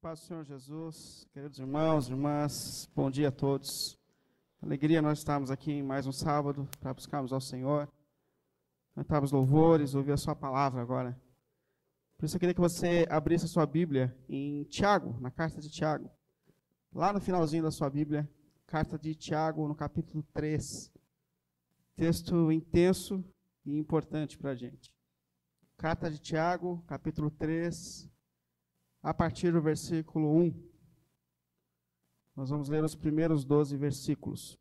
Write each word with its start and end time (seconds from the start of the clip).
Paz 0.00 0.20
do 0.20 0.26
Senhor 0.26 0.44
Jesus, 0.44 1.26
queridos 1.32 1.58
irmãos, 1.58 2.08
irmãs, 2.08 2.88
bom 2.94 3.10
dia 3.10 3.28
a 3.28 3.32
todos. 3.32 3.98
Alegria 4.62 5.02
nós 5.02 5.18
estarmos 5.18 5.50
aqui 5.50 5.72
em 5.72 5.82
mais 5.82 6.06
um 6.06 6.12
sábado 6.12 6.68
para 6.78 6.94
buscarmos 6.94 7.32
ao 7.32 7.40
Senhor, 7.40 7.88
cantarmos 8.94 9.32
louvores, 9.32 9.96
ouvir 9.96 10.12
a 10.12 10.16
Sua 10.16 10.36
palavra 10.36 10.80
agora. 10.80 11.20
Por 12.16 12.26
isso 12.26 12.36
eu 12.36 12.38
queria 12.38 12.54
que 12.54 12.60
você 12.60 13.08
abrisse 13.10 13.46
a 13.46 13.48
sua 13.48 13.66
Bíblia 13.66 14.16
em 14.28 14.62
Tiago, 14.64 15.20
na 15.20 15.32
carta 15.32 15.60
de 15.60 15.68
Tiago. 15.68 16.08
Lá 16.94 17.12
no 17.12 17.20
finalzinho 17.20 17.64
da 17.64 17.72
sua 17.72 17.90
Bíblia, 17.90 18.30
carta 18.68 18.96
de 18.96 19.16
Tiago, 19.16 19.66
no 19.66 19.74
capítulo 19.74 20.22
3. 20.32 20.92
Texto 21.96 22.52
intenso 22.52 23.24
e 23.66 23.76
importante 23.76 24.38
para 24.38 24.52
a 24.52 24.54
gente. 24.54 24.94
Carta 25.76 26.08
de 26.08 26.20
Tiago, 26.20 26.84
capítulo 26.86 27.32
3, 27.32 28.08
a 29.02 29.14
partir 29.14 29.52
do 29.52 29.60
versículo 29.60 30.36
1. 30.40 30.68
Nós 32.34 32.50
vamos 32.50 32.68
ler 32.68 32.84
os 32.84 32.94
primeiros 32.94 33.44
12 33.44 33.76
versículos. 33.76 34.58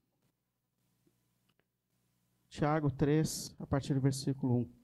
Tiago 2.49 2.89
3, 2.89 3.55
a 3.59 3.67
partir 3.67 3.93
do 3.93 4.01
versículo 4.01 4.61
1. 4.61 4.77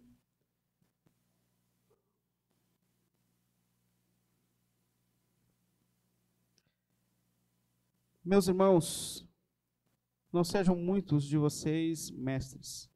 Meus 8.25 8.47
irmãos, 8.47 9.27
não 10.31 10.43
sejam 10.43 10.75
muitos 10.75 11.25
de 11.25 11.37
vocês 11.37 12.09
mestres, 12.09 12.89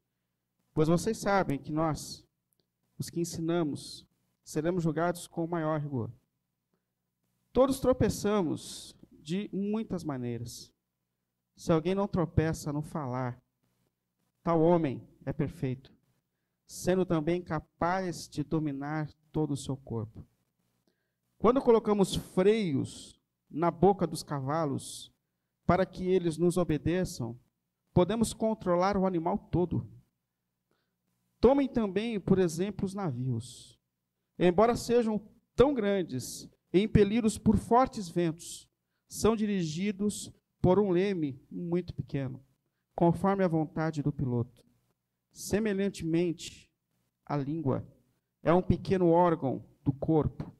pois 0.72 0.88
vocês 0.88 1.18
sabem 1.18 1.58
que 1.58 1.70
nós, 1.70 2.26
os 2.98 3.10
que 3.10 3.20
ensinamos, 3.20 4.06
seremos 4.42 4.82
julgados 4.82 5.26
com 5.26 5.46
maior 5.46 5.78
rigor. 5.80 6.10
Todos 7.58 7.80
tropeçamos 7.80 8.94
de 9.20 9.50
muitas 9.52 10.04
maneiras. 10.04 10.72
Se 11.56 11.72
alguém 11.72 11.92
não 11.92 12.06
tropeça 12.06 12.72
no 12.72 12.82
falar, 12.82 13.42
tal 14.44 14.62
homem 14.62 15.02
é 15.26 15.32
perfeito, 15.32 15.92
sendo 16.68 17.04
também 17.04 17.42
capaz 17.42 18.28
de 18.28 18.44
dominar 18.44 19.10
todo 19.32 19.54
o 19.54 19.56
seu 19.56 19.76
corpo. 19.76 20.24
Quando 21.36 21.60
colocamos 21.60 22.14
freios 22.14 23.20
na 23.50 23.72
boca 23.72 24.06
dos 24.06 24.22
cavalos 24.22 25.12
para 25.66 25.84
que 25.84 26.06
eles 26.06 26.38
nos 26.38 26.56
obedeçam, 26.56 27.36
podemos 27.92 28.32
controlar 28.32 28.96
o 28.96 29.04
animal 29.04 29.36
todo. 29.36 29.84
Tomem 31.40 31.66
também, 31.66 32.20
por 32.20 32.38
exemplo, 32.38 32.86
os 32.86 32.94
navios. 32.94 33.76
Embora 34.38 34.76
sejam 34.76 35.20
tão 35.56 35.74
grandes 35.74 36.48
impelidos 36.72 37.38
por 37.38 37.56
fortes 37.56 38.08
ventos, 38.08 38.68
são 39.08 39.34
dirigidos 39.34 40.32
por 40.60 40.78
um 40.78 40.90
leme 40.90 41.40
muito 41.50 41.94
pequeno, 41.94 42.44
conforme 42.94 43.42
a 43.42 43.48
vontade 43.48 44.02
do 44.02 44.12
piloto. 44.12 44.64
Semelhantemente, 45.32 46.70
a 47.24 47.36
língua 47.36 47.86
é 48.42 48.52
um 48.52 48.62
pequeno 48.62 49.08
órgão 49.08 49.64
do 49.82 49.92
corpo, 49.92 50.54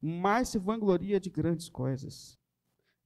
mas 0.00 0.48
se 0.48 0.58
vangloria 0.58 1.20
de 1.20 1.30
grandes 1.30 1.68
coisas. 1.68 2.38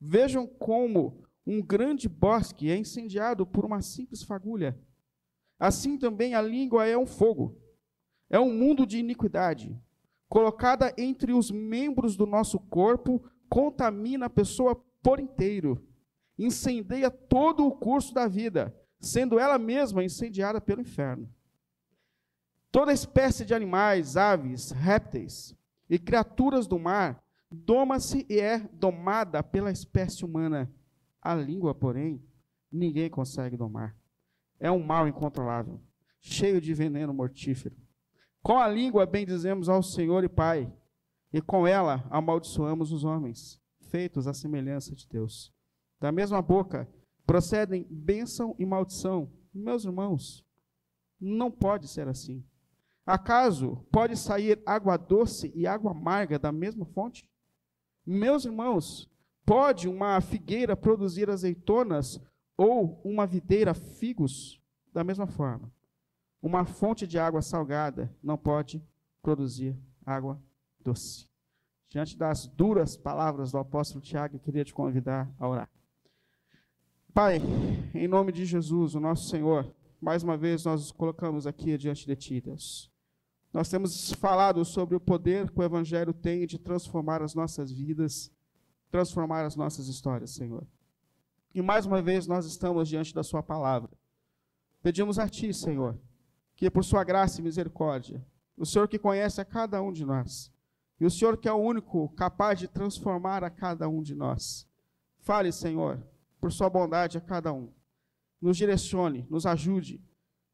Vejam 0.01 0.47
como 0.47 1.27
um 1.47 1.63
grande 1.63 2.09
bosque 2.09 2.71
é 2.71 2.77
incendiado 2.77 3.47
por 3.47 3.65
uma 3.65 3.83
simples 3.83 4.23
fagulha. 4.23 4.79
Assim 5.59 5.99
também 5.99 6.35
a 6.35 6.43
língua 6.43 6.87
é 6.87 6.97
um 6.97 7.07
fogo, 7.07 7.61
é 8.29 8.39
um 8.39 8.53
mundo 8.53 8.87
de 8.87 8.99
iniquidade 8.99 9.79
colocada 10.29 10.93
entre 10.99 11.33
os 11.33 11.51
membros 11.51 12.17
do 12.17 12.27
nosso 12.27 12.59
corpo, 12.59 13.23
contamina 13.49 14.27
a 14.27 14.31
pessoa 14.31 14.75
por 15.03 15.21
inteiro, 15.21 15.83
incendeia 16.39 17.11
todo 17.11 17.67
o 17.67 17.73
curso 17.73 18.13
da 18.13 18.27
vida, 18.27 18.75
sendo 19.01 19.39
ela 19.39 19.59
mesma 19.59 20.03
incendiada 20.03 20.61
pelo 20.61 20.81
inferno. 20.81 21.29
Toda 22.71 22.93
espécie 22.93 23.45
de 23.45 23.55
animais, 23.55 24.17
aves, 24.17 24.71
répteis 24.71 25.55
e 25.89 25.99
criaturas 25.99 26.67
do 26.67 26.79
mar 26.79 27.23
doma-se 27.51 28.27
e 28.29 28.39
é 28.39 28.59
domada 28.59 29.43
pela 29.43 29.71
espécie 29.71 30.25
humana. 30.25 30.71
A 31.23 31.35
língua, 31.35 31.75
porém, 31.75 32.23
ninguém 32.71 33.09
consegue 33.09 33.57
domar. 33.57 33.97
É 34.59 34.71
um 34.71 34.83
mal 34.83 35.07
incontrolável, 35.07 35.81
cheio 36.21 36.61
de 36.61 36.75
veneno 36.75 37.15
mortífero. 37.15 37.77
Com 38.47 38.61
a 38.61 38.69
língua 38.69 39.05
bendizemos 39.05 39.69
ao 39.69 39.83
Senhor 39.83 40.23
e 40.23 40.29
Pai, 40.29 40.73
e 41.33 41.43
com 41.43 41.67
ela 41.67 42.07
amaldiçoamos 42.09 42.93
os 42.93 43.03
homens, 43.03 43.61
feitos 43.91 44.29
à 44.29 44.33
semelhança 44.33 44.95
de 44.95 45.05
Deus. 45.09 45.53
Da 45.99 46.13
mesma 46.13 46.41
boca 46.41 46.89
procedem 47.27 47.85
bênção 47.91 48.55
e 48.57 48.65
maldição. 48.65 49.29
Meus 49.53 49.85
irmãos, 49.85 50.45
não 51.21 51.51
pode 51.51 51.89
ser 51.89 52.07
assim. 52.07 52.45
Acaso 53.05 53.85
pode 53.91 54.17
sair 54.17 54.63
água 54.65 54.97
doce 54.97 55.51
e 55.53 55.67
água 55.67 55.91
amarga 55.91 56.39
da 56.39 56.53
mesma 56.53 56.85
fonte? 56.85 57.29
Meus 58.07 58.45
irmãos, 58.45 59.11
pode 59.45 59.89
uma 59.89 60.21
figueira 60.21 60.77
produzir 60.77 61.29
azeitonas 61.29 62.21
ou 62.57 63.01
uma 63.05 63.27
videira 63.27 63.75
figos 63.75 64.63
da 64.93 65.03
mesma 65.03 65.27
forma? 65.27 65.69
Uma 66.43 66.65
fonte 66.65 67.07
de 67.07 67.19
água 67.19 67.43
salgada 67.43 68.15
não 68.23 68.37
pode 68.37 68.83
produzir 69.23 69.77
água 70.05 70.41
doce. 70.81 71.29
Diante 71.89 72.17
das 72.17 72.47
duras 72.47 72.97
palavras 72.97 73.53
do 73.53 73.59
apóstolo 73.59 74.01
Tiago, 74.01 74.37
eu 74.37 74.41
queria 74.41 74.65
te 74.65 74.75
convidar 74.75 75.33
a 75.39 75.49
orar. 75.49 75.71
Pai, 77.13 77.41
em 77.95 78.07
nome 78.07 78.31
de 78.31 78.45
Jesus, 78.45 78.95
o 78.95 79.01
nosso 79.01 79.29
Senhor, 79.29 79.75
mais 80.01 80.23
uma 80.23 80.37
vez 80.37 80.65
nós 80.65 80.81
nos 80.81 80.93
colocamos 80.93 81.47
aqui 81.47 81.79
diante 81.79 82.07
de 82.07 82.15
Ti, 82.15 82.41
Deus. 82.41 82.91
Nós 83.53 83.71
temos 83.71 84.13
falado 84.13 84.63
sobre 84.65 84.95
o 84.95 85.01
poder 85.01 85.51
que 85.51 85.59
o 85.59 85.63
Evangelho 85.63 86.13
tem 86.13 86.47
de 86.47 86.59
transformar 86.59 87.23
as 87.23 87.35
nossas 87.35 87.73
vidas, 87.73 88.31
transformar 88.91 89.47
as 89.47 89.57
nossas 89.57 89.89
histórias, 89.89 90.33
Senhor. 90.33 90.67
E 91.55 91.63
mais 91.63 91.87
uma 91.87 92.03
vez 92.03 92.27
nós 92.27 92.45
estamos 92.45 92.87
diante 92.87 93.15
da 93.15 93.23
Sua 93.23 93.43
palavra. 93.43 93.91
Pedimos 94.83 95.19
a 95.19 95.27
Ti, 95.27 95.55
Senhor, 95.55 95.99
que 96.57 96.71
por 96.71 96.83
sua 96.83 97.05
graça 97.05 97.41
e 97.41 97.45
misericórdia, 97.45 98.27
o 98.57 98.65
Senhor 98.65 98.89
que 98.89 98.99
conhece 98.99 99.41
a 99.41 99.45
cada 99.45 99.83
um 99.83 99.93
de 99.93 100.05
nós, 100.05 100.51
e 100.99 101.05
o 101.05 101.11
Senhor 101.11 101.37
que 101.37 101.49
é 101.49 101.53
o 101.53 101.57
único 101.57 102.09
capaz 102.11 102.59
de 102.59 102.67
transformar 102.67 103.45
a 103.45 103.51
cada 103.51 103.87
um 103.89 104.03
de 104.03 104.15
nós. 104.15 104.67
Fale, 105.21 105.53
Senhor, 105.53 106.03
por 106.41 106.51
sua 106.51 106.71
bondade 106.71 107.19
a 107.19 107.21
cada 107.21 107.53
um. 107.53 107.71
Nos 108.41 108.57
direcione, 108.57 109.27
nos 109.29 109.45
ajude 109.45 110.03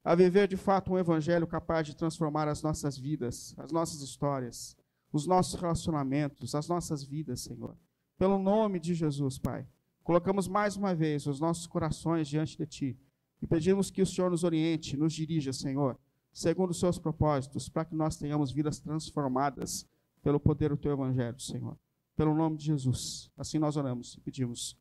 a 0.05 0.17
viver 0.17 0.49
de 0.49 0.57
fato 0.57 0.93
um 0.93 0.99
evangelho 0.99 1.47
capaz 1.47 1.87
de 1.87 1.95
transformar 1.95 2.49
as 2.49 2.61
nossas 2.61 2.99
vidas, 2.99 3.55
as 3.57 3.71
nossas 3.71 4.01
histórias, 4.01 4.77
os 5.13 5.27
nossos 5.27 5.61
relacionamentos, 5.61 6.57
as 6.57 6.67
nossas 6.67 7.05
vidas, 7.05 7.43
Senhor. 7.43 7.77
Pelo 8.19 8.39
nome 8.39 8.81
de 8.81 8.95
Jesus, 8.95 9.39
Pai, 9.39 9.65
colocamos 10.03 10.49
mais 10.49 10.77
uma 10.77 10.95
vez 10.95 11.27
os 11.27 11.39
nossos 11.39 11.69
corações 11.69 12.27
diante 12.27 12.59
de 12.59 12.67
Ti 12.67 13.01
e 13.43 13.47
pedimos 13.47 13.91
que 13.91 14.01
o 14.01 14.07
Senhor 14.07 14.31
nos 14.31 14.45
oriente, 14.45 14.97
nos 14.97 15.13
dirija, 15.13 15.53
Senhor, 15.53 15.99
segundo 16.33 16.71
os 16.71 16.79
seus 16.79 16.97
propósitos, 16.97 17.69
para 17.69 17.85
que 17.85 17.95
nós 17.95 18.17
tenhamos 18.17 18.53
vidas 18.53 18.79
transformadas 18.79 19.85
pelo 20.23 20.39
poder 20.39 20.71
do 20.71 20.77
teu 20.77 20.93
evangelho, 20.93 21.41
Senhor. 21.41 21.77
Pelo 22.15 22.35
nome 22.35 22.57
de 22.57 22.67
Jesus. 22.67 23.33
Assim 23.37 23.59
nós 23.59 23.77
oramos 23.77 24.15
e 24.15 24.21
pedimos. 24.21 24.79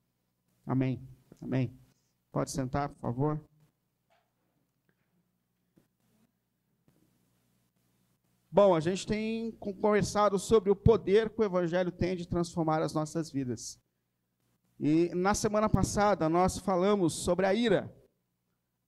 Amém. 0.65 1.01
Amém. 1.41 1.75
Pode 2.31 2.51
sentar, 2.51 2.89
por 2.89 2.99
favor. 2.99 3.43
Bom, 8.51 8.75
a 8.75 8.79
gente 8.79 9.07
tem 9.07 9.51
conversado 9.53 10.37
sobre 10.37 10.69
o 10.69 10.75
poder 10.75 11.29
que 11.29 11.39
o 11.39 11.43
Evangelho 11.43 11.89
tem 11.89 12.17
de 12.17 12.27
transformar 12.27 12.81
as 12.81 12.93
nossas 12.93 13.31
vidas. 13.31 13.79
E 14.77 15.09
na 15.15 15.33
semana 15.33 15.69
passada 15.69 16.27
nós 16.27 16.57
falamos 16.57 17.13
sobre 17.13 17.45
a 17.45 17.53
ira. 17.53 17.89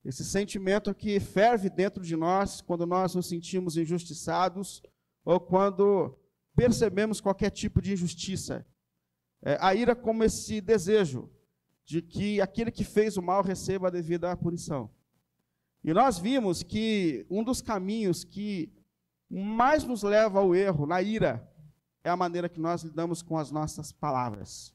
Esse 0.04 0.24
sentimento 0.24 0.94
que 0.94 1.18
ferve 1.18 1.70
dentro 1.70 2.02
de 2.02 2.14
nós 2.14 2.60
quando 2.60 2.86
nós 2.86 3.14
nos 3.14 3.26
sentimos 3.26 3.76
injustiçados 3.76 4.82
ou 5.24 5.40
quando 5.40 6.18
percebemos 6.54 7.20
qualquer 7.20 7.50
tipo 7.50 7.80
de 7.80 7.94
injustiça. 7.94 8.66
É, 9.42 9.56
a 9.60 9.74
ira 9.74 9.96
como 9.96 10.22
esse 10.22 10.60
desejo 10.60 11.30
de 11.84 12.02
que 12.02 12.40
aquele 12.40 12.70
que 12.70 12.84
fez 12.84 13.16
o 13.16 13.22
mal 13.22 13.42
receba 13.42 13.88
a 13.88 13.90
devida 13.90 14.36
punição. 14.36 14.90
E 15.82 15.92
nós 15.92 16.18
vimos 16.18 16.62
que 16.62 17.26
um 17.28 17.42
dos 17.42 17.60
caminhos 17.60 18.24
que 18.24 18.72
mais 19.28 19.84
nos 19.84 20.02
leva 20.02 20.38
ao 20.38 20.54
erro, 20.54 20.86
na 20.86 21.02
ira, 21.02 21.46
é 22.02 22.10
a 22.10 22.16
maneira 22.16 22.48
que 22.48 22.60
nós 22.60 22.82
lidamos 22.82 23.22
com 23.22 23.36
as 23.36 23.50
nossas 23.50 23.92
palavras. 23.92 24.74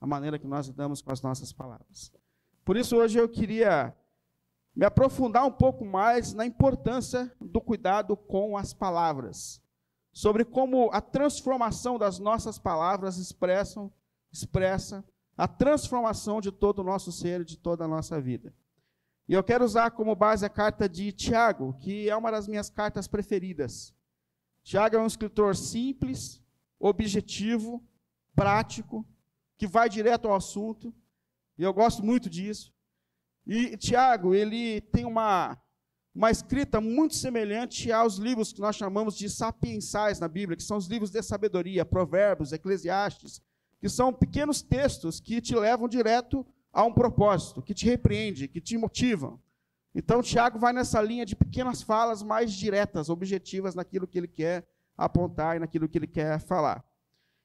A 0.00 0.06
maneira 0.06 0.38
que 0.38 0.46
nós 0.46 0.66
lidamos 0.66 1.02
com 1.02 1.12
as 1.12 1.20
nossas 1.20 1.52
palavras. 1.52 2.12
Por 2.64 2.76
isso, 2.76 2.96
hoje 2.96 3.18
eu 3.18 3.28
queria 3.28 3.94
me 4.74 4.86
aprofundar 4.86 5.44
um 5.44 5.52
pouco 5.52 5.84
mais 5.84 6.32
na 6.32 6.46
importância 6.46 7.30
do 7.40 7.60
cuidado 7.60 8.16
com 8.16 8.56
as 8.56 8.72
palavras. 8.72 9.60
sobre 10.12 10.44
como 10.44 10.90
a 10.92 11.00
transformação 11.00 11.98
das 11.98 12.18
nossas 12.18 12.58
palavras 12.58 13.16
expressam, 13.16 13.92
expressa 14.32 15.04
a 15.36 15.46
transformação 15.48 16.40
de 16.40 16.50
todo 16.50 16.80
o 16.80 16.84
nosso 16.84 17.12
ser, 17.12 17.44
de 17.44 17.56
toda 17.56 17.84
a 17.84 17.88
nossa 17.88 18.20
vida. 18.20 18.54
E 19.28 19.32
eu 19.32 19.44
quero 19.44 19.64
usar 19.64 19.92
como 19.92 20.14
base 20.16 20.44
a 20.44 20.48
carta 20.48 20.88
de 20.88 21.12
Tiago, 21.12 21.74
que 21.74 22.10
é 22.10 22.16
uma 22.16 22.30
das 22.30 22.48
minhas 22.48 22.68
cartas 22.68 23.06
preferidas. 23.06 23.94
Tiago 24.64 24.96
é 24.96 25.00
um 25.00 25.06
escritor 25.06 25.56
simples, 25.56 26.42
objetivo, 26.78 27.82
prático, 28.34 29.06
que 29.56 29.66
vai 29.66 29.88
direto 29.88 30.26
ao 30.26 30.34
assunto, 30.34 30.92
e 31.56 31.62
eu 31.62 31.72
gosto 31.72 32.04
muito 32.04 32.28
disso. 32.28 32.74
E 33.46 33.76
Tiago, 33.76 34.34
ele 34.34 34.80
tem 34.80 35.04
uma 35.04 35.58
uma 36.14 36.30
escrita 36.30 36.80
muito 36.80 37.14
semelhante 37.14 37.92
aos 37.92 38.16
livros 38.16 38.52
que 38.52 38.60
nós 38.60 38.74
chamamos 38.74 39.16
de 39.16 39.30
sapiensais 39.30 40.18
na 40.18 40.26
Bíblia, 40.26 40.56
que 40.56 40.62
são 40.62 40.76
os 40.76 40.86
livros 40.86 41.10
de 41.10 41.22
sabedoria, 41.22 41.84
Provérbios, 41.84 42.52
Eclesiastes, 42.52 43.40
que 43.80 43.88
são 43.88 44.12
pequenos 44.12 44.60
textos 44.60 45.20
que 45.20 45.40
te 45.40 45.54
levam 45.54 45.88
direto 45.88 46.44
a 46.72 46.84
um 46.84 46.92
propósito, 46.92 47.62
que 47.62 47.74
te 47.74 47.86
repreende, 47.86 48.48
que 48.48 48.60
te 48.60 48.76
motivam. 48.76 49.40
Então, 49.94 50.22
Tiago 50.22 50.58
vai 50.58 50.72
nessa 50.72 51.00
linha 51.00 51.24
de 51.24 51.34
pequenas 51.34 51.82
falas 51.82 52.22
mais 52.22 52.52
diretas, 52.52 53.08
objetivas 53.08 53.74
naquilo 53.74 54.06
que 54.06 54.18
ele 54.18 54.28
quer 54.28 54.68
apontar 54.96 55.56
e 55.56 55.60
naquilo 55.60 55.88
que 55.88 55.98
ele 55.98 56.06
quer 56.06 56.38
falar. 56.40 56.84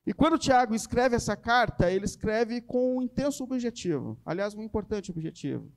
E 0.05 0.13
quando 0.13 0.37
Tiago 0.37 0.75
escreve 0.75 1.15
essa 1.15 1.35
carta, 1.35 1.91
ele 1.91 2.05
escreve 2.05 2.61
com 2.61 2.97
um 2.97 3.01
intenso 3.01 3.43
objetivo, 3.43 4.19
aliás, 4.23 4.53
um 4.53 4.61
importante 4.61 5.09
objetivo: 5.09 5.71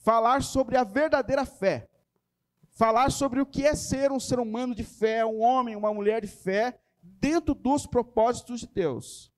falar 0.00 0.42
sobre 0.42 0.76
a 0.76 0.84
verdadeira 0.84 1.44
fé 1.44 1.90
falar 2.80 3.10
sobre 3.10 3.42
o 3.42 3.44
que 3.46 3.66
é 3.66 3.74
ser 3.74 4.10
um 4.10 4.18
ser 4.18 4.40
humano 4.40 4.74
de 4.74 4.82
fé, 4.82 5.22
um 5.22 5.40
homem, 5.40 5.76
uma 5.76 5.92
mulher 5.92 6.22
de 6.22 6.28
fé, 6.28 6.80
dentro 7.02 7.54
dos 7.54 7.86
propósitos 7.86 8.60
de 8.60 8.66
Deus. 8.66 9.30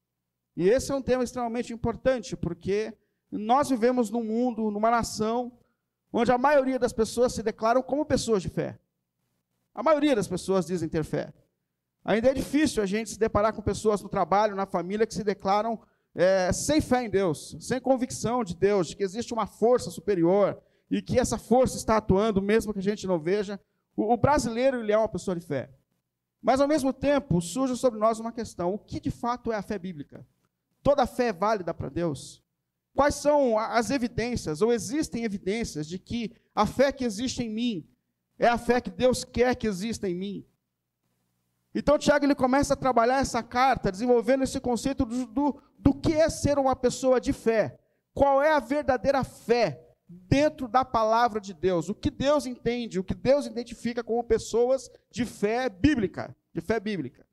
E 0.56 0.68
esse 0.68 0.92
é 0.92 0.94
um 0.94 1.02
tema 1.02 1.24
extremamente 1.24 1.72
importante, 1.72 2.36
porque 2.36 2.96
nós 3.32 3.68
vivemos 3.68 4.10
num 4.10 4.22
mundo, 4.22 4.70
numa 4.70 4.92
nação, 4.92 5.50
onde 6.12 6.30
a 6.30 6.38
maioria 6.38 6.78
das 6.78 6.92
pessoas 6.92 7.32
se 7.32 7.42
declaram 7.42 7.82
como 7.82 8.06
pessoas 8.06 8.42
de 8.42 8.48
fé. 8.48 8.78
A 9.74 9.82
maioria 9.82 10.14
das 10.14 10.28
pessoas 10.28 10.66
dizem 10.66 10.88
ter 10.88 11.02
fé. 11.02 11.34
Ainda 12.04 12.30
é 12.30 12.34
difícil 12.34 12.80
a 12.80 12.86
gente 12.86 13.10
se 13.10 13.18
deparar 13.18 13.52
com 13.54 13.60
pessoas 13.60 14.00
no 14.00 14.08
trabalho, 14.08 14.54
na 14.54 14.66
família, 14.66 15.04
que 15.04 15.14
se 15.14 15.24
declaram 15.24 15.80
é, 16.14 16.52
sem 16.52 16.80
fé 16.80 17.04
em 17.04 17.10
Deus, 17.10 17.56
sem 17.60 17.80
convicção 17.80 18.44
de 18.44 18.54
Deus, 18.54 18.88
de 18.88 18.96
que 18.96 19.02
existe 19.02 19.32
uma 19.32 19.46
força 19.46 19.90
superior, 19.90 20.60
e 20.90 21.00
que 21.00 21.18
essa 21.18 21.38
força 21.38 21.76
está 21.76 21.96
atuando, 21.96 22.42
mesmo 22.42 22.72
que 22.72 22.78
a 22.78 22.82
gente 22.82 23.06
não 23.06 23.18
veja. 23.18 23.58
O, 23.96 24.12
o 24.12 24.16
brasileiro 24.16 24.80
ele 24.80 24.92
é 24.92 24.98
uma 24.98 25.08
pessoa 25.08 25.34
de 25.34 25.44
fé. 25.44 25.70
Mas, 26.42 26.60
ao 26.60 26.68
mesmo 26.68 26.92
tempo, 26.92 27.40
surge 27.40 27.76
sobre 27.76 27.98
nós 27.98 28.20
uma 28.20 28.32
questão: 28.32 28.74
o 28.74 28.78
que 28.78 29.00
de 29.00 29.10
fato 29.10 29.50
é 29.50 29.56
a 29.56 29.62
fé 29.62 29.78
bíblica? 29.78 30.26
Toda 30.82 31.06
fé 31.06 31.28
é 31.28 31.32
válida 31.32 31.72
para 31.72 31.88
Deus? 31.88 32.42
Quais 32.94 33.14
são 33.14 33.58
as 33.58 33.90
evidências, 33.90 34.60
ou 34.60 34.70
existem 34.70 35.24
evidências, 35.24 35.86
de 35.86 35.98
que 35.98 36.34
a 36.54 36.66
fé 36.66 36.92
que 36.92 37.04
existe 37.04 37.42
em 37.42 37.48
mim 37.48 37.88
é 38.38 38.48
a 38.48 38.58
fé 38.58 38.80
que 38.80 38.90
Deus 38.90 39.24
quer 39.24 39.54
que 39.54 39.66
exista 39.66 40.06
em 40.08 40.14
mim? 40.14 40.46
Então, 41.74 41.96
Tiago 41.96 42.26
ele 42.26 42.34
começa 42.34 42.74
a 42.74 42.76
trabalhar 42.76 43.20
essa 43.20 43.42
carta, 43.42 43.90
desenvolvendo 43.90 44.44
esse 44.44 44.60
conceito 44.60 45.06
do, 45.06 45.26
do, 45.26 45.62
do 45.82 45.92
que 45.92 46.14
é 46.14 46.30
ser 46.30 46.58
uma 46.58 46.76
pessoa 46.76 47.20
de 47.20 47.32
fé. 47.32 47.76
Qual 48.14 48.40
é 48.40 48.52
a 48.52 48.60
verdadeira 48.60 49.24
fé 49.24 49.92
dentro 50.06 50.68
da 50.68 50.84
palavra 50.84 51.40
de 51.40 51.54
Deus, 51.54 51.88
o 51.88 51.94
que 51.94 52.10
Deus 52.10 52.46
entende, 52.46 52.98
o 52.98 53.04
que 53.04 53.14
Deus 53.14 53.46
identifica 53.46 54.04
como 54.04 54.22
pessoas 54.22 54.90
de 55.10 55.24
fé 55.24 55.68
bíblica, 55.68 56.36
de 56.52 56.60
fé 56.60 56.78
bíblica. 56.78 57.26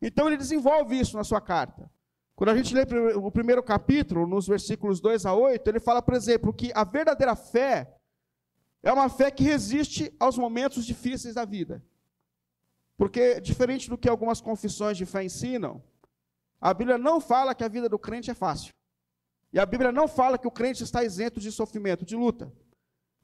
Então 0.00 0.26
ele 0.26 0.36
desenvolve 0.36 0.98
isso 0.98 1.16
na 1.16 1.24
sua 1.24 1.40
carta. 1.40 1.90
Quando 2.34 2.50
a 2.50 2.56
gente 2.56 2.74
lê 2.74 2.82
o 3.14 3.30
primeiro 3.30 3.62
capítulo, 3.62 4.26
nos 4.26 4.46
versículos 4.46 5.00
2 5.00 5.24
a 5.24 5.32
8, 5.32 5.66
ele 5.68 5.80
fala, 5.80 6.02
por 6.02 6.14
exemplo, 6.14 6.52
que 6.52 6.70
a 6.74 6.84
verdadeira 6.84 7.34
fé 7.34 7.90
é 8.82 8.92
uma 8.92 9.08
fé 9.08 9.30
que 9.30 9.42
resiste 9.42 10.14
aos 10.20 10.36
momentos 10.36 10.84
difíceis 10.84 11.34
da 11.34 11.46
vida. 11.46 11.82
Porque, 12.96 13.40
diferente 13.40 13.88
do 13.88 13.96
que 13.98 14.08
algumas 14.08 14.40
confissões 14.40 14.98
de 14.98 15.06
fé 15.06 15.24
ensinam, 15.24 15.82
a 16.60 16.72
Bíblia 16.72 16.98
não 16.98 17.20
fala 17.20 17.54
que 17.54 17.64
a 17.64 17.68
vida 17.68 17.88
do 17.88 17.98
crente 17.98 18.30
é 18.30 18.34
fácil. 18.34 18.72
E 19.52 19.58
a 19.58 19.66
Bíblia 19.66 19.92
não 19.92 20.08
fala 20.08 20.38
que 20.38 20.46
o 20.46 20.50
crente 20.50 20.82
está 20.82 21.04
isento 21.04 21.40
de 21.40 21.50
sofrimento, 21.52 22.04
de 22.04 22.16
luta. 22.16 22.52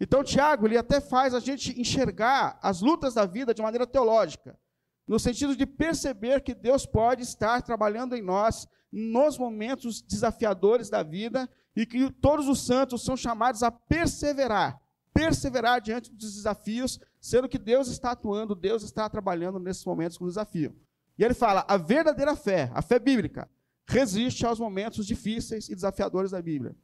Então, 0.01 0.25
Tiago, 0.25 0.67
ele 0.67 0.77
até 0.77 1.01
faz 1.01 1.35
a 1.35 1.41
gente 1.41 1.79
enxergar 1.81 2.59
as 2.63 2.81
lutas 2.81 3.15
da 3.15 3.25
vida 3.25 3.55
de 3.55 3.63
maneira 3.63 3.87
teológica, 3.87 4.59
no 5.07 5.19
sentido 5.19 5.55
de 5.55 5.67
perceber 5.67 6.43
que 6.43 6.55
Deus 6.55 6.87
pode 6.87 7.23
estar 7.23 7.63
trabalhando 7.63 8.17
em 8.17 8.23
nós 8.23 8.67
nos 8.91 9.39
momentos 9.39 10.03
desafiadores 10.03 10.91
da 10.91 11.03
vida 11.03 11.49
e 11.75 11.87
que 11.87 12.11
todos 12.11 12.49
os 12.49 12.67
santos 12.67 13.05
são 13.05 13.17
chamados 13.17 13.63
a 13.63 13.71
perseverar, 13.71 14.81
perseverar 15.15 15.81
diante 15.81 16.11
dos 16.11 16.35
desafios, 16.35 16.99
sendo 17.21 17.49
que 17.49 17.59
Deus 17.59 17.89
está 17.89 18.11
atuando, 18.13 18.55
Deus 18.55 18.83
está 18.83 19.09
trabalhando 19.09 19.59
nesses 19.59 19.85
momentos 19.85 20.19
com 20.19 20.27
desafio. 20.27 20.77
E 21.19 21.25
ele 21.25 21.35
fala: 21.35 21.65
a 21.69 21.77
verdadeira 21.77 22.35
fé, 22.35 22.71
a 22.75 22.83
fé 22.83 22.99
bíblica, 22.99 23.49
resiste 23.87 24.47
aos 24.47 24.59
momentos 24.59 25.07
difíceis 25.07 25.69
e 25.69 25.75
desafiadores 25.75 26.31
da 26.31 26.41
Bíblia. 26.41 26.75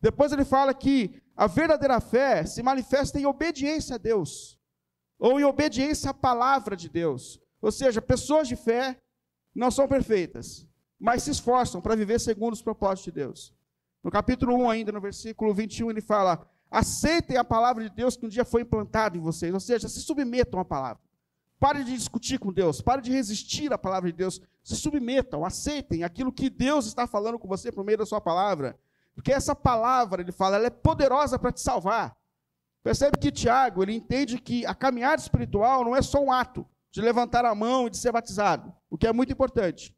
Depois 0.00 0.32
ele 0.32 0.44
fala 0.44 0.74
que 0.74 1.22
a 1.36 1.46
verdadeira 1.46 2.00
fé 2.00 2.44
se 2.44 2.62
manifesta 2.62 3.18
em 3.18 3.26
obediência 3.26 3.96
a 3.96 3.98
Deus, 3.98 4.58
ou 5.18 5.40
em 5.40 5.44
obediência 5.44 6.10
à 6.10 6.14
palavra 6.14 6.76
de 6.76 6.88
Deus. 6.88 7.40
Ou 7.60 7.72
seja, 7.72 8.02
pessoas 8.02 8.46
de 8.48 8.56
fé 8.56 9.00
não 9.54 9.70
são 9.70 9.88
perfeitas, 9.88 10.66
mas 10.98 11.22
se 11.22 11.30
esforçam 11.30 11.80
para 11.80 11.96
viver 11.96 12.20
segundo 12.20 12.52
os 12.52 12.62
propósitos 12.62 13.04
de 13.04 13.12
Deus. 13.12 13.54
No 14.02 14.10
capítulo 14.10 14.54
1, 14.54 14.70
ainda 14.70 14.92
no 14.92 15.00
versículo 15.00 15.52
21, 15.52 15.90
ele 15.90 16.00
fala: 16.00 16.48
aceitem 16.70 17.36
a 17.36 17.44
palavra 17.44 17.82
de 17.82 17.94
Deus 17.94 18.16
que 18.16 18.26
um 18.26 18.28
dia 18.28 18.44
foi 18.44 18.62
implantada 18.62 19.16
em 19.16 19.20
vocês, 19.20 19.52
ou 19.52 19.60
seja, 19.60 19.88
se 19.88 20.00
submetam 20.00 20.60
à 20.60 20.64
palavra. 20.64 21.02
Pare 21.58 21.84
de 21.84 21.92
discutir 21.94 22.38
com 22.38 22.52
Deus, 22.52 22.82
pare 22.82 23.00
de 23.00 23.10
resistir 23.10 23.72
à 23.72 23.78
palavra 23.78 24.10
de 24.10 24.16
Deus. 24.16 24.40
Se 24.62 24.76
submetam, 24.76 25.44
aceitem 25.44 26.04
aquilo 26.04 26.32
que 26.32 26.50
Deus 26.50 26.86
está 26.86 27.06
falando 27.06 27.38
com 27.38 27.48
você 27.48 27.72
por 27.72 27.84
meio 27.84 27.98
da 27.98 28.06
sua 28.06 28.20
palavra. 28.20 28.78
Porque 29.14 29.32
essa 29.32 29.54
palavra, 29.54 30.20
ele 30.20 30.32
fala, 30.32 30.56
ela 30.56 30.66
é 30.66 30.70
poderosa 30.70 31.38
para 31.38 31.50
te 31.50 31.60
salvar. 31.60 32.14
Percebe 32.84 33.18
que 33.18 33.32
Tiago, 33.32 33.82
ele 33.82 33.94
entende 33.94 34.38
que 34.38 34.66
a 34.66 34.74
caminhada 34.74 35.20
espiritual 35.20 35.82
não 35.82 35.96
é 35.96 36.02
só 36.02 36.22
um 36.22 36.30
ato 36.30 36.66
de 36.90 37.00
levantar 37.00 37.44
a 37.44 37.54
mão 37.54 37.86
e 37.86 37.90
de 37.90 37.96
ser 37.96 38.12
batizado, 38.12 38.72
o 38.90 38.96
que 38.96 39.06
é 39.06 39.12
muito 39.12 39.32
importante. 39.32 39.94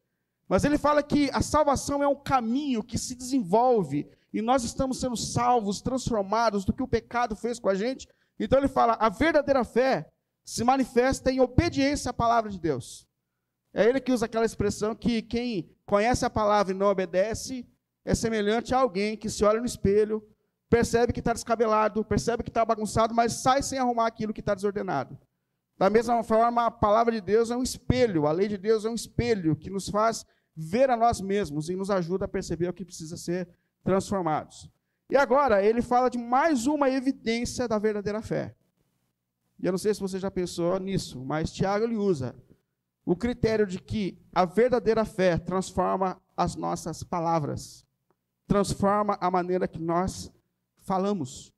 Mas 0.48 0.64
ele 0.64 0.78
fala 0.78 1.02
que 1.02 1.28
a 1.32 1.42
salvação 1.42 2.02
é 2.02 2.08
um 2.08 2.14
caminho 2.16 2.82
que 2.82 2.96
se 2.96 3.14
desenvolve 3.14 4.08
e 4.32 4.40
nós 4.40 4.64
estamos 4.64 5.00
sendo 5.00 5.16
salvos, 5.16 5.82
transformados 5.82 6.64
do 6.64 6.72
que 6.72 6.82
o 6.82 6.88
pecado 6.88 7.36
fez 7.36 7.58
com 7.58 7.68
a 7.68 7.74
gente. 7.74 8.08
Então 8.38 8.58
ele 8.58 8.68
fala, 8.68 8.94
a 8.94 9.08
verdadeira 9.08 9.64
fé 9.64 10.08
se 10.48 10.64
manifesta 10.64 11.30
em 11.30 11.40
obediência 11.40 12.08
à 12.08 12.12
palavra 12.12 12.50
de 12.50 12.58
Deus. 12.58 13.06
É 13.70 13.84
ele 13.84 14.00
que 14.00 14.10
usa 14.10 14.24
aquela 14.24 14.46
expressão 14.46 14.94
que 14.94 15.20
quem 15.20 15.68
conhece 15.84 16.24
a 16.24 16.30
palavra 16.30 16.72
e 16.72 16.76
não 16.76 16.86
obedece 16.86 17.68
é 18.02 18.14
semelhante 18.14 18.74
a 18.74 18.78
alguém 18.78 19.14
que 19.14 19.28
se 19.28 19.44
olha 19.44 19.60
no 19.60 19.66
espelho, 19.66 20.26
percebe 20.70 21.12
que 21.12 21.18
está 21.18 21.34
descabelado, 21.34 22.02
percebe 22.02 22.42
que 22.42 22.48
está 22.48 22.64
bagunçado, 22.64 23.14
mas 23.14 23.34
sai 23.34 23.62
sem 23.62 23.78
arrumar 23.78 24.06
aquilo 24.06 24.32
que 24.32 24.40
está 24.40 24.54
desordenado. 24.54 25.18
Da 25.76 25.90
mesma 25.90 26.22
forma, 26.22 26.64
a 26.64 26.70
palavra 26.70 27.12
de 27.12 27.20
Deus 27.20 27.50
é 27.50 27.56
um 27.56 27.62
espelho, 27.62 28.26
a 28.26 28.32
lei 28.32 28.48
de 28.48 28.56
Deus 28.56 28.86
é 28.86 28.88
um 28.88 28.94
espelho 28.94 29.54
que 29.54 29.68
nos 29.68 29.90
faz 29.90 30.24
ver 30.56 30.88
a 30.88 30.96
nós 30.96 31.20
mesmos 31.20 31.68
e 31.68 31.76
nos 31.76 31.90
ajuda 31.90 32.24
a 32.24 32.28
perceber 32.28 32.70
o 32.70 32.72
que 32.72 32.86
precisa 32.86 33.18
ser 33.18 33.46
transformados. 33.84 34.66
E 35.10 35.16
agora, 35.16 35.62
ele 35.62 35.82
fala 35.82 36.08
de 36.08 36.16
mais 36.16 36.66
uma 36.66 36.88
evidência 36.88 37.68
da 37.68 37.78
verdadeira 37.78 38.22
fé. 38.22 38.54
E 39.60 39.66
eu 39.66 39.72
não 39.72 39.78
sei 39.78 39.92
se 39.92 40.00
você 40.00 40.18
já 40.18 40.30
pensou 40.30 40.78
nisso, 40.78 41.24
mas 41.24 41.52
Tiago 41.52 41.84
ele 41.84 41.96
usa 41.96 42.34
o 43.04 43.16
critério 43.16 43.66
de 43.66 43.80
que 43.80 44.18
a 44.34 44.44
verdadeira 44.44 45.04
fé 45.04 45.38
transforma 45.38 46.20
as 46.36 46.54
nossas 46.54 47.02
palavras, 47.02 47.86
transforma 48.46 49.16
a 49.20 49.30
maneira 49.30 49.66
que 49.66 49.80
nós 49.80 50.30
falamos. 50.76 51.52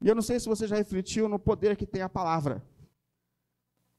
E 0.00 0.08
eu 0.08 0.14
não 0.14 0.22
sei 0.22 0.40
se 0.40 0.48
você 0.48 0.66
já 0.66 0.74
refletiu 0.74 1.28
no 1.28 1.38
poder 1.38 1.76
que 1.76 1.86
tem 1.86 2.02
a 2.02 2.08
palavra. 2.08 2.64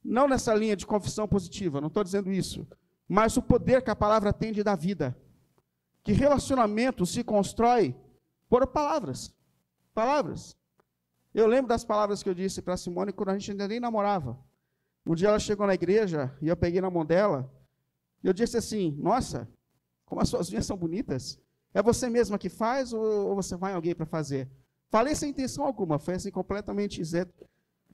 Não 0.03 0.27
nessa 0.27 0.53
linha 0.53 0.75
de 0.75 0.86
confissão 0.86 1.27
positiva, 1.27 1.79
não 1.79 1.88
estou 1.88 2.03
dizendo 2.03 2.31
isso, 2.31 2.67
mas 3.07 3.38
o 3.38 3.41
poder 3.41 3.84
que 3.84 3.91
a 3.91 3.95
palavra 3.95 4.34
tem 4.34 4.51
de 4.51 4.63
dar 4.63 4.75
vida. 4.75 5.15
Que 6.03 6.12
relacionamento 6.12 7.05
se 7.05 7.24
constrói 7.24 7.95
por 8.50 8.67
palavras. 8.67 9.34
Palavras. 9.93 10.57
Eu 11.36 11.48
lembro 11.48 11.68
das 11.68 11.84
palavras 11.84 12.24
que 12.24 12.30
eu 12.30 12.34
disse 12.34 12.62
para 12.62 12.77
Simone 12.77 13.12
quando 13.12 13.27
a 13.27 13.38
gente 13.38 13.51
ainda 13.51 13.68
nem 13.68 13.77
namorava. 13.77 14.39
Um 15.06 15.13
dia 15.13 15.27
ela 15.27 15.38
chegou 15.38 15.68
na 15.68 15.74
igreja 15.74 16.34
e 16.42 16.48
eu 16.48 16.56
peguei 16.56 16.80
na 16.80 16.89
mão 16.89 17.06
dela 17.06 17.51
e 18.24 18.27
eu 18.27 18.32
disse 18.32 18.56
assim: 18.56 18.96
Nossa, 18.98 19.46
como 20.06 20.22
as 20.22 20.30
suas 20.30 20.50
unhas 20.50 20.65
são 20.65 20.77
bonitas. 20.77 21.38
É 21.74 21.84
você 21.84 22.08
mesma 22.10 22.39
que 22.39 22.48
faz 22.48 22.94
ou, 22.94 23.36
você 23.36 23.58
vai 23.58 23.74
alguém 23.74 23.94
para 23.94 24.06
fazer? 24.06 24.50
Falei 24.89 25.13
sem 25.13 25.32
intenção 25.32 25.65
alguma, 25.65 26.00
foi 26.00 26.13
assim 26.13 26.32
completamente 26.32 27.01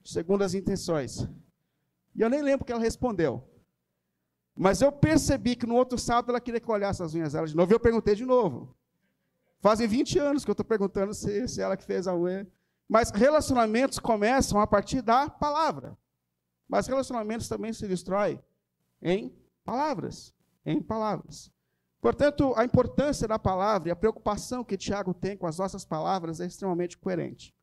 segundo 0.06 0.44
as 0.44 0.54
intenções. 0.54 1.28
E 2.16 2.22
eu 2.22 2.30
nem 2.30 2.44
lembro 2.44 2.62
o 2.62 2.66
que 2.66 2.72
ela 2.72 2.80
respondeu. 2.80 3.44
Mas 4.56 4.84
eu 4.84 4.92
percebi 4.92 5.56
que 5.56 5.66
no 5.66 5.74
outro 5.74 5.98
sábado 5.98 6.30
ela 6.30 6.40
queria 6.40 6.60
que 6.60 6.70
eu 6.70 6.76
olhasse 6.76 7.02
as 7.02 7.16
unhas 7.16 7.34
dela 7.34 7.48
de 7.48 7.56
novo. 7.56 7.72
E 7.72 7.74
eu 7.74 7.80
perguntei 7.80 8.14
de 8.14 8.24
novo. 8.24 8.78
Fazem 9.60 9.88
20 9.88 10.20
anos 10.20 10.46
que 10.46 10.52
eu 10.52 10.54
estou 10.54 10.66
perguntando 10.66 11.12
se, 11.16 11.48
se 11.48 11.60
ela 11.60 11.76
que 11.76 11.84
fez 11.84 12.08
a 12.08 12.16
unha. 12.16 12.48
Mas 12.92 13.10
relacionamentos 13.10 14.00
começam 14.00 14.60
a 14.60 14.68
partir 14.68 15.02
da 15.02 15.30
palavra. 15.30 15.98
Mas 16.68 16.88
relacionamentos 16.88 17.48
também 17.48 17.72
se 17.72 17.88
destrói 17.88 18.38
em 19.02 19.34
palavras. 19.64 20.36
Em 20.66 20.82
palavras. 20.82 21.50
Portanto, 22.02 22.54
a 22.58 22.66
importância 22.66 23.30
da 23.30 23.40
palavra 23.40 23.88
e 23.88 23.92
a 23.94 23.96
preocupação 23.96 24.62
que 24.62 24.76
Tiago 24.76 25.14
tem 25.14 25.38
com 25.38 25.48
as 25.48 25.58
nossas 25.58 25.86
palavras 25.86 26.42
é 26.42 26.46
extremamente 26.46 26.98
coerente. 26.98 27.56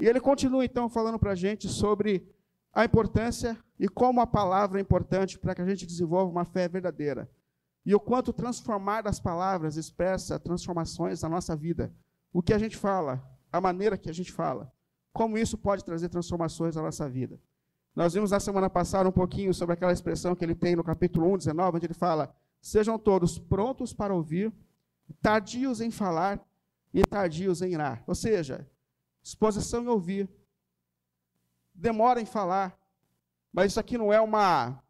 E 0.00 0.06
ele 0.08 0.18
continua 0.18 0.64
então 0.64 0.90
falando 0.90 1.16
para 1.16 1.30
a 1.30 1.36
gente 1.36 1.68
sobre 1.68 2.28
a 2.72 2.84
importância 2.84 3.56
e 3.78 3.88
como 3.88 4.20
a 4.20 4.26
palavra 4.26 4.80
é 4.80 4.82
importante 4.82 5.38
para 5.38 5.54
que 5.54 5.62
a 5.62 5.66
gente 5.66 5.86
desenvolva 5.86 6.32
uma 6.32 6.44
fé 6.44 6.66
verdadeira. 6.66 7.30
E 7.86 7.94
o 7.94 8.00
quanto 8.00 8.32
transformar 8.32 9.02
das 9.02 9.20
palavras 9.20 9.76
expressa 9.76 10.40
transformações 10.40 11.22
na 11.22 11.28
nossa 11.28 11.54
vida. 11.54 11.94
O 12.32 12.42
que 12.42 12.52
a 12.52 12.58
gente 12.58 12.76
fala, 12.76 13.31
a 13.52 13.60
maneira 13.60 13.98
que 13.98 14.08
a 14.08 14.12
gente 14.12 14.32
fala, 14.32 14.72
como 15.12 15.36
isso 15.36 15.58
pode 15.58 15.84
trazer 15.84 16.08
transformações 16.08 16.74
na 16.74 16.82
nossa 16.82 17.08
vida. 17.08 17.38
Nós 17.94 18.14
vimos 18.14 18.30
na 18.30 18.40
semana 18.40 18.70
passada 18.70 19.08
um 19.08 19.12
pouquinho 19.12 19.52
sobre 19.52 19.74
aquela 19.74 19.92
expressão 19.92 20.34
que 20.34 20.44
ele 20.44 20.54
tem 20.54 20.74
no 20.74 20.82
capítulo 20.82 21.30
1, 21.34 21.38
19, 21.38 21.76
onde 21.76 21.86
ele 21.86 21.94
fala: 21.94 22.34
Sejam 22.60 22.98
todos 22.98 23.38
prontos 23.38 23.92
para 23.92 24.14
ouvir, 24.14 24.50
tardios 25.20 25.80
em 25.80 25.90
falar 25.90 26.40
e 26.94 27.04
tardios 27.04 27.60
em 27.60 27.72
irar. 27.72 28.02
Ou 28.06 28.14
seja, 28.14 28.66
disposição 29.22 29.82
em 29.82 29.88
ouvir, 29.88 30.28
demora 31.74 32.20
em 32.20 32.24
falar, 32.24 32.78
mas 33.52 33.72
isso 33.72 33.80
aqui 33.80 33.98
não 33.98 34.10
é 34.10 34.20
uma, 34.20 34.82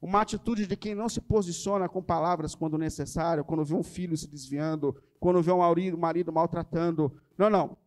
uma 0.00 0.20
atitude 0.20 0.66
de 0.66 0.76
quem 0.76 0.94
não 0.94 1.08
se 1.08 1.20
posiciona 1.22 1.88
com 1.88 2.02
palavras 2.02 2.54
quando 2.54 2.76
necessário, 2.76 3.44
quando 3.44 3.64
vê 3.64 3.74
um 3.74 3.82
filho 3.82 4.16
se 4.16 4.28
desviando, 4.28 4.94
quando 5.18 5.42
vê 5.42 5.50
um 5.50 5.58
marido, 5.58 5.96
marido 5.96 6.32
maltratando. 6.32 7.18
Não, 7.38 7.48
não. 7.48 7.78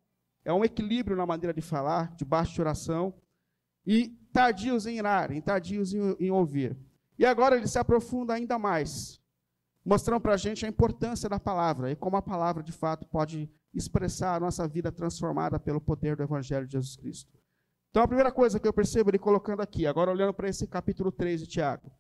É 0.50 0.54
um 0.54 0.66
equilíbrio 0.66 1.16
na 1.16 1.28
maneira 1.28 1.54
de 1.54 1.62
falar, 1.62 2.16
debaixo 2.16 2.56
de 2.56 2.62
oração, 2.62 3.14
e 3.86 4.10
tardios 4.34 4.88
em 4.88 4.98
irar, 4.98 5.32
em 5.32 5.40
tardios 5.40 5.94
em, 5.94 6.16
em 6.20 6.32
ouvir. 6.32 6.76
E 7.20 7.26
agora 7.26 7.56
ele 7.56 7.68
se 7.68 7.78
aprofunda 7.78 8.34
ainda 8.34 8.58
mais, 8.58 9.22
mostrando 9.86 10.22
para 10.22 10.34
a 10.34 10.38
gente 10.38 10.66
a 10.66 10.70
importância 10.70 11.30
da 11.30 11.40
palavra 11.40 11.92
e 11.92 11.96
como 11.96 12.18
a 12.18 12.22
palavra 12.22 12.64
de 12.64 12.72
fato 12.72 13.08
pode 13.08 13.48
expressar 13.74 14.36
a 14.36 14.40
nossa 14.40 14.68
vida 14.68 14.92
transformada 14.92 15.60
pelo 15.60 15.80
poder 15.80 16.16
do 16.16 16.24
Evangelho 16.24 16.66
de 16.66 16.74
Jesus 16.74 16.96
Cristo. 16.96 17.32
Então, 17.92 18.02
a 18.02 18.08
primeira 18.08 18.32
coisa 18.32 18.60
que 18.60 18.68
eu 18.68 18.74
percebo 18.74 19.12
ele 19.12 19.20
colocando 19.20 19.62
aqui, 19.62 19.86
agora 19.86 20.10
olhando 20.10 20.34
para 20.34 20.50
esse 20.50 20.66
capítulo 20.66 21.12
3 21.12 21.42
de 21.42 21.48
Tiago, 21.48 21.92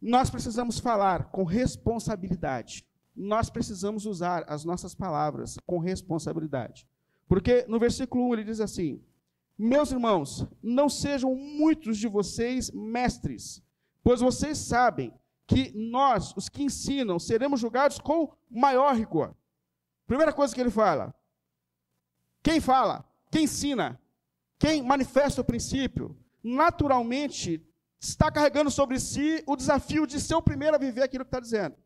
nós 0.00 0.30
precisamos 0.30 0.78
falar 0.78 1.30
com 1.30 1.44
responsabilidade. 1.44 2.86
Nós 3.14 3.50
precisamos 3.50 4.06
usar 4.06 4.44
as 4.48 4.64
nossas 4.64 4.94
palavras 4.94 5.58
com 5.66 5.78
responsabilidade. 5.78 6.86
Porque 7.26 7.64
no 7.68 7.78
versículo 7.78 8.28
1 8.28 8.32
ele 8.34 8.44
diz 8.44 8.60
assim: 8.60 9.02
Meus 9.58 9.92
irmãos, 9.92 10.46
não 10.62 10.88
sejam 10.88 11.34
muitos 11.34 11.98
de 11.98 12.08
vocês 12.08 12.70
mestres, 12.70 13.62
pois 14.02 14.20
vocês 14.20 14.58
sabem 14.58 15.12
que 15.46 15.72
nós, 15.74 16.34
os 16.36 16.48
que 16.48 16.62
ensinam, 16.62 17.18
seremos 17.18 17.60
julgados 17.60 17.98
com 17.98 18.32
maior 18.50 18.94
rigor. 18.94 19.34
Primeira 20.06 20.32
coisa 20.32 20.54
que 20.54 20.60
ele 20.60 20.70
fala: 20.70 21.14
quem 22.42 22.60
fala, 22.60 23.04
quem 23.30 23.44
ensina, 23.44 24.00
quem 24.58 24.82
manifesta 24.82 25.40
o 25.40 25.44
princípio, 25.44 26.16
naturalmente 26.42 27.62
está 27.98 28.30
carregando 28.30 28.70
sobre 28.70 29.00
si 29.00 29.42
o 29.46 29.56
desafio 29.56 30.06
de 30.06 30.20
ser 30.20 30.34
o 30.34 30.42
primeiro 30.42 30.76
a 30.76 30.78
viver 30.78 31.02
aquilo 31.02 31.24
que 31.24 31.28
está 31.28 31.40
dizendo. 31.40 31.76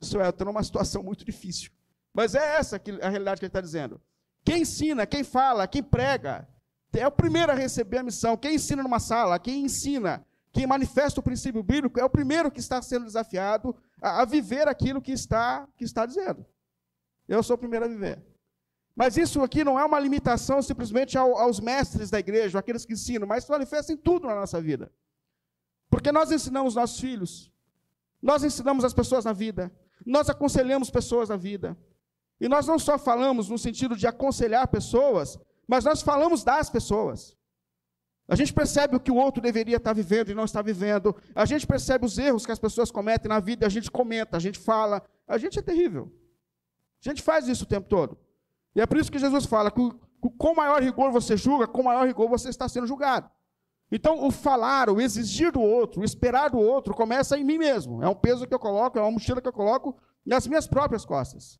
Isso 0.00 0.20
é, 0.20 0.28
estou 0.28 0.46
numa 0.46 0.62
situação 0.62 1.02
muito 1.02 1.24
difícil. 1.24 1.70
Mas 2.12 2.34
é 2.34 2.56
essa 2.56 2.76
a 2.76 3.08
realidade 3.08 3.40
que 3.40 3.46
ele 3.46 3.50
está 3.50 3.60
dizendo. 3.60 4.00
Quem 4.44 4.62
ensina, 4.62 5.06
quem 5.06 5.22
fala, 5.22 5.66
quem 5.66 5.82
prega, 5.82 6.48
é 6.92 7.06
o 7.06 7.12
primeiro 7.12 7.52
a 7.52 7.54
receber 7.54 7.98
a 7.98 8.02
missão. 8.02 8.36
Quem 8.36 8.54
ensina 8.54 8.82
numa 8.82 8.98
sala, 8.98 9.38
quem 9.38 9.64
ensina, 9.64 10.24
quem 10.52 10.66
manifesta 10.66 11.20
o 11.20 11.22
princípio 11.22 11.62
bíblico, 11.62 12.00
é 12.00 12.04
o 12.04 12.10
primeiro 12.10 12.50
que 12.50 12.60
está 12.60 12.80
sendo 12.80 13.04
desafiado 13.04 13.76
a, 14.00 14.22
a 14.22 14.24
viver 14.24 14.66
aquilo 14.68 15.02
que 15.02 15.12
está, 15.12 15.68
que 15.76 15.84
está 15.84 16.06
dizendo. 16.06 16.44
Eu 17.28 17.42
sou 17.42 17.56
o 17.56 17.58
primeiro 17.58 17.84
a 17.84 17.88
viver. 17.88 18.24
Mas 18.96 19.16
isso 19.16 19.42
aqui 19.42 19.62
não 19.62 19.78
é 19.78 19.84
uma 19.84 20.00
limitação 20.00 20.60
simplesmente 20.60 21.16
aos 21.16 21.60
mestres 21.60 22.10
da 22.10 22.18
igreja, 22.18 22.58
aqueles 22.58 22.84
que 22.84 22.94
ensinam, 22.94 23.28
mas 23.28 23.44
se 23.44 23.50
manifesta 23.50 23.92
em 23.92 23.96
tudo 23.96 24.26
na 24.26 24.34
nossa 24.34 24.60
vida. 24.60 24.90
Porque 25.88 26.10
nós 26.10 26.32
ensinamos 26.32 26.74
nossos 26.74 26.98
filhos, 26.98 27.52
nós 28.20 28.42
ensinamos 28.42 28.84
as 28.84 28.92
pessoas 28.92 29.24
na 29.24 29.32
vida, 29.32 29.70
nós 30.04 30.28
aconselhamos 30.28 30.90
pessoas 30.90 31.28
na 31.28 31.36
vida. 31.36 31.76
E 32.40 32.48
nós 32.48 32.66
não 32.66 32.78
só 32.78 32.98
falamos 32.98 33.48
no 33.48 33.58
sentido 33.58 33.96
de 33.96 34.06
aconselhar 34.06 34.68
pessoas, 34.68 35.38
mas 35.66 35.84
nós 35.84 36.02
falamos 36.02 36.44
das 36.44 36.70
pessoas. 36.70 37.36
A 38.28 38.36
gente 38.36 38.52
percebe 38.52 38.94
o 38.94 39.00
que 39.00 39.10
o 39.10 39.16
outro 39.16 39.42
deveria 39.42 39.78
estar 39.78 39.94
vivendo 39.94 40.30
e 40.30 40.34
não 40.34 40.44
está 40.44 40.60
vivendo. 40.60 41.16
A 41.34 41.46
gente 41.46 41.66
percebe 41.66 42.04
os 42.04 42.18
erros 42.18 42.44
que 42.44 42.52
as 42.52 42.58
pessoas 42.58 42.90
cometem 42.90 43.28
na 43.28 43.40
vida, 43.40 43.66
a 43.66 43.70
gente 43.70 43.90
comenta, 43.90 44.36
a 44.36 44.40
gente 44.40 44.58
fala. 44.58 45.02
A 45.26 45.38
gente 45.38 45.58
é 45.58 45.62
terrível. 45.62 46.12
A 47.04 47.08
gente 47.08 47.22
faz 47.22 47.48
isso 47.48 47.64
o 47.64 47.66
tempo 47.66 47.88
todo. 47.88 48.18
E 48.76 48.80
é 48.80 48.86
por 48.86 48.98
isso 48.98 49.10
que 49.10 49.18
Jesus 49.18 49.46
fala 49.46 49.70
que 49.70 49.80
com 50.36 50.54
maior 50.54 50.82
rigor 50.82 51.10
você 51.10 51.36
julga, 51.36 51.66
com 51.66 51.82
maior 51.82 52.06
rigor 52.06 52.28
você 52.28 52.50
está 52.50 52.68
sendo 52.68 52.86
julgado. 52.86 53.30
Então, 53.90 54.26
o 54.26 54.30
falar, 54.30 54.90
o 54.90 55.00
exigir 55.00 55.50
do 55.50 55.62
outro, 55.62 56.02
o 56.02 56.04
esperar 56.04 56.50
do 56.50 56.58
outro, 56.58 56.94
começa 56.94 57.38
em 57.38 57.44
mim 57.44 57.56
mesmo. 57.56 58.02
É 58.02 58.08
um 58.08 58.14
peso 58.14 58.46
que 58.46 58.52
eu 58.52 58.58
coloco, 58.58 58.98
é 58.98 59.02
uma 59.02 59.10
mochila 59.10 59.40
que 59.40 59.48
eu 59.48 59.52
coloco 59.52 59.96
nas 60.26 60.46
minhas 60.46 60.66
próprias 60.66 61.06
costas. 61.06 61.58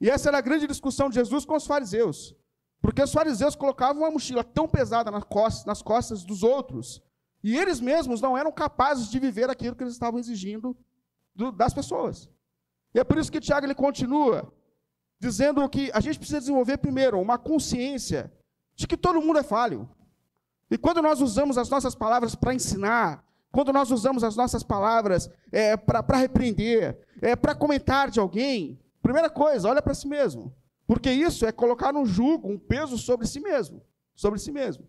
E 0.00 0.10
essa 0.10 0.28
era 0.28 0.38
a 0.38 0.42
grande 0.42 0.66
discussão 0.66 1.08
de 1.08 1.14
Jesus 1.14 1.44
com 1.44 1.54
os 1.56 1.66
fariseus. 1.66 2.34
Porque 2.80 3.02
os 3.02 3.12
fariseus 3.12 3.56
colocavam 3.56 4.02
uma 4.02 4.10
mochila 4.10 4.44
tão 4.44 4.68
pesada 4.68 5.10
nas 5.10 5.24
costas, 5.24 5.64
nas 5.64 5.80
costas 5.80 6.22
dos 6.22 6.42
outros, 6.42 7.02
e 7.42 7.56
eles 7.56 7.80
mesmos 7.80 8.20
não 8.20 8.36
eram 8.36 8.52
capazes 8.52 9.08
de 9.08 9.18
viver 9.18 9.48
aquilo 9.50 9.76
que 9.76 9.82
eles 9.82 9.92
estavam 9.94 10.18
exigindo 10.18 10.76
do, 11.34 11.50
das 11.52 11.72
pessoas. 11.74 12.28
E 12.94 12.98
é 12.98 13.04
por 13.04 13.18
isso 13.18 13.32
que 13.32 13.40
Tiago 13.40 13.66
ele 13.66 13.74
continua 13.74 14.52
dizendo 15.20 15.66
que 15.68 15.90
a 15.94 16.00
gente 16.00 16.18
precisa 16.18 16.40
desenvolver 16.40 16.78
primeiro 16.78 17.20
uma 17.20 17.38
consciência 17.38 18.32
de 18.74 18.86
que 18.86 18.96
todo 18.96 19.20
mundo 19.20 19.38
é 19.38 19.42
falho. 19.42 19.88
E 20.70 20.76
quando 20.76 21.00
nós 21.00 21.20
usamos 21.20 21.56
as 21.56 21.68
nossas 21.68 21.94
palavras 21.94 22.34
para 22.34 22.54
ensinar, 22.54 23.24
quando 23.50 23.72
nós 23.72 23.90
usamos 23.90 24.24
as 24.24 24.36
nossas 24.36 24.62
palavras 24.62 25.30
é, 25.52 25.76
para 25.76 26.16
repreender, 26.16 26.98
é, 27.22 27.36
para 27.36 27.54
comentar 27.54 28.10
de 28.10 28.20
alguém, 28.20 28.80
primeira 29.04 29.28
coisa, 29.28 29.68
olha 29.68 29.82
para 29.82 29.92
si 29.92 30.08
mesmo. 30.08 30.56
Porque 30.86 31.10
isso 31.10 31.44
é 31.46 31.52
colocar 31.52 31.94
um 31.94 32.06
jugo, 32.06 32.48
um 32.48 32.58
peso 32.58 32.96
sobre 32.96 33.26
si 33.26 33.38
mesmo. 33.38 33.82
Sobre 34.14 34.40
si 34.40 34.50
mesmo. 34.50 34.88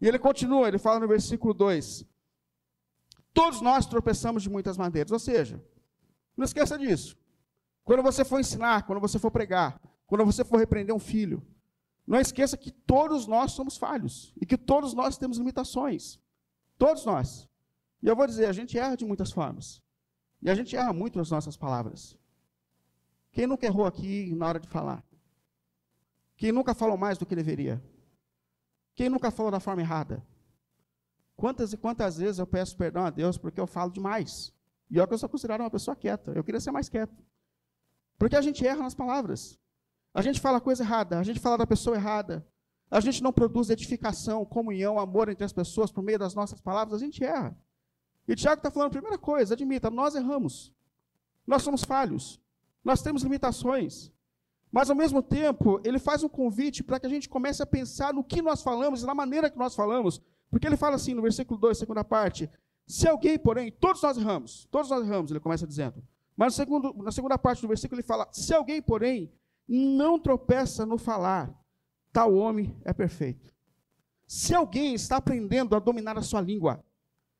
E 0.00 0.08
ele 0.08 0.18
continua, 0.18 0.66
ele 0.66 0.78
fala 0.78 0.98
no 0.98 1.06
versículo 1.06 1.52
2: 1.52 2.04
Todos 3.34 3.60
nós 3.60 3.86
tropeçamos 3.86 4.42
de 4.42 4.48
muitas 4.48 4.78
maneiras. 4.78 5.12
Ou 5.12 5.18
seja, 5.18 5.62
não 6.34 6.44
esqueça 6.44 6.78
disso. 6.78 7.18
Quando 7.84 8.02
você 8.02 8.24
for 8.24 8.40
ensinar, 8.40 8.86
quando 8.86 9.00
você 9.00 9.18
for 9.18 9.30
pregar, 9.30 9.78
quando 10.06 10.24
você 10.24 10.42
for 10.42 10.58
repreender 10.58 10.94
um 10.94 10.98
filho, 10.98 11.46
não 12.06 12.18
esqueça 12.18 12.56
que 12.56 12.70
todos 12.70 13.26
nós 13.26 13.52
somos 13.52 13.76
falhos 13.76 14.32
e 14.40 14.46
que 14.46 14.56
todos 14.56 14.94
nós 14.94 15.18
temos 15.18 15.36
limitações. 15.36 16.18
Todos 16.78 17.04
nós. 17.04 17.48
E 18.02 18.06
eu 18.08 18.16
vou 18.16 18.26
dizer, 18.26 18.46
a 18.46 18.52
gente 18.52 18.78
erra 18.78 18.96
de 18.96 19.04
muitas 19.04 19.30
formas. 19.30 19.82
E 20.42 20.48
a 20.48 20.54
gente 20.54 20.74
erra 20.74 20.92
muito 20.92 21.18
nas 21.18 21.30
nossas 21.30 21.56
palavras. 21.56 22.16
Quem 23.32 23.46
nunca 23.46 23.66
errou 23.66 23.86
aqui 23.86 24.34
na 24.34 24.46
hora 24.46 24.60
de 24.60 24.68
falar? 24.68 25.04
Quem 26.36 26.52
nunca 26.52 26.74
falou 26.74 26.96
mais 26.96 27.18
do 27.18 27.26
que 27.26 27.36
deveria? 27.36 27.82
Quem 28.94 29.08
nunca 29.08 29.30
falou 29.30 29.52
da 29.52 29.60
forma 29.60 29.82
errada? 29.82 30.26
Quantas 31.36 31.72
e 31.72 31.76
quantas 31.76 32.18
vezes 32.18 32.38
eu 32.38 32.46
peço 32.46 32.76
perdão 32.76 33.04
a 33.04 33.10
Deus 33.10 33.38
porque 33.38 33.60
eu 33.60 33.66
falo 33.66 33.90
demais? 33.90 34.52
E 34.90 34.98
olha 34.98 35.06
que 35.06 35.14
eu 35.14 35.18
sou 35.18 35.28
considerado 35.28 35.60
uma 35.60 35.70
pessoa 35.70 35.96
quieta. 35.96 36.32
Eu 36.32 36.42
queria 36.42 36.60
ser 36.60 36.72
mais 36.72 36.88
quieto. 36.88 37.22
Porque 38.18 38.36
a 38.36 38.42
gente 38.42 38.66
erra 38.66 38.82
nas 38.82 38.94
palavras. 38.94 39.58
A 40.12 40.20
gente 40.20 40.40
fala 40.40 40.58
a 40.58 40.60
coisa 40.60 40.82
errada, 40.82 41.18
a 41.18 41.22
gente 41.22 41.38
fala 41.38 41.56
da 41.56 41.66
pessoa 41.66 41.96
errada. 41.96 42.46
A 42.90 43.00
gente 43.00 43.22
não 43.22 43.32
produz 43.32 43.70
edificação, 43.70 44.44
comunhão, 44.44 44.98
amor 44.98 45.28
entre 45.28 45.44
as 45.44 45.52
pessoas 45.52 45.92
por 45.92 46.02
meio 46.02 46.18
das 46.18 46.34
nossas 46.34 46.60
palavras, 46.60 47.00
a 47.00 47.04
gente 47.04 47.22
erra. 47.22 47.56
E 48.26 48.34
Tiago 48.34 48.58
está 48.58 48.70
falando, 48.70 48.90
primeira 48.90 49.16
coisa, 49.16 49.54
admita, 49.54 49.88
nós 49.90 50.16
erramos. 50.16 50.74
Nós 51.46 51.62
somos 51.62 51.84
falhos. 51.84 52.40
Nós 52.84 53.02
temos 53.02 53.22
limitações. 53.22 54.12
Mas, 54.72 54.88
ao 54.88 54.96
mesmo 54.96 55.22
tempo, 55.22 55.80
ele 55.84 55.98
faz 55.98 56.22
um 56.22 56.28
convite 56.28 56.82
para 56.82 57.00
que 57.00 57.06
a 57.06 57.10
gente 57.10 57.28
comece 57.28 57.62
a 57.62 57.66
pensar 57.66 58.14
no 58.14 58.22
que 58.22 58.40
nós 58.40 58.62
falamos 58.62 59.02
e 59.02 59.06
na 59.06 59.14
maneira 59.14 59.50
que 59.50 59.58
nós 59.58 59.74
falamos. 59.74 60.20
Porque 60.50 60.66
ele 60.66 60.76
fala 60.76 60.96
assim 60.96 61.14
no 61.14 61.22
versículo 61.22 61.58
2, 61.58 61.76
segunda 61.76 62.04
parte: 62.04 62.48
Se 62.86 63.08
alguém, 63.08 63.38
porém, 63.38 63.70
todos 63.70 64.02
nós 64.02 64.16
erramos, 64.16 64.66
todos 64.70 64.90
nós 64.90 65.04
erramos, 65.04 65.30
ele 65.30 65.40
começa 65.40 65.66
dizendo. 65.66 66.02
Mas 66.36 66.54
segundo, 66.54 66.94
na 66.94 67.12
segunda 67.12 67.36
parte 67.36 67.62
do 67.62 67.68
versículo 67.68 68.00
ele 68.00 68.06
fala: 68.06 68.28
Se 68.32 68.54
alguém, 68.54 68.80
porém, 68.80 69.32
não 69.68 70.18
tropeça 70.18 70.86
no 70.86 70.98
falar, 70.98 71.52
tal 72.12 72.34
homem 72.34 72.76
é 72.84 72.92
perfeito. 72.92 73.52
Se 74.26 74.54
alguém 74.54 74.94
está 74.94 75.16
aprendendo 75.16 75.74
a 75.74 75.80
dominar 75.80 76.16
a 76.16 76.22
sua 76.22 76.40
língua, 76.40 76.84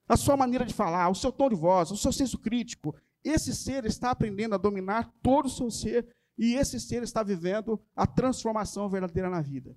a 0.08 0.16
sua 0.16 0.36
maneira 0.36 0.64
de 0.64 0.74
falar, 0.74 1.08
o 1.08 1.14
seu 1.14 1.30
tom 1.30 1.48
de 1.48 1.54
voz, 1.54 1.90
o 1.90 1.96
seu 1.96 2.12
senso 2.12 2.36
crítico. 2.38 2.94
Esse 3.24 3.54
ser 3.54 3.84
está 3.84 4.10
aprendendo 4.10 4.54
a 4.54 4.58
dominar 4.58 5.12
todo 5.22 5.46
o 5.46 5.50
seu 5.50 5.70
ser 5.70 6.08
e 6.38 6.54
esse 6.54 6.80
ser 6.80 7.02
está 7.02 7.22
vivendo 7.22 7.80
a 7.94 8.06
transformação 8.06 8.88
verdadeira 8.88 9.28
na 9.28 9.42
vida. 9.42 9.76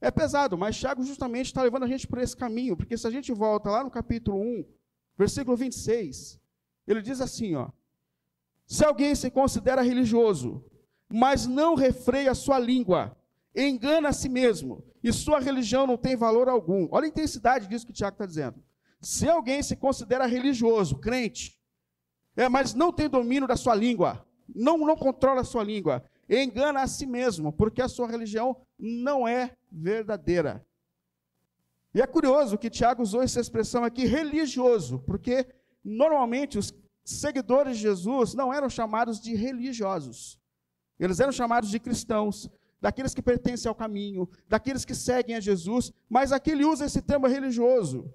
É 0.00 0.10
pesado, 0.10 0.56
mas 0.56 0.78
Tiago 0.78 1.02
justamente 1.02 1.46
está 1.46 1.62
levando 1.62 1.84
a 1.84 1.88
gente 1.88 2.06
por 2.06 2.18
esse 2.18 2.36
caminho, 2.36 2.76
porque 2.76 2.96
se 2.96 3.06
a 3.06 3.10
gente 3.10 3.32
volta 3.32 3.70
lá 3.70 3.84
no 3.84 3.90
capítulo 3.90 4.38
1, 4.38 4.64
versículo 5.16 5.56
26, 5.56 6.40
ele 6.86 7.02
diz 7.02 7.20
assim, 7.20 7.54
ó: 7.54 7.70
Se 8.66 8.84
alguém 8.84 9.14
se 9.14 9.30
considera 9.30 9.82
religioso, 9.82 10.64
mas 11.08 11.46
não 11.46 11.74
refreia 11.74 12.30
a 12.30 12.34
sua 12.34 12.58
língua, 12.58 13.16
engana 13.54 14.08
a 14.08 14.12
si 14.12 14.28
mesmo, 14.28 14.82
e 15.02 15.12
sua 15.12 15.38
religião 15.38 15.86
não 15.86 15.98
tem 15.98 16.16
valor 16.16 16.48
algum. 16.48 16.88
Olha 16.90 17.04
a 17.04 17.08
intensidade 17.08 17.66
disso 17.66 17.86
que 17.86 17.92
Tiago 17.92 18.14
está 18.14 18.26
dizendo. 18.26 18.62
Se 19.00 19.28
alguém 19.28 19.62
se 19.62 19.76
considera 19.76 20.26
religioso, 20.26 20.98
crente, 20.98 21.59
é, 22.40 22.48
mas 22.48 22.72
não 22.72 22.90
tem 22.90 23.06
domínio 23.06 23.46
da 23.46 23.54
sua 23.54 23.74
língua, 23.74 24.26
não, 24.54 24.78
não 24.78 24.96
controla 24.96 25.42
a 25.42 25.44
sua 25.44 25.62
língua, 25.62 26.02
engana 26.26 26.80
a 26.80 26.86
si 26.86 27.04
mesmo, 27.04 27.52
porque 27.52 27.82
a 27.82 27.88
sua 27.88 28.08
religião 28.08 28.56
não 28.78 29.28
é 29.28 29.54
verdadeira. 29.70 30.64
E 31.94 32.00
é 32.00 32.06
curioso 32.06 32.56
que 32.56 32.70
Tiago 32.70 33.02
usou 33.02 33.22
essa 33.22 33.40
expressão 33.40 33.84
aqui, 33.84 34.06
religioso, 34.06 35.00
porque 35.00 35.46
normalmente 35.84 36.58
os 36.58 36.72
seguidores 37.04 37.76
de 37.76 37.82
Jesus 37.82 38.32
não 38.32 38.54
eram 38.54 38.70
chamados 38.70 39.20
de 39.20 39.34
religiosos. 39.34 40.40
Eles 40.98 41.20
eram 41.20 41.32
chamados 41.32 41.68
de 41.68 41.78
cristãos, 41.78 42.48
daqueles 42.80 43.12
que 43.12 43.20
pertencem 43.20 43.68
ao 43.68 43.74
caminho, 43.74 44.26
daqueles 44.48 44.86
que 44.86 44.94
seguem 44.94 45.36
a 45.36 45.40
Jesus, 45.40 45.92
mas 46.08 46.32
aqui 46.32 46.52
ele 46.52 46.64
usa 46.64 46.86
esse 46.86 47.02
termo 47.02 47.26
religioso, 47.26 48.10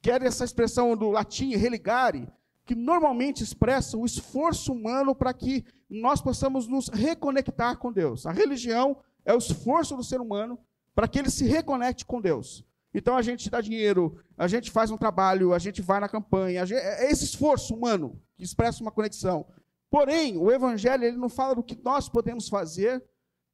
que 0.00 0.10
é 0.10 0.16
essa 0.24 0.44
expressão 0.44 0.96
do 0.96 1.10
latim 1.10 1.54
religare, 1.54 2.26
que 2.68 2.74
normalmente 2.74 3.42
expressa 3.42 3.96
o 3.96 4.04
esforço 4.04 4.74
humano 4.74 5.14
para 5.14 5.32
que 5.32 5.64
nós 5.88 6.20
possamos 6.20 6.68
nos 6.68 6.90
reconectar 6.90 7.78
com 7.78 7.90
Deus. 7.90 8.26
A 8.26 8.30
religião 8.30 8.98
é 9.24 9.32
o 9.32 9.38
esforço 9.38 9.96
do 9.96 10.04
ser 10.04 10.20
humano 10.20 10.58
para 10.94 11.08
que 11.08 11.18
ele 11.18 11.30
se 11.30 11.46
reconecte 11.46 12.04
com 12.04 12.20
Deus. 12.20 12.62
Então 12.92 13.16
a 13.16 13.22
gente 13.22 13.48
dá 13.48 13.62
dinheiro, 13.62 14.22
a 14.36 14.46
gente 14.46 14.70
faz 14.70 14.90
um 14.90 14.98
trabalho, 14.98 15.54
a 15.54 15.58
gente 15.58 15.80
vai 15.80 15.98
na 15.98 16.10
campanha, 16.10 16.66
gente, 16.66 16.78
é 16.78 17.10
esse 17.10 17.24
esforço 17.24 17.74
humano 17.74 18.20
que 18.36 18.44
expressa 18.44 18.82
uma 18.82 18.92
conexão. 18.92 19.46
Porém, 19.90 20.36
o 20.36 20.52
Evangelho 20.52 21.04
ele 21.04 21.16
não 21.16 21.30
fala 21.30 21.54
do 21.54 21.62
que 21.62 21.80
nós 21.82 22.06
podemos 22.06 22.50
fazer 22.50 23.02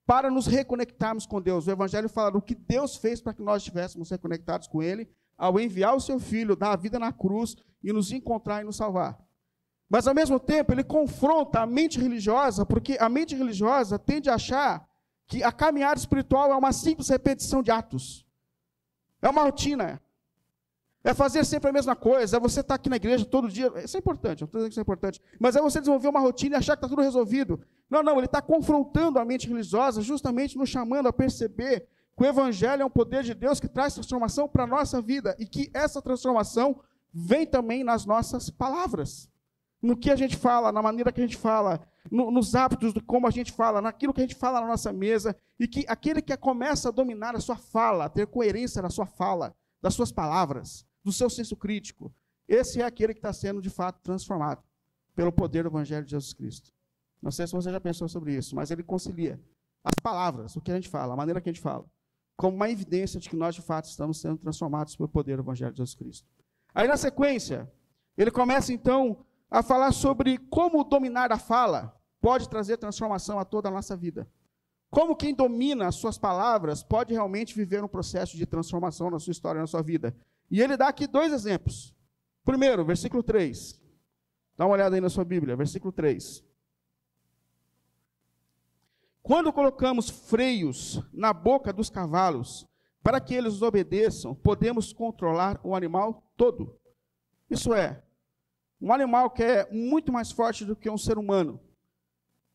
para 0.05 0.29
nos 0.29 0.49
reconectarmos 0.49 1.25
com 1.25 1.41
Deus. 1.41 1.69
O 1.69 1.71
Evangelho 1.71 2.09
fala 2.09 2.33
do 2.33 2.43
que 2.43 2.57
Deus 2.57 2.97
fez 2.97 3.21
para 3.21 3.33
que 3.33 3.43
nós 3.43 3.63
estivéssemos 3.63 4.11
reconectados 4.11 4.67
com 4.67 4.83
Ele 4.83 5.09
ao 5.37 5.59
enviar 5.59 5.95
o 5.95 6.01
seu 6.01 6.19
Filho, 6.19 6.57
dar 6.57 6.73
a 6.73 6.77
vida 6.77 6.99
na 6.99 7.13
cruz 7.13 7.57
e 7.83 7.93
nos 7.93 8.13
encontrar 8.13 8.63
e 8.63 8.65
nos 8.65 8.77
salvar. 8.77 9.19
Mas, 9.89 10.07
ao 10.07 10.15
mesmo 10.15 10.41
tempo, 10.41 10.73
ele 10.73 10.83
confronta 10.83 11.61
a 11.61 11.67
mente 11.67 12.01
religiosa, 12.01 12.65
porque 12.65 12.97
a 12.99 13.09
mente 13.09 13.35
religiosa 13.35 13.99
tende 13.99 14.31
a 14.31 14.35
achar 14.35 14.89
que 15.27 15.43
a 15.43 15.53
caminhada 15.53 15.99
espiritual 15.99 16.51
é 16.51 16.55
uma 16.55 16.73
simples 16.73 17.09
repetição 17.09 17.63
de 17.63 17.71
atos. 17.71 18.27
É 19.21 19.29
uma 19.29 19.43
rotina. 19.43 20.01
É 21.03 21.13
fazer 21.13 21.45
sempre 21.45 21.69
a 21.69 21.73
mesma 21.73 21.95
coisa. 21.95 22.37
É 22.37 22.41
você 22.41 22.61
estar 22.61 22.75
aqui 22.75 22.89
na 22.89 22.97
igreja 22.97 23.25
todo 23.25 23.49
dia. 23.49 23.71
Isso 23.85 23.97
é 23.97 24.01
importante, 24.01 24.43
eu 24.43 24.47
estou 24.47 24.59
dizendo 24.59 24.71
que 24.71 24.73
isso 24.73 24.81
é 24.81 24.83
importante. 24.83 25.21
Mas 25.39 25.55
é 25.55 25.61
você 25.61 25.79
desenvolver 25.79 26.09
uma 26.09 26.21
rotina 26.21 26.57
e 26.57 26.59
achar 26.59 26.77
que 26.77 26.79
está 26.79 26.89
tudo 26.89 27.03
resolvido. 27.03 27.61
Não, 27.91 28.03
não, 28.03 28.17
ele 28.17 28.27
está 28.27 28.41
confrontando 28.41 29.19
a 29.19 29.25
mente 29.25 29.47
religiosa, 29.47 30.01
justamente 30.01 30.57
nos 30.57 30.69
chamando 30.71 31.07
a 31.07 31.13
perceber 31.13 31.87
que 32.17 32.23
o 32.23 32.27
Evangelho 32.27 32.83
é 32.83 32.85
um 32.85 32.91
poder 32.91 33.23
de 33.23 33.35
Deus 33.35 33.59
que 33.59 33.69
traz 33.69 33.95
transformação 33.95 34.49
para 34.49 34.65
a 34.65 34.67
nossa 34.67 35.03
vida 35.03 35.35
e 35.39 35.47
que 35.47 35.71
essa 35.75 36.01
transformação 36.01 36.81
vem 37.13 37.47
também 37.47 37.83
nas 37.83 38.05
nossas 38.07 38.51
palavras, 38.51 39.29
no 39.83 39.97
que 39.97 40.11
a 40.11 40.17
gente 40.17 40.37
fala, 40.37 40.73
na 40.73 40.83
maneira 40.83 41.13
que 41.13 41.21
a 41.21 41.25
gente 41.27 41.37
fala, 41.37 41.81
no, 42.11 42.31
nos 42.31 42.55
hábitos 42.55 42.93
de 42.93 43.01
como 43.01 43.27
a 43.27 43.31
gente 43.31 43.53
fala, 43.53 43.81
naquilo 43.81 44.13
que 44.13 44.21
a 44.21 44.25
gente 44.25 44.35
fala 44.35 44.61
na 44.61 44.67
nossa 44.67 44.93
mesa, 44.93 45.37
e 45.59 45.69
que 45.69 45.85
aquele 45.89 46.23
que 46.23 46.37
começa 46.37 46.89
a 46.89 46.93
dominar 46.93 47.35
a 47.35 47.41
sua 47.41 47.57
fala, 47.57 48.07
a 48.07 48.09
ter 48.09 48.27
coerência 48.27 48.81
na 48.81 48.91
sua 48.91 49.07
fala, 49.07 49.55
das 49.83 49.95
suas 49.95 50.11
palavras, 50.11 50.87
do 51.05 51.13
seu 51.13 51.29
senso 51.29 51.57
crítico, 51.57 52.13
esse 52.49 52.81
é 52.81 52.85
aquele 52.85 53.13
que 53.13 53.19
está 53.19 53.33
sendo 53.33 53.61
de 53.61 53.71
fato 53.71 54.01
transformado 54.03 54.63
pelo 55.15 55.33
poder 55.33 55.63
do 55.63 55.69
Evangelho 55.69 56.05
de 56.05 56.13
Jesus 56.13 56.33
Cristo. 56.33 56.73
Não 57.23 57.31
sei 57.31 57.47
se 57.47 57.53
você 57.53 57.71
já 57.71 57.81
pensou 57.81 58.09
sobre 58.09 58.35
isso, 58.35 58.55
mas 58.55 58.71
ele 58.71 58.83
concilia 58.83 59.41
as 59.83 59.95
palavras, 60.03 60.57
o 60.57 60.61
que 60.61 60.71
a 60.71 60.75
gente 60.75 60.89
fala, 60.89 61.15
a 61.15 61.17
maneira 61.17 61.41
que 61.41 61.49
a 61.49 61.53
gente 61.53 61.63
fala, 61.63 61.85
como 62.37 62.57
uma 62.57 62.71
evidência 62.71 63.21
de 63.21 63.29
que 63.29 63.37
nós 63.37 63.55
de 63.55 63.63
fato 63.63 63.87
estamos 63.87 64.21
sendo 64.21 64.39
transformados 64.39 64.97
pelo 64.97 65.09
poder 65.09 65.37
do 65.37 65.43
Evangelho 65.43 65.73
de 65.73 65.79
Jesus 65.79 65.95
Cristo. 65.95 66.29
Aí 66.75 66.89
na 66.89 66.97
sequência, 66.97 67.71
ele 68.17 68.31
começa 68.31 68.73
então 68.73 69.25
a 69.51 69.63
falar 69.63 69.93
sobre 69.93 70.39
como 70.39 70.83
dominar 70.83 71.33
a 71.33 71.39
fala 71.39 71.97
pode 72.21 72.49
trazer 72.49 72.77
transformação 72.79 73.39
a 73.39 73.45
toda 73.45 73.69
a 73.69 73.73
nossa 73.73 73.97
vida. 73.97 74.29
Como 74.91 75.17
quem 75.17 75.35
domina 75.35 75.89
as 75.89 75.97
suas 75.97 76.17
palavras 76.17 76.83
pode 76.83 77.13
realmente 77.13 77.55
viver 77.55 77.83
um 77.83 77.89
processo 77.89 78.37
de 78.37 78.47
transformação 78.47 79.11
na 79.11 79.19
sua 79.19 79.33
história, 79.33 79.61
na 79.61 79.67
sua 79.67 79.83
vida. 79.83 80.17
E 80.51 80.61
ele 80.61 80.77
dá 80.77 80.89
aqui 80.89 81.07
dois 81.07 81.33
exemplos. 81.33 81.95
Primeiro, 82.45 82.85
versículo 82.85 83.23
3. 83.23 83.81
Dá 84.57 84.67
uma 84.67 84.75
olhada 84.75 84.95
aí 84.95 85.01
na 85.01 85.11
sua 85.11 85.25
Bíblia, 85.25 85.57
versículo 85.57 85.93
3. 85.93 86.45
Quando 89.25 89.55
colocamos 89.55 90.11
freios 90.11 91.03
na 91.11 91.33
boca 91.33 91.73
dos 91.73 91.89
cavalos 91.89 92.69
para 93.03 93.19
que 93.19 93.35
eles 93.35 93.63
obedeçam, 93.63 94.35
podemos 94.35 94.93
controlar 94.93 95.59
o 95.65 95.75
animal 95.75 96.23
todo. 96.37 96.79
Isso 97.49 97.73
é, 97.73 98.03
um 98.79 98.93
animal 98.93 99.31
que 99.31 99.43
é 99.43 99.73
muito 99.73 100.13
mais 100.13 100.31
forte 100.31 100.63
do 100.67 100.77
que 100.77 100.91
um 100.91 100.99
ser 100.99 101.17
humano 101.17 101.59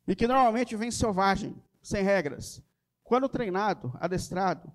e 0.08 0.16
que 0.16 0.28
normalmente 0.28 0.76
vem 0.76 0.92
selvagem, 0.92 1.60
sem 1.82 2.04
regras. 2.04 2.62
Quando 3.04 3.28
treinado, 3.28 3.92
adestrado, 4.00 4.72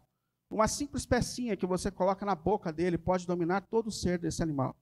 uma 0.51 0.67
simples 0.67 1.07
pecinha 1.07 1.57
que 1.57 1.65
você 1.65 1.93
coloca 1.93 2.27
na 2.27 2.35
boca 2.35 2.73
dele 2.73 2.99
pode 2.99 3.25
dominar 3.25 3.61
todo 3.61 3.87
o 3.87 3.93
ser 3.93 4.19
desse 4.19 4.43
animal. 4.43 4.75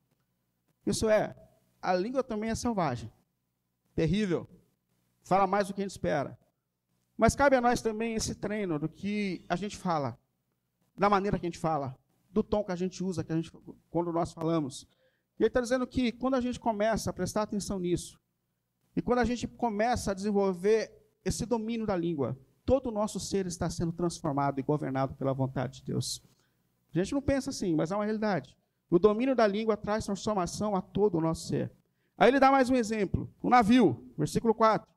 Isso 0.87 1.11
é, 1.11 1.37
a 1.83 1.93
língua 1.93 2.25
também 2.25 2.49
é 2.49 2.55
selvagem, 2.55 3.13
terrível, 3.95 4.49
fala 5.23 5.47
mais 5.47 5.69
do 5.69 5.75
que 5.75 5.83
a 5.83 5.85
gente 5.85 5.91
espera. 5.91 6.41
Mas 7.17 7.35
cabe 7.35 7.57
a 7.57 7.61
nós 7.61 7.83
também 7.83 8.15
esse 8.15 8.35
treino 8.35 8.79
do 8.79 8.89
que 8.89 9.45
a 9.49 9.57
gente 9.57 9.77
fala 9.77 10.19
da 10.97 11.09
maneira 11.09 11.39
que 11.39 11.47
a 11.47 11.49
gente 11.49 11.59
fala, 11.59 11.97
do 12.31 12.43
tom 12.43 12.65
que 12.65 12.73
a 12.73 12.77
gente 12.77 13.03
usa 13.03 13.25
que 13.25 13.33
a 13.33 13.37
gente, 13.37 13.51
quando 13.91 14.13
nós 14.13 14.33
falamos. 14.33 14.87
E 15.39 15.43
ele 15.43 15.49
está 15.49 15.61
dizendo 15.61 15.87
que 15.87 16.13
quando 16.13 16.35
a 16.35 16.41
gente 16.41 16.61
começa 16.61 17.11
a 17.11 17.13
prestar 17.13 17.43
atenção 17.43 17.79
nisso, 17.79 18.21
e 18.95 19.01
quando 19.01 19.21
a 19.21 19.25
gente 19.25 19.49
começa 19.49 20.11
a 20.11 20.15
desenvolver 20.15 20.93
esse 21.25 21.47
domínio 21.47 21.87
da 21.87 21.97
língua, 21.97 22.39
todo 22.65 22.89
o 22.89 22.93
nosso 22.93 23.19
ser 23.19 23.47
está 23.47 23.69
sendo 23.71 23.93
transformado 23.93 24.59
e 24.59 24.63
governado 24.63 25.15
pela 25.15 25.33
vontade 25.33 25.81
de 25.81 25.87
Deus. 25.87 26.23
A 26.95 26.99
gente 26.99 27.15
não 27.15 27.23
pensa 27.23 27.51
assim, 27.51 27.75
mas 27.75 27.91
é 27.91 27.97
uma 27.97 28.05
realidade. 28.05 28.57
O 28.91 28.99
domínio 28.99 29.35
da 29.35 29.47
língua 29.47 29.77
traz 29.77 30.05
transformação 30.05 30.77
a 30.77 30.83
todo 30.83 31.17
o 31.17 31.21
nosso 31.21 31.49
ser. 31.49 31.73
Aí 32.19 32.29
ele 32.29 32.39
dá 32.39 32.51
mais 32.51 32.69
um 32.69 32.77
exemplo: 32.77 33.33
o 33.41 33.49
navio, 33.49 34.07
versículo 34.19 34.55
4. 34.55 34.92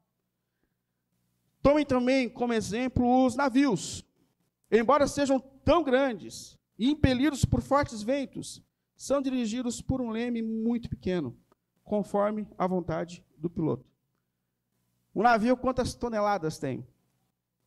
Tomem 1.66 1.84
também 1.84 2.30
como 2.30 2.54
exemplo 2.54 3.26
os 3.26 3.36
navios. 3.36 4.06
Embora 4.72 5.08
sejam 5.08 5.40
tão 5.40 5.84
grandes 5.84 6.60
e 6.78 6.92
impelidos 6.92 7.44
por 7.44 7.60
fortes 7.60 8.04
ventos, 8.04 8.64
são 8.96 9.20
dirigidos 9.20 9.82
por 9.82 10.00
um 10.00 10.12
leme 10.12 10.44
muito 10.44 10.88
pequeno, 10.88 11.36
conforme 11.84 12.48
a 12.56 12.68
vontade 12.68 13.26
do 13.36 13.50
piloto. 13.50 13.84
O 15.12 15.24
navio, 15.24 15.58
quantas 15.58 15.96
toneladas 15.96 16.60
tem? 16.60 16.86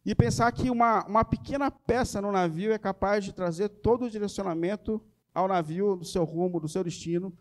E 0.06 0.14
pensar 0.14 0.52
que 0.52 0.70
uma, 0.70 1.04
uma 1.04 1.24
pequena 1.24 1.68
peça 1.68 2.22
no 2.22 2.30
navio 2.30 2.72
é 2.72 2.78
capaz 2.78 3.24
de 3.24 3.32
trazer 3.32 3.68
todo 3.68 4.04
o 4.04 4.10
direcionamento 4.10 5.04
ao 5.34 5.48
navio, 5.48 5.96
do 5.96 6.04
seu 6.04 6.22
rumo, 6.22 6.60
do 6.60 6.68
seu 6.68 6.84
destino. 6.84 7.36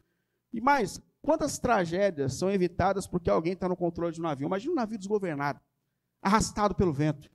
E 0.52 0.60
mais, 0.60 1.00
quantas 1.22 1.60
tragédias 1.60 2.34
são 2.34 2.50
evitadas 2.50 3.06
porque 3.06 3.30
alguém 3.30 3.54
está 3.54 3.70
no 3.70 3.78
controle 3.78 4.12
de 4.12 4.20
um 4.20 4.24
navio? 4.24 4.48
Imagina 4.48 4.72
um 4.72 4.76
navio 4.76 4.98
desgovernado, 4.98 5.60
arrastado 6.22 6.76
pelo 6.76 6.94
vento 6.94 7.30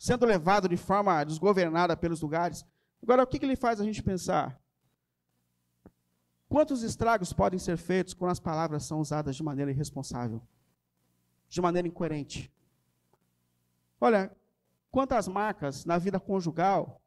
sendo 0.00 0.24
levado 0.24 0.66
de 0.66 0.78
forma 0.78 1.22
desgovernada 1.22 1.94
pelos 1.94 2.22
lugares. 2.22 2.64
Agora, 3.02 3.22
o 3.22 3.26
que, 3.26 3.38
que 3.38 3.44
ele 3.44 3.54
faz 3.54 3.78
a 3.78 3.84
gente 3.84 4.02
pensar? 4.02 4.58
Quantos 6.48 6.82
estragos 6.82 7.34
podem 7.34 7.58
ser 7.58 7.76
feitos 7.76 8.14
quando 8.14 8.30
as 8.30 8.40
palavras 8.40 8.84
são 8.84 8.98
usadas 8.98 9.36
de 9.36 9.42
maneira 9.42 9.70
irresponsável? 9.70 10.40
De 11.50 11.60
maneira 11.60 11.86
incoerente? 11.86 12.50
Olha, 14.00 14.34
quantas 14.90 15.28
marcas 15.28 15.84
na 15.84 15.98
vida 15.98 16.18
conjugal 16.18 17.02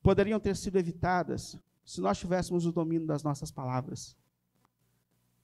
poderiam 0.00 0.38
ter 0.38 0.54
sido 0.54 0.78
evitadas 0.78 1.58
se 1.84 2.00
nós 2.00 2.16
tivéssemos 2.16 2.64
o 2.64 2.70
domínio 2.70 3.08
das 3.08 3.24
nossas 3.24 3.50
palavras? 3.50 4.16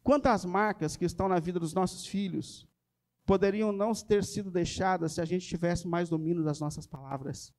Quantas 0.05 0.45
marcas 0.45 0.97
que 0.97 1.05
estão 1.05 1.29
na 1.29 1.41
vida 1.41 1.59
dos 1.59 1.75
nossos 1.75 2.07
filhos 2.07 2.70
poderiam 3.31 3.71
não 3.71 3.93
ter 3.93 4.25
sido 4.25 4.51
deixadas 4.51 5.13
se 5.13 5.21
a 5.21 5.25
gente 5.25 5.47
tivesse 5.47 5.87
mais 5.87 6.09
domínio 6.09 6.43
das 6.43 6.59
nossas 6.59 6.85
palavras? 6.85 7.55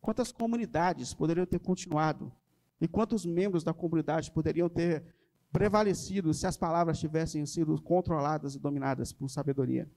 Quantas 0.00 0.32
comunidades 0.32 1.14
poderiam 1.14 1.46
ter 1.46 1.60
continuado 1.60 2.32
E 2.80 2.88
quantos 2.88 3.24
membros 3.24 3.62
da 3.62 3.72
comunidade 3.72 4.32
poderiam 4.32 4.68
ter 4.68 5.04
prevalecido 5.52 6.34
se 6.34 6.44
as 6.44 6.56
palavras 6.56 6.98
tivessem 6.98 7.46
sido 7.46 7.80
controladas 7.80 8.56
e 8.56 8.58
dominadas 8.58 9.12
por 9.12 9.28
sabedoria? 9.28 9.88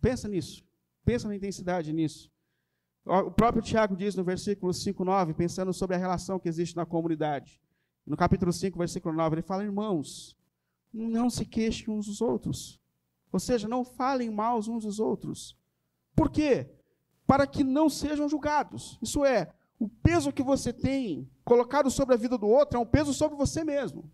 Pensa 0.00 0.26
nisso. 0.26 0.64
Pensa 1.04 1.28
na 1.28 1.36
intensidade 1.36 1.92
nisso. 1.92 2.28
O 3.04 3.30
próprio 3.30 3.62
Tiago 3.62 3.94
diz 3.94 4.16
no 4.16 4.24
versículo 4.24 4.74
5, 4.74 5.04
9, 5.04 5.34
pensando 5.34 5.72
sobre 5.72 5.94
a 5.94 5.98
relação 6.00 6.40
que 6.40 6.48
existe 6.48 6.74
na 6.74 6.84
comunidade. 6.84 7.62
No 8.04 8.16
capítulo 8.16 8.52
5, 8.52 8.76
versículo 8.76 9.14
9, 9.14 9.36
ele 9.36 9.42
fala: 9.42 9.62
Irmãos, 9.62 10.36
não 10.92 11.30
se 11.30 11.44
queixem 11.44 11.88
uns 11.94 12.06
dos 12.06 12.20
outros. 12.20 12.80
Ou 13.32 13.38
seja, 13.38 13.68
não 13.68 13.84
falem 13.84 14.30
mal 14.30 14.58
uns 14.58 14.84
dos 14.84 14.98
outros. 14.98 15.56
Por 16.14 16.30
quê? 16.30 16.68
Para 17.26 17.46
que 17.46 17.62
não 17.62 17.88
sejam 17.88 18.28
julgados. 18.28 18.98
Isso 19.00 19.24
é, 19.24 19.52
o 19.78 19.88
peso 19.88 20.32
que 20.32 20.42
você 20.42 20.72
tem 20.72 21.30
colocado 21.44 21.90
sobre 21.90 22.14
a 22.14 22.18
vida 22.18 22.36
do 22.36 22.46
outro 22.46 22.78
é 22.78 22.80
um 22.80 22.86
peso 22.86 23.14
sobre 23.14 23.36
você 23.36 23.64
mesmo. 23.64 24.10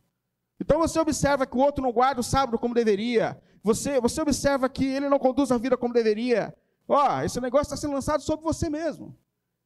Então 0.60 0.78
você 0.78 0.98
observa 0.98 1.46
que 1.46 1.56
o 1.56 1.60
outro 1.60 1.82
não 1.82 1.92
guarda 1.92 2.20
o 2.20 2.24
sábado 2.24 2.58
como 2.58 2.74
deveria. 2.74 3.40
Você, 3.62 4.00
você 4.00 4.20
observa 4.22 4.68
que 4.68 4.84
ele 4.84 5.08
não 5.08 5.18
conduz 5.18 5.50
a 5.50 5.58
vida 5.58 5.76
como 5.76 5.92
deveria. 5.92 6.54
Ó, 6.88 7.20
esse 7.22 7.40
negócio 7.40 7.64
está 7.64 7.76
sendo 7.76 7.94
lançado 7.94 8.22
sobre 8.22 8.44
você 8.44 8.70
mesmo. 8.70 9.16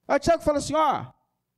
Aí 0.09 0.19
Tiago 0.19 0.43
fala 0.43 0.59
assim: 0.59 0.75
ó, 0.75 1.07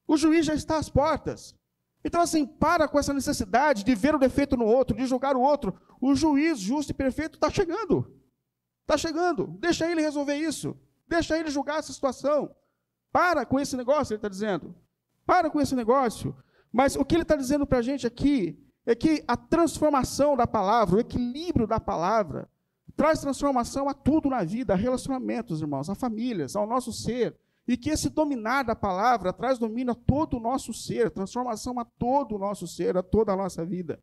o 0.07 0.17
juiz 0.17 0.45
já 0.45 0.55
está 0.55 0.77
às 0.77 0.91
portas. 0.91 1.55
Então, 2.05 2.21
assim, 2.21 2.45
para 2.45 2.88
com 2.88 2.99
essa 2.99 3.15
necessidade 3.15 3.85
de 3.85 3.95
ver 3.95 4.15
o 4.15 4.19
defeito 4.19 4.57
no 4.57 4.65
outro, 4.65 4.97
de 4.97 5.07
julgar 5.07 5.37
o 5.37 5.41
outro. 5.41 5.75
O 6.01 6.15
juiz 6.15 6.59
justo 6.59 6.91
e 6.91 6.95
perfeito 6.95 7.37
está 7.37 7.49
chegando. 7.49 8.12
Está 8.83 8.97
chegando. 8.97 9.47
Deixa 9.61 9.91
ele 9.91 10.01
resolver 10.03 10.35
isso. 10.35 10.77
Deixa 11.07 11.38
ele 11.38 11.51
julgar 11.51 11.79
essa 11.79 11.93
situação. 11.93 12.55
Para 13.12 13.47
com 13.47 13.61
esse 13.61 13.77
negócio, 13.77 14.12
ele 14.12 14.19
está 14.19 14.29
dizendo. 14.29 14.75
Para 15.25 15.49
com 15.49 15.61
esse 15.61 15.77
negócio. 15.77 16.35
Mas 16.73 16.97
o 16.97 17.05
que 17.05 17.15
ele 17.15 17.23
está 17.23 17.37
dizendo 17.37 17.67
para 17.67 17.79
a 17.79 17.83
gente 17.83 18.07
aqui 18.07 18.59
é 18.85 18.95
que 18.95 19.23
a 19.29 19.37
transformação 19.37 20.37
da 20.37 20.47
palavra, 20.47 20.97
o 20.97 21.01
equilíbrio 21.01 21.67
da 21.67 21.79
palavra, 21.79 22.49
traz 22.97 23.21
transformação 23.21 23.88
a 23.88 23.95
tudo 23.95 24.29
na 24.29 24.43
vida, 24.43 24.73
a 24.73 24.77
relacionamentos, 24.77 25.61
irmãos, 25.61 25.88
a 25.88 25.95
famílias, 25.95 26.57
ao 26.57 26.67
nosso 26.67 26.93
ser. 26.93 27.37
E 27.66 27.77
que 27.77 27.90
esse 27.90 28.09
dominar 28.09 28.64
da 28.64 28.75
palavra 28.75 29.33
traz 29.33 29.59
domínio 29.59 29.92
a 29.92 29.94
todo 29.94 30.37
o 30.37 30.40
nosso 30.40 30.75
ser, 30.75 31.11
transformação 31.11 31.79
a 31.79 31.85
todo 31.85 32.35
o 32.35 32.38
nosso 32.38 32.66
ser, 32.66 32.96
a 32.96 33.03
toda 33.03 33.33
a 33.33 33.37
nossa 33.37 33.64
vida. 33.64 34.01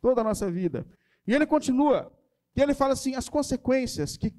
Toda 0.00 0.20
a 0.20 0.24
nossa 0.24 0.50
vida. 0.50 0.86
E 1.26 1.34
ele 1.34 1.46
continua, 1.46 2.12
e 2.54 2.60
ele 2.60 2.74
fala 2.74 2.94
assim: 2.94 3.14
as 3.14 3.28
consequências 3.28 4.16
que, 4.16 4.32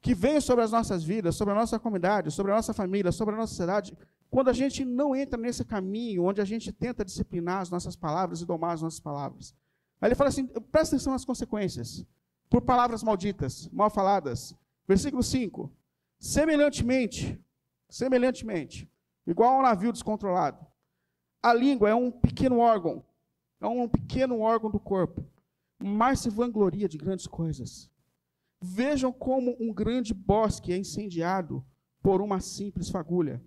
que 0.00 0.14
vêm 0.14 0.40
sobre 0.40 0.64
as 0.64 0.72
nossas 0.72 1.04
vidas, 1.04 1.36
sobre 1.36 1.52
a 1.52 1.56
nossa 1.56 1.78
comunidade, 1.78 2.30
sobre 2.30 2.52
a 2.52 2.56
nossa 2.56 2.72
família, 2.72 3.12
sobre 3.12 3.34
a 3.34 3.38
nossa 3.38 3.50
sociedade, 3.50 3.96
quando 4.30 4.48
a 4.48 4.52
gente 4.52 4.84
não 4.84 5.14
entra 5.14 5.38
nesse 5.38 5.64
caminho 5.64 6.24
onde 6.24 6.40
a 6.40 6.44
gente 6.44 6.72
tenta 6.72 7.04
disciplinar 7.04 7.60
as 7.60 7.70
nossas 7.70 7.96
palavras 7.96 8.40
e 8.40 8.46
domar 8.46 8.74
as 8.74 8.82
nossas 8.82 9.00
palavras. 9.00 9.54
Aí 10.00 10.08
ele 10.08 10.14
fala 10.14 10.28
assim: 10.28 10.46
presta 10.46 10.96
atenção 10.96 11.12
nas 11.12 11.24
consequências. 11.24 12.04
Por 12.48 12.62
palavras 12.62 13.02
malditas, 13.02 13.68
mal 13.72 13.90
faladas. 13.90 14.54
Versículo 14.86 15.22
5. 15.22 15.70
Semelhantemente, 16.18 17.38
semelhantemente, 17.88 18.90
igual 19.26 19.54
a 19.54 19.58
um 19.58 19.62
navio 19.62 19.92
descontrolado. 19.92 20.66
A 21.42 21.52
língua 21.52 21.88
é 21.88 21.94
um 21.94 22.10
pequeno 22.10 22.58
órgão, 22.58 23.04
é 23.60 23.66
um 23.66 23.88
pequeno 23.88 24.40
órgão 24.40 24.70
do 24.70 24.80
corpo, 24.80 25.24
mas 25.78 26.20
se 26.20 26.30
vangloria 26.30 26.88
de 26.88 26.98
grandes 26.98 27.26
coisas. 27.26 27.90
Vejam 28.60 29.12
como 29.12 29.56
um 29.60 29.72
grande 29.72 30.14
bosque 30.14 30.72
é 30.72 30.76
incendiado 30.76 31.64
por 32.02 32.20
uma 32.20 32.40
simples 32.40 32.88
fagulha. 32.88 33.42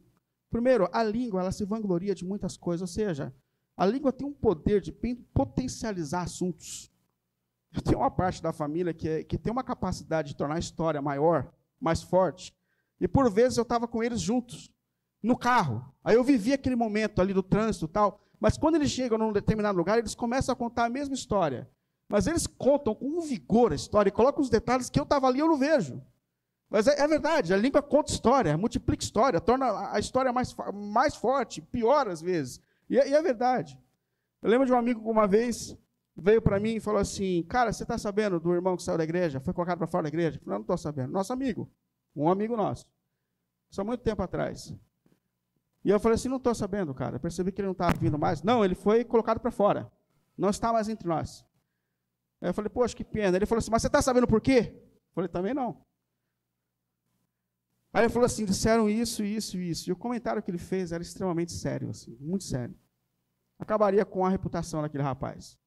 Primeiro, 0.49 0.89
a 0.91 1.04
língua 1.04 1.41
ela 1.41 1.52
se 1.52 1.65
vangloria 1.65 2.15
de 2.15 2.25
muitas 2.25 2.58
coisas, 2.58 2.82
ou 2.82 2.88
seja, 2.88 3.34
a 3.78 3.86
língua 3.86 4.12
tem 4.12 4.28
um 4.28 4.34
poder 4.34 4.82
de 4.82 4.91
potencializar 5.34 6.23
assuntos. 6.23 6.91
Tenho 7.84 7.99
uma 7.99 8.12
parte 8.12 8.41
da 8.41 8.52
família 8.52 8.93
que, 8.93 9.08
é, 9.08 9.23
que 9.23 9.38
tem 9.38 9.52
uma 9.52 9.63
capacidade 9.63 10.30
de 10.30 10.36
tornar 10.36 10.56
a 10.56 10.60
história 10.60 11.02
maior, 11.02 11.54
mais 11.80 12.02
forte, 12.02 12.54
e 13.00 13.08
por 13.08 13.30
vezes 13.32 13.58
eu 13.58 13.64
estava 13.64 13.88
com 13.88 14.04
eles 14.04 14.20
juntos, 14.20 14.72
no 15.22 15.38
carro. 15.38 15.94
Aí 16.04 16.16
eu 16.16 16.24
vivia 16.24 16.56
aquele 16.56 16.76
momento 16.76 17.22
ali 17.22 17.34
do 17.34 17.44
trânsito 17.44 17.86
e 17.86 17.90
tal. 17.90 18.22
Mas 18.40 18.58
quando 18.58 18.76
eles 18.76 18.90
chegam 18.90 19.18
num 19.18 19.34
determinado 19.34 19.78
lugar, 19.78 19.98
eles 19.98 20.16
começam 20.16 20.54
a 20.54 20.56
contar 20.56 20.86
a 20.86 20.90
mesma 20.90 21.14
história. 21.14 21.70
Mas 22.08 22.26
eles 22.26 22.48
contam 22.48 22.96
com 22.96 23.20
vigor 23.22 23.72
a 23.72 23.76
história 23.76 24.10
e 24.10 24.14
colocam 24.14 24.42
os 24.42 24.50
detalhes 24.50 24.90
que 24.90 25.00
eu 25.00 25.04
estava 25.04 25.28
ali 25.28 25.40
e 25.40 25.42
eu 25.42 25.48
não 25.48 25.58
vejo. 25.58 26.02
Mas 26.70 26.88
é, 26.88 27.00
é, 27.02 27.08
verdade, 27.08 27.54
a 27.54 27.58
língua 27.58 27.82
conta 27.82 28.12
história, 28.12 28.58
multiplica 28.58 29.04
história, 29.04 29.42
torna 29.42 29.92
a 29.92 30.00
história 30.00 30.32
mais, 30.32 30.56
mais 30.74 31.16
forte, 31.16 31.62
pior 31.62 32.08
às 32.08 32.22
vezes. 32.22 32.62
E, 32.90 32.98
é, 32.98 33.10
e 33.10 33.14
é 33.14 33.22
verdade. 33.22 33.80
Eu 34.42 34.50
lembro 34.50 34.66
de 34.66 34.72
um 34.72 34.78
amigo 34.78 35.02
que 35.02 35.10
uma 35.10 35.28
vez 35.28 35.76
veio 36.16 36.42
para 36.42 36.60
mim 36.60 36.76
e 36.76 36.80
falou 36.80 37.02
assim: 37.02 37.44
Cara, 37.44 37.74
você 37.74 37.84
está 37.84 37.98
sabendo 37.98 38.40
do 38.40 38.54
irmão 38.54 38.78
que 38.78 38.84
saiu 38.84 38.98
da 38.98 39.04
igreja, 39.04 39.40
foi 39.40 39.54
colocado 39.54 39.80
para 39.80 39.88
fora 39.88 40.04
da 40.04 40.10
igreja? 40.10 40.38
Eu 40.38 40.44
falei: 40.44 40.58
Não 40.58 40.62
estou 40.62 40.78
sabendo. 40.78 41.12
Nosso 41.12 41.34
amigo. 41.34 41.70
Um 42.15 42.30
amigo 42.30 42.56
nosso. 42.56 42.86
Isso 43.69 43.82
há 43.82 43.84
muito 43.84 44.02
tempo 44.02 44.22
atrás. 44.22 44.74
E 45.84 45.89
eu 45.89 46.00
falei 46.00 46.15
assim: 46.15 46.30
não 46.30 46.38
estou 46.38 46.54
sabendo, 46.54 46.93
cara. 46.93 47.19
Percebi 47.19 47.52
que 47.52 47.62
ele 47.62 47.67
não 47.67 47.74
estava 47.74 47.98
vindo 47.98 48.17
mais. 48.17 48.43
Não, 48.43 48.63
ele 48.63 48.76
foi 48.76 49.04
colocado 49.04 49.39
para 49.39 49.52
fora. 49.52 49.91
Não 50.38 50.50
está 50.50 50.74
mais 50.74 50.89
entre 50.89 51.08
nós. 51.08 51.45
Aí 52.41 52.50
eu 52.50 52.54
falei: 52.54 52.69
poxa, 52.69 52.95
que 52.95 53.04
pena. 53.04 53.38
Ele 53.38 53.45
falou 53.45 53.60
assim: 53.60 53.72
mas 53.72 53.82
você 53.82 53.88
está 53.88 54.02
sabendo 54.02 54.28
por 54.28 54.41
quê? 54.41 54.74
Eu 54.74 55.13
falei: 55.13 55.30
também 55.30 55.54
não. 55.54 55.86
Aí 57.93 58.04
ele 58.04 58.13
falou 58.13 58.26
assim: 58.26 58.45
disseram 58.45 58.89
isso, 58.89 59.24
isso 59.24 59.58
isso. 59.58 59.89
E 59.89 59.93
o 59.93 59.95
comentário 59.95 60.41
que 60.41 60.52
ele 60.52 60.58
fez 60.58 60.91
era 60.91 61.02
extremamente 61.02 61.52
sério, 61.52 61.89
assim, 61.89 62.15
muito 62.19 62.43
sério. 62.43 62.76
Acabaria 63.58 64.06
com 64.06 64.26
a 64.26 64.30
reputação 64.30 64.82
daquele 64.82 65.04
rapaz. 65.04 65.58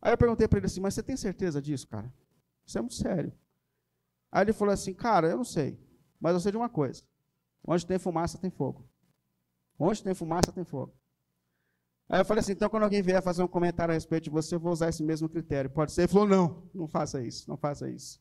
Aí 0.00 0.12
eu 0.12 0.18
perguntei 0.18 0.46
para 0.48 0.58
ele 0.58 0.66
assim: 0.66 0.80
mas 0.80 0.94
você 0.94 1.02
tem 1.02 1.16
certeza 1.16 1.60
disso, 1.60 1.88
cara? 1.88 2.12
Isso 2.66 2.78
é 2.78 2.80
muito 2.80 2.94
sério. 2.94 3.32
Aí 4.34 4.42
ele 4.42 4.52
falou 4.52 4.74
assim: 4.74 4.92
Cara, 4.92 5.28
eu 5.28 5.36
não 5.36 5.44
sei, 5.44 5.78
mas 6.20 6.34
eu 6.34 6.40
sei 6.40 6.50
de 6.50 6.58
uma 6.58 6.68
coisa: 6.68 7.04
onde 7.64 7.86
tem 7.86 8.00
fumaça, 8.00 8.36
tem 8.36 8.50
fogo. 8.50 8.84
Onde 9.78 10.02
tem 10.02 10.12
fumaça, 10.12 10.50
tem 10.52 10.64
fogo. 10.64 10.92
Aí 12.08 12.20
eu 12.20 12.24
falei 12.24 12.40
assim: 12.40 12.50
então, 12.50 12.68
quando 12.68 12.82
alguém 12.82 13.00
vier 13.00 13.22
fazer 13.22 13.44
um 13.44 13.48
comentário 13.48 13.92
a 13.92 13.94
respeito 13.94 14.24
de 14.24 14.30
você, 14.30 14.56
eu 14.56 14.60
vou 14.60 14.72
usar 14.72 14.88
esse 14.88 15.04
mesmo 15.04 15.28
critério. 15.28 15.70
Pode 15.70 15.92
ser? 15.92 16.02
Ele 16.02 16.08
falou: 16.08 16.26
não, 16.26 16.68
não 16.74 16.88
faça 16.88 17.22
isso, 17.22 17.48
não 17.48 17.56
faça 17.56 17.88
isso. 17.88 18.20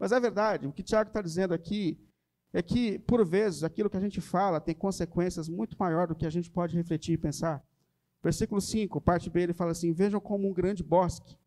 Mas 0.00 0.10
é 0.10 0.18
verdade, 0.18 0.66
o 0.66 0.72
que 0.72 0.82
Tiago 0.82 1.10
está 1.10 1.22
dizendo 1.22 1.54
aqui 1.54 1.96
é 2.52 2.60
que, 2.60 2.98
por 2.98 3.24
vezes, 3.24 3.62
aquilo 3.62 3.88
que 3.88 3.96
a 3.96 4.00
gente 4.00 4.20
fala 4.20 4.60
tem 4.60 4.74
consequências 4.74 5.48
muito 5.48 5.76
maiores 5.78 6.08
do 6.08 6.16
que 6.16 6.26
a 6.26 6.30
gente 6.30 6.50
pode 6.50 6.76
refletir 6.76 7.12
e 7.12 7.18
pensar. 7.18 7.64
Versículo 8.20 8.60
5, 8.60 9.00
parte 9.00 9.30
B, 9.30 9.42
ele 9.42 9.54
fala 9.54 9.70
assim: 9.70 9.92
Vejam 9.92 10.20
como 10.20 10.48
um 10.48 10.52
grande 10.52 10.82
bosque 10.82 11.38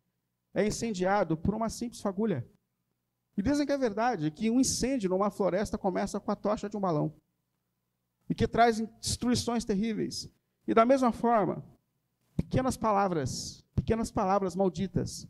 é 0.54 0.66
incendiado 0.66 1.36
por 1.36 1.54
uma 1.54 1.68
simples 1.68 2.00
fagulha. 2.00 2.48
E 3.36 3.42
dizem 3.42 3.66
que 3.66 3.72
é 3.72 3.78
verdade, 3.78 4.30
que 4.30 4.50
um 4.50 4.60
incêndio 4.60 5.10
numa 5.10 5.30
floresta 5.30 5.76
começa 5.76 6.18
com 6.18 6.30
a 6.30 6.36
tocha 6.36 6.68
de 6.68 6.76
um 6.76 6.80
balão. 6.80 7.12
E 8.28 8.34
que 8.34 8.48
traz 8.48 8.80
destruições 9.00 9.64
terríveis. 9.64 10.32
E 10.66 10.72
da 10.72 10.84
mesma 10.86 11.12
forma, 11.12 11.64
pequenas 12.34 12.76
palavras, 12.76 13.64
pequenas 13.74 14.10
palavras 14.10 14.56
malditas, 14.56 15.28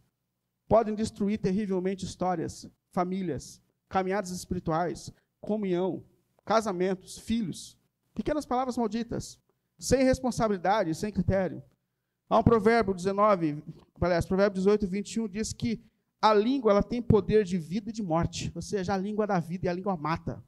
podem 0.69 0.95
destruir 0.95 1.38
terrivelmente 1.38 2.05
histórias, 2.05 2.69
famílias, 2.92 3.61
caminhadas 3.88 4.31
espirituais, 4.31 5.12
comunhão, 5.40 6.05
casamentos, 6.45 7.19
filhos. 7.19 7.77
Pequenas 8.14 8.47
palavras 8.47 8.79
malditas, 8.79 9.38
sem 9.79 10.05
responsabilidade, 10.05 10.95
sem 10.95 11.12
critério. 11.12 11.62
Há 12.29 12.38
um 12.38 12.42
provérbio 12.42 12.95
19, 12.95 13.62
aliás, 14.01 14.25
provérbio 14.25 14.59
18, 14.59 14.87
21 14.87 15.29
diz 15.29 15.53
que 15.53 15.85
a 16.20 16.33
língua 16.33 16.72
ela 16.72 16.83
tem 16.83 17.02
poder 17.02 17.44
de 17.44 17.59
vida 17.59 17.90
e 17.90 17.92
de 17.92 18.02
morte. 18.02 18.50
Ou 18.55 18.62
seja, 18.62 18.94
a 18.94 18.96
língua 18.96 19.26
dá 19.26 19.38
vida 19.38 19.66
e 19.66 19.68
a 19.68 19.72
língua 19.72 19.96
mata. 19.96 20.42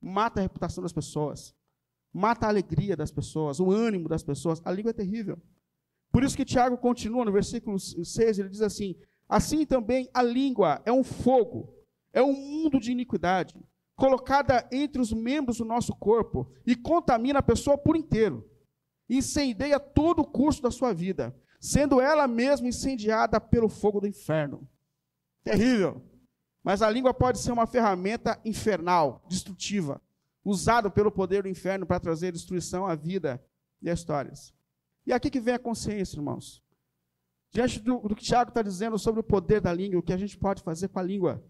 Mata 0.00 0.40
a 0.40 0.42
reputação 0.42 0.82
das 0.82 0.92
pessoas. 0.92 1.54
Mata 2.12 2.46
a 2.46 2.48
alegria 2.48 2.96
das 2.96 3.10
pessoas, 3.10 3.60
o 3.60 3.70
ânimo 3.70 4.08
das 4.08 4.22
pessoas. 4.22 4.60
A 4.64 4.70
língua 4.70 4.90
é 4.90 4.94
terrível. 4.94 5.40
Por 6.10 6.22
isso 6.22 6.36
que 6.36 6.44
Tiago 6.44 6.76
continua 6.76 7.24
no 7.24 7.32
versículo 7.32 7.78
6, 7.78 8.38
ele 8.38 8.50
diz 8.50 8.60
assim: 8.60 8.94
Assim 9.26 9.64
também 9.64 10.10
a 10.12 10.22
língua 10.22 10.82
é 10.84 10.92
um 10.92 11.02
fogo, 11.02 11.74
é 12.12 12.22
um 12.22 12.34
mundo 12.34 12.78
de 12.78 12.92
iniquidade, 12.92 13.54
colocada 13.96 14.68
entre 14.70 15.00
os 15.00 15.10
membros 15.10 15.58
do 15.58 15.64
nosso 15.64 15.94
corpo 15.96 16.52
e 16.66 16.76
contamina 16.76 17.38
a 17.38 17.42
pessoa 17.42 17.78
por 17.78 17.96
inteiro. 17.96 18.46
Incendeia 19.08 19.80
todo 19.80 20.20
o 20.20 20.26
curso 20.26 20.60
da 20.60 20.70
sua 20.70 20.92
vida, 20.92 21.34
sendo 21.58 22.00
ela 22.00 22.28
mesma 22.28 22.68
incendiada 22.68 23.40
pelo 23.40 23.68
fogo 23.70 24.00
do 24.00 24.06
inferno. 24.06 24.68
Terrível. 25.42 26.02
Mas 26.62 26.82
a 26.82 26.90
língua 26.90 27.12
pode 27.12 27.38
ser 27.38 27.52
uma 27.52 27.66
ferramenta 27.66 28.40
infernal, 28.44 29.24
destrutiva, 29.28 30.00
usada 30.44 30.88
pelo 30.90 31.10
poder 31.10 31.42
do 31.42 31.48
inferno 31.48 31.86
para 31.86 31.98
trazer 31.98 32.32
destruição 32.32 32.86
à 32.86 32.94
vida 32.94 33.44
e 33.80 33.90
às 33.90 33.98
histórias. 33.98 34.54
E 35.04 35.12
aqui 35.12 35.28
que 35.30 35.40
vem 35.40 35.54
a 35.54 35.58
consciência, 35.58 36.16
irmãos. 36.16 36.62
Diante 37.50 37.80
do, 37.80 37.98
do 37.98 38.14
que 38.14 38.24
Tiago 38.24 38.50
está 38.50 38.62
dizendo 38.62 38.98
sobre 38.98 39.20
o 39.20 39.24
poder 39.24 39.60
da 39.60 39.74
língua, 39.74 39.98
o 39.98 40.02
que 40.02 40.12
a 40.12 40.16
gente 40.16 40.38
pode 40.38 40.62
fazer 40.62 40.88
com 40.88 41.00
a 41.00 41.02
língua. 41.02 41.44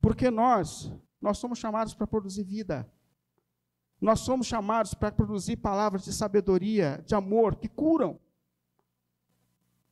Porque 0.00 0.30
nós, 0.30 0.92
nós 1.20 1.38
somos 1.38 1.58
chamados 1.58 1.94
para 1.94 2.06
produzir 2.06 2.44
vida. 2.44 2.86
Nós 4.00 4.20
somos 4.20 4.46
chamados 4.46 4.92
para 4.92 5.10
produzir 5.10 5.56
palavras 5.56 6.04
de 6.04 6.12
sabedoria, 6.12 7.02
de 7.06 7.14
amor, 7.14 7.56
que 7.56 7.68
curam. 7.68 8.20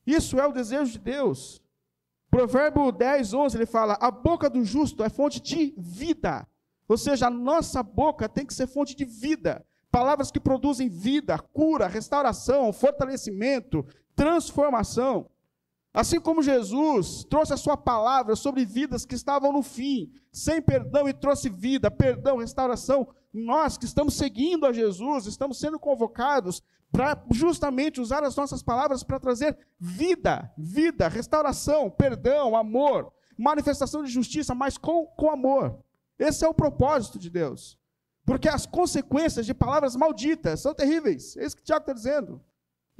Isso 0.05 0.39
é 0.39 0.45
o 0.45 0.51
desejo 0.51 0.91
de 0.91 0.99
Deus. 0.99 1.62
Provérbio 2.33 2.91
10, 2.91 3.31
11, 3.31 3.57
ele 3.57 3.65
fala: 3.67 3.95
A 4.01 4.09
boca 4.09 4.49
do 4.49 4.65
justo 4.65 5.03
é 5.03 5.09
fonte 5.09 5.39
de 5.39 5.71
vida. 5.77 6.47
Ou 6.87 6.97
seja, 6.97 7.27
a 7.27 7.29
nossa 7.29 7.83
boca 7.83 8.27
tem 8.27 8.43
que 8.43 8.55
ser 8.55 8.65
fonte 8.65 8.95
de 8.95 9.05
vida. 9.05 9.63
Palavras 9.91 10.31
que 10.31 10.39
produzem 10.39 10.89
vida, 10.89 11.37
cura, 11.37 11.85
restauração, 11.87 12.73
fortalecimento, 12.73 13.85
transformação. 14.15 15.29
Assim 15.93 16.19
como 16.19 16.41
Jesus 16.41 17.23
trouxe 17.23 17.53
a 17.53 17.57
sua 17.57 17.77
palavra 17.77 18.35
sobre 18.35 18.65
vidas 18.65 19.05
que 19.05 19.13
estavam 19.13 19.53
no 19.53 19.61
fim, 19.61 20.11
sem 20.31 20.59
perdão 20.59 21.07
e 21.07 21.13
trouxe 21.13 21.49
vida, 21.49 21.91
perdão, 21.91 22.37
restauração, 22.37 23.07
nós 23.31 23.77
que 23.77 23.85
estamos 23.85 24.15
seguindo 24.15 24.65
a 24.65 24.73
Jesus, 24.73 25.27
estamos 25.27 25.59
sendo 25.59 25.77
convocados 25.77 26.63
para 26.93 27.19
justamente 27.31 27.99
usar 27.99 28.23
as 28.23 28.35
nossas 28.35 28.61
palavras 28.61 29.01
para 29.01 29.19
trazer 29.19 29.57
vida, 29.79 30.53
vida, 30.55 31.07
restauração, 31.07 31.89
perdão, 31.89 32.55
amor, 32.55 33.11
manifestação 33.35 34.03
de 34.03 34.11
justiça, 34.11 34.53
mas 34.53 34.77
com, 34.77 35.07
com 35.07 35.31
amor. 35.31 35.83
Esse 36.19 36.45
é 36.45 36.47
o 36.47 36.53
propósito 36.53 37.17
de 37.17 37.31
Deus. 37.31 37.79
Porque 38.23 38.47
as 38.47 38.67
consequências 38.67 39.47
de 39.47 39.55
palavras 39.55 39.95
malditas 39.95 40.61
são 40.61 40.75
terríveis. 40.75 41.35
É 41.35 41.43
isso 41.43 41.55
que 41.55 41.63
o 41.63 41.65
Tiago 41.65 41.81
está 41.81 41.93
dizendo. 41.93 42.39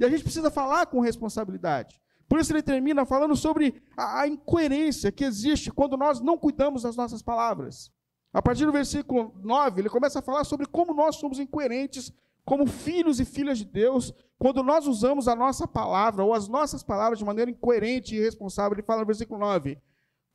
E 0.00 0.04
a 0.04 0.10
gente 0.10 0.24
precisa 0.24 0.50
falar 0.50 0.86
com 0.86 0.98
responsabilidade. 0.98 2.02
Por 2.28 2.40
isso 2.40 2.52
ele 2.52 2.62
termina 2.62 3.06
falando 3.06 3.36
sobre 3.36 3.80
a, 3.96 4.22
a 4.22 4.28
incoerência 4.28 5.12
que 5.12 5.24
existe 5.24 5.70
quando 5.70 5.96
nós 5.96 6.20
não 6.20 6.36
cuidamos 6.36 6.82
das 6.82 6.96
nossas 6.96 7.22
palavras. 7.22 7.92
A 8.32 8.42
partir 8.42 8.66
do 8.66 8.72
versículo 8.72 9.32
9, 9.40 9.82
ele 9.82 9.88
começa 9.88 10.18
a 10.18 10.22
falar 10.22 10.42
sobre 10.42 10.66
como 10.66 10.92
nós 10.92 11.14
somos 11.14 11.38
incoerentes 11.38 12.12
como 12.44 12.66
filhos 12.66 13.20
e 13.20 13.24
filhas 13.24 13.58
de 13.58 13.64
Deus, 13.64 14.12
quando 14.38 14.62
nós 14.62 14.86
usamos 14.86 15.28
a 15.28 15.34
nossa 15.34 15.66
palavra 15.66 16.22
ou 16.22 16.34
as 16.34 16.48
nossas 16.48 16.82
palavras 16.82 17.18
de 17.18 17.24
maneira 17.24 17.50
incoerente 17.50 18.14
e 18.14 18.18
irresponsável. 18.18 18.74
Ele 18.74 18.82
fala 18.82 19.00
no 19.00 19.06
versículo 19.06 19.40
9: 19.40 19.78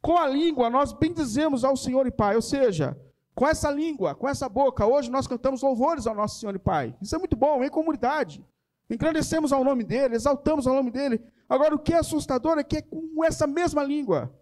Com 0.02 0.18
a 0.18 0.28
língua 0.28 0.70
nós 0.70 0.92
bendizemos 0.92 1.64
ao 1.64 1.78
Senhor 1.78 2.08
e 2.08 2.12
Pai, 2.12 2.36
ou 2.36 2.42
seja, 2.42 2.98
com 3.36 3.48
essa 3.48 3.72
língua, 3.72 4.16
com 4.16 4.28
essa 4.28 4.50
boca, 4.50 4.86
hoje 4.86 5.10
nós 5.10 5.28
cantamos 5.28 5.62
louvores 5.62 6.08
ao 6.08 6.16
nosso 6.16 6.40
Senhor 6.40 6.56
e 6.56 6.60
Pai. 6.60 6.96
Isso 7.02 7.16
é 7.16 7.20
muito 7.20 7.38
bom, 7.38 7.64
em 7.64 7.70
comunidade. 7.70 8.46
Engrandecemos 8.90 9.54
ao 9.54 9.64
nome 9.64 9.84
dele, 9.84 10.16
exaltamos 10.16 10.66
ao 10.66 10.74
nome 10.74 10.90
dele. 10.90 11.22
Agora, 11.48 11.76
o 11.76 11.80
que 11.80 11.94
é 11.94 12.00
assustador 12.00 12.58
é 12.58 12.64
que 12.64 12.78
é 12.78 12.82
com 12.82 13.24
essa 13.24 13.46
mesma 13.46 13.84
língua 13.84 14.34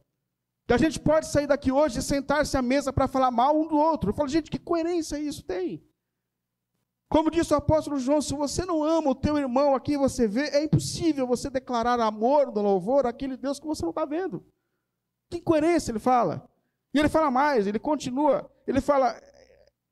que 0.66 0.74
a 0.74 0.78
gente 0.78 1.00
pode 1.00 1.28
sair 1.28 1.48
daqui 1.48 1.72
hoje 1.72 2.00
e 2.00 2.02
sentar-se 2.02 2.58
à 2.58 2.62
mesa 2.62 2.92
para 2.92 3.08
falar 3.08 3.32
mal 3.32 3.58
um 3.58 3.68
do 3.68 3.78
outro. 3.78 4.10
Eu 4.10 4.14
falo, 4.14 4.28
gente, 4.28 4.52
que 4.52 4.60
coerência 4.60 5.18
isso 5.18 5.44
tem? 5.44 5.82
Como 7.10 7.32
disse 7.32 7.54
o 7.54 7.58
apóstolo 7.58 7.98
João, 7.98 8.22
se 8.22 8.34
você 8.34 8.66
não 8.66 8.84
ama 8.84 9.12
o 9.12 9.16
teu 9.16 9.38
irmão 9.38 9.74
a 9.74 9.80
quem 9.80 9.98
você 9.98 10.28
vê, 10.28 10.50
é 10.50 10.64
impossível 10.64 11.26
você 11.26 11.50
declarar 11.50 12.00
amor 12.02 12.52
no 12.52 12.62
louvor 12.62 13.06
àquele 13.06 13.38
Deus 13.38 13.60
que 13.60 13.66
você 13.66 13.84
não 13.84 13.92
está 13.92 14.04
vendo. 14.04 14.46
Que 15.30 15.38
incoerência 15.38 15.92
ele 15.92 16.00
fala. 16.00 16.50
E 16.94 17.00
ele 17.00 17.08
fala 17.10 17.32
mais, 17.32 17.66
ele 17.66 17.80
continua, 17.80 18.50
ele 18.66 18.82
fala, 18.82 19.20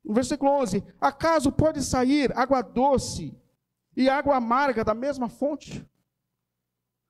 no 0.04 0.12
versículo 0.12 0.50
11: 0.50 0.84
Acaso 1.00 1.50
pode 1.50 1.82
sair 1.82 2.36
água 2.36 2.62
doce 2.62 3.34
e 3.96 4.08
água 4.08 4.36
amarga 4.36 4.84
da 4.84 4.94
mesma 4.94 5.28
fonte? 5.28 5.86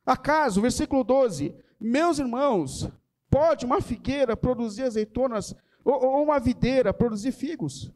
Acaso, 0.05 0.61
versículo 0.61 1.03
12: 1.03 1.55
Meus 1.81 2.19
irmãos, 2.21 2.89
pode 3.29 3.67
uma 3.67 3.81
figueira 3.81 4.37
produzir 4.37 4.85
azeitonas 4.85 5.55
ou, 5.85 5.95
ou 6.05 6.23
uma 6.23 6.39
videira 6.39 6.95
produzir 6.95 7.33
figos? 7.33 7.93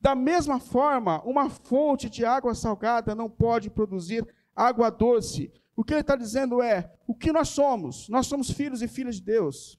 Da 0.00 0.14
mesma 0.14 0.58
forma, 0.58 1.22
uma 1.24 1.50
fonte 1.50 2.08
de 2.08 2.24
água 2.24 2.54
salgada 2.54 3.14
não 3.14 3.28
pode 3.28 3.68
produzir 3.68 4.26
água 4.56 4.90
doce. 4.90 5.52
O 5.76 5.84
que 5.84 5.92
ele 5.92 6.00
está 6.00 6.16
dizendo 6.16 6.62
é: 6.62 6.90
o 7.06 7.14
que 7.14 7.32
nós 7.32 7.48
somos? 7.50 8.08
Nós 8.08 8.26
somos 8.26 8.50
filhos 8.50 8.80
e 8.80 8.88
filhas 8.88 9.16
de 9.16 9.22
Deus. 9.22 9.78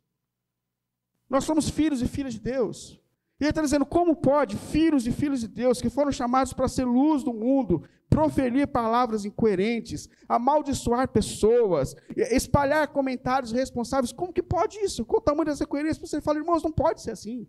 Nós 1.30 1.44
somos 1.44 1.70
filhos 1.70 2.02
e 2.02 2.08
filhas 2.08 2.34
de 2.34 2.40
Deus. 2.40 3.02
E 3.40 3.46
ele 3.46 3.50
está 3.50 3.62
dizendo: 3.62 3.86
como 3.86 4.16
pode 4.16 4.56
filhos 4.58 5.08
e 5.08 5.12
filhas 5.12 5.42
de 5.42 5.48
Deus, 5.48 5.82
que 5.82 5.90
foram 5.90 6.12
chamados 6.12 6.54
para 6.54 6.68
ser 6.68 6.86
luz 6.86 7.24
do 7.24 7.34
mundo, 7.34 7.84
proferir 8.08 8.68
palavras 8.68 9.26
incoerentes, 9.26 10.08
amaldiçoar 10.28 11.08
pessoas, 11.08 11.96
espalhar 12.16 12.88
comentários 12.90 13.52
responsáveis, 13.52 14.12
como 14.12 14.34
que 14.34 14.44
pode 14.44 14.78
isso? 14.80 15.06
Qual 15.06 15.20
o 15.20 15.24
tamanho 15.24 15.46
dessa 15.46 15.66
coerência? 15.66 16.06
Você 16.06 16.22
fala, 16.22 16.38
irmãos, 16.38 16.62
não 16.62 16.72
pode 16.72 17.02
ser 17.02 17.12
assim. 17.12 17.48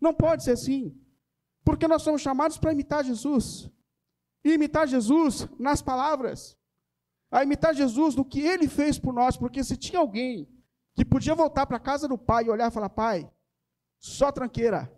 Não 0.00 0.12
pode 0.12 0.44
ser 0.44 0.50
assim. 0.50 0.94
Porque 1.64 1.86
nós 1.86 2.02
somos 2.02 2.20
chamados 2.20 2.58
para 2.58 2.72
imitar 2.72 3.04
Jesus. 3.04 3.70
E 4.44 4.52
imitar 4.52 4.86
Jesus 4.86 5.46
nas 5.58 5.80
palavras. 5.80 6.56
A 7.30 7.42
imitar 7.42 7.74
Jesus 7.74 8.14
no 8.14 8.24
que 8.24 8.40
ele 8.40 8.68
fez 8.68 8.98
por 8.98 9.12
nós. 9.12 9.36
Porque 9.36 9.62
se 9.62 9.76
tinha 9.76 10.00
alguém 10.00 10.48
que 10.94 11.04
podia 11.04 11.34
voltar 11.34 11.66
para 11.66 11.76
a 11.76 11.80
casa 11.80 12.08
do 12.08 12.18
pai 12.18 12.44
e 12.44 12.50
olhar 12.50 12.68
e 12.68 12.74
falar: 12.74 12.90
Pai, 12.90 13.30
só 13.98 14.32
tranqueira. 14.32 14.92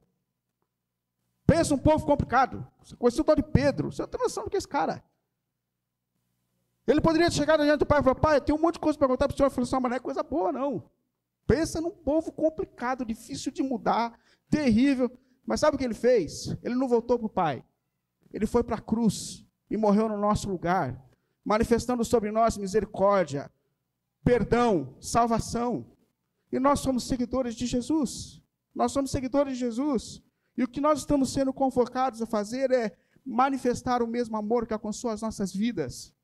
Pensa 1.47 1.75
um 1.75 1.79
povo 1.79 2.07
complicado. 2.07 2.67
Você 2.83 2.97
conheceu 2.97 3.23
o 3.23 3.25
tal 3.25 3.37
de 3.37 3.43
Pedro. 3.43 3.93
Você 3.93 4.03
não 4.03 4.09
tem 4.09 4.21
noção 4.21 4.45
do 4.45 4.51
que 4.51 4.57
é 4.57 4.59
esse 4.59 4.69
cara. 4.69 5.05
Ele 6.87 7.01
poderia 7.01 7.31
chegar 7.31 7.57
diante 7.59 7.81
do 7.81 7.87
pai 7.87 8.01
e 8.01 8.03
falar: 8.03 8.17
Pai, 8.17 8.41
tem 8.41 8.55
um 8.55 8.59
monte 8.59 8.75
de 8.75 8.81
coisa 8.81 8.99
para 8.99 9.09
contar 9.09 9.29
para 9.29 9.35
o 9.35 9.37
senhor. 9.37 9.47
Eu 9.47 9.51
falei 9.51 9.69
assim: 9.69 9.77
Mas 9.81 9.91
não 9.91 9.97
é 9.97 10.01
coisa 10.01 10.23
boa, 10.23 10.53
não. 10.53 10.91
Pensa 11.47 11.81
num 11.81 11.91
povo 11.91 12.33
complicado, 12.33 13.05
difícil 13.05 13.53
de 13.53 13.63
mudar, 13.63 14.19
terrível. 14.49 15.11
Mas 15.47 15.61
sabe 15.61 15.77
o 15.77 15.79
que 15.79 15.85
ele 15.85 15.95
fez? 15.95 16.57
Ele 16.63 16.75
não 16.75 16.89
voltou 16.89 17.19
para 17.19 17.27
o 17.27 17.31
Pai. 17.31 17.65
Ele 18.33 18.47
foi 18.47 18.65
para 18.65 18.77
a 18.77 18.81
cruz 18.81 19.47
e 19.71 19.77
morreu 19.77 20.09
no 20.09 20.17
nosso 20.17 20.49
lugar, 20.49 21.01
manifestando 21.45 22.05
sobre 22.05 22.31
nós 22.31 22.57
misericórdia, 22.57 23.51
perdão, 24.25 24.97
salvação. 25.01 25.87
E 26.51 26.59
nós 26.59 26.81
somos 26.81 27.05
seguidores 27.05 27.55
de 27.55 27.67
Jesus. 27.67 28.43
Nós 28.75 28.93
somos 28.93 29.11
seguidores 29.11 29.55
de 29.55 29.61
Jesus. 29.61 30.23
E 30.57 30.65
o 30.65 30.69
que 30.69 30.81
nós 30.81 31.01
estamos 31.01 31.33
sendo 31.33 31.53
convocados 31.53 32.23
a 32.23 32.27
fazer 32.27 32.71
é 32.71 32.97
manifestar 33.25 34.03
o 34.03 34.07
mesmo 34.07 34.37
amor 34.37 34.67
que 34.67 34.73
alcançou 34.73 35.11
as 35.11 35.23
nossas 35.23 35.53
vidas, 35.53 36.15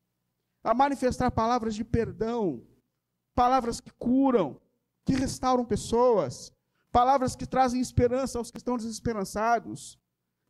a 0.62 0.74
manifestar 0.74 1.30
palavras 1.30 1.74
de 1.74 1.84
perdão, 1.84 2.62
palavras 3.34 3.80
que 3.80 3.90
curam, 3.92 4.60
que 5.04 5.14
restauram 5.14 5.64
pessoas, 5.64 6.52
palavras 6.92 7.36
que 7.36 7.46
trazem 7.46 7.80
esperança 7.80 8.38
aos 8.38 8.50
que 8.50 8.58
estão 8.58 8.76
desesperançados, 8.76 9.98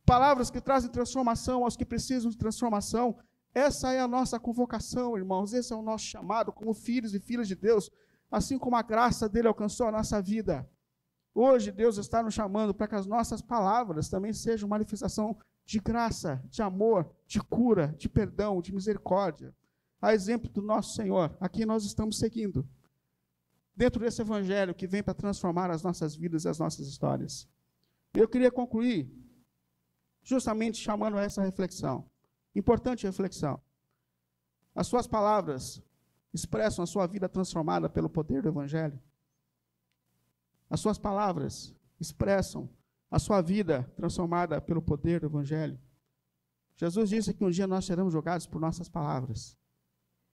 palavras 0.05 0.49
que 0.49 0.61
trazem 0.61 0.89
transformação 0.89 1.63
aos 1.63 1.75
que 1.75 1.85
precisam 1.85 2.31
de 2.31 2.37
transformação. 2.37 3.17
Essa 3.53 3.93
é 3.93 3.99
a 3.99 4.07
nossa 4.07 4.39
convocação, 4.39 5.17
irmãos, 5.17 5.53
esse 5.53 5.73
é 5.73 5.75
o 5.75 5.81
nosso 5.81 6.05
chamado 6.05 6.51
como 6.51 6.73
filhos 6.73 7.13
e 7.13 7.19
filhas 7.19 7.47
de 7.47 7.55
Deus, 7.55 7.89
assim 8.29 8.57
como 8.57 8.75
a 8.75 8.81
graça 8.81 9.27
dele 9.27 9.47
alcançou 9.47 9.87
a 9.87 9.91
nossa 9.91 10.21
vida. 10.21 10.67
Hoje 11.33 11.71
Deus 11.71 11.97
está 11.97 12.23
nos 12.23 12.33
chamando 12.33 12.73
para 12.73 12.87
que 12.87 12.95
as 12.95 13.05
nossas 13.05 13.41
palavras 13.41 14.09
também 14.09 14.33
sejam 14.33 14.67
manifestação 14.67 15.37
de 15.65 15.79
graça, 15.79 16.43
de 16.49 16.61
amor, 16.61 17.09
de 17.27 17.39
cura, 17.39 17.93
de 17.97 18.09
perdão, 18.09 18.61
de 18.61 18.73
misericórdia. 18.73 19.55
A 20.01 20.13
exemplo 20.13 20.49
do 20.49 20.61
nosso 20.61 20.95
Senhor, 20.95 21.37
a 21.39 21.47
quem 21.47 21.65
nós 21.65 21.85
estamos 21.85 22.17
seguindo 22.17 22.67
dentro 23.81 23.99
desse 23.99 24.21
evangelho 24.21 24.75
que 24.75 24.85
vem 24.85 25.01
para 25.01 25.15
transformar 25.15 25.71
as 25.71 25.81
nossas 25.81 26.15
vidas 26.15 26.45
e 26.45 26.47
as 26.47 26.59
nossas 26.59 26.87
histórias. 26.87 27.49
Eu 28.13 28.27
queria 28.27 28.51
concluir 28.51 29.11
justamente 30.21 30.77
chamando 30.77 31.17
a 31.17 31.23
essa 31.23 31.41
reflexão. 31.41 32.07
Importante 32.53 33.07
reflexão. 33.07 33.59
As 34.75 34.85
suas 34.85 35.07
palavras 35.07 35.81
expressam 36.31 36.83
a 36.83 36.85
sua 36.85 37.07
vida 37.07 37.27
transformada 37.27 37.89
pelo 37.89 38.07
poder 38.07 38.43
do 38.43 38.49
evangelho. 38.49 39.01
As 40.69 40.79
suas 40.79 40.99
palavras 40.99 41.73
expressam 41.99 42.69
a 43.09 43.17
sua 43.17 43.41
vida 43.41 43.91
transformada 43.95 44.61
pelo 44.61 44.83
poder 44.83 45.21
do 45.21 45.25
evangelho. 45.25 45.79
Jesus 46.75 47.09
disse 47.09 47.33
que 47.33 47.43
um 47.43 47.49
dia 47.49 47.65
nós 47.65 47.85
seremos 47.85 48.13
julgados 48.13 48.45
por 48.45 48.61
nossas 48.61 48.87
palavras. 48.87 49.57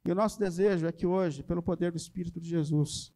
E 0.05 0.13
o 0.13 0.15
nosso 0.15 0.39
desejo 0.39 0.87
é 0.87 0.93
que 0.93 1.07
hoje, 1.07 1.43
pelo 1.43 1.63
poder 1.63 1.91
do 1.91 1.97
Espírito 1.97 2.39
de 2.39 2.51
Jesus, 2.51 3.11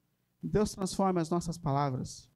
Deus 0.49 0.73
transforme 0.73 1.21
as 1.21 1.31
nossas 1.31 1.57
palavras 1.57 2.31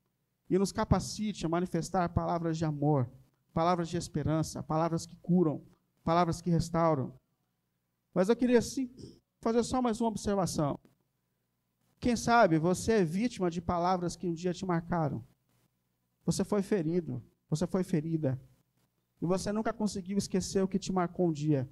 e 0.49 0.59
nos 0.59 0.73
capacite 0.73 1.45
a 1.45 1.49
manifestar 1.49 2.09
palavras 2.11 2.57
de 2.57 2.64
amor, 2.64 3.11
palavras 3.53 3.88
de 3.88 3.97
esperança, 3.97 4.62
palavras 4.62 5.05
que 5.05 5.16
curam, 5.16 5.64
palavras 6.05 6.40
que 6.40 6.51
restauram. 6.51 7.12
Mas 8.14 8.29
eu 8.29 8.37
queria 8.37 8.62
sim 8.62 8.90
fazer 9.40 9.62
só 9.64 9.83
mais 9.83 10.01
uma 10.01 10.09
observação. 10.09 10.79
Quem 11.99 12.16
sabe 12.16 12.59
você 12.59 12.92
é 12.92 13.05
vítima 13.05 13.51
de 13.51 13.61
palavras 13.61 14.16
que 14.16 14.27
um 14.27 14.35
dia 14.35 14.53
te 14.53 14.64
marcaram. 14.64 15.27
Você 16.25 16.45
foi 16.45 16.62
ferido, 16.62 17.23
você 17.49 17.66
foi 17.66 17.83
ferida. 17.83 18.40
E 19.21 19.27
você 19.27 19.51
nunca 19.51 19.73
conseguiu 19.73 20.19
esquecer 20.19 20.62
o 20.62 20.69
que 20.69 20.79
te 20.79 20.92
marcou 20.92 21.29
um 21.29 21.33
dia. 21.33 21.69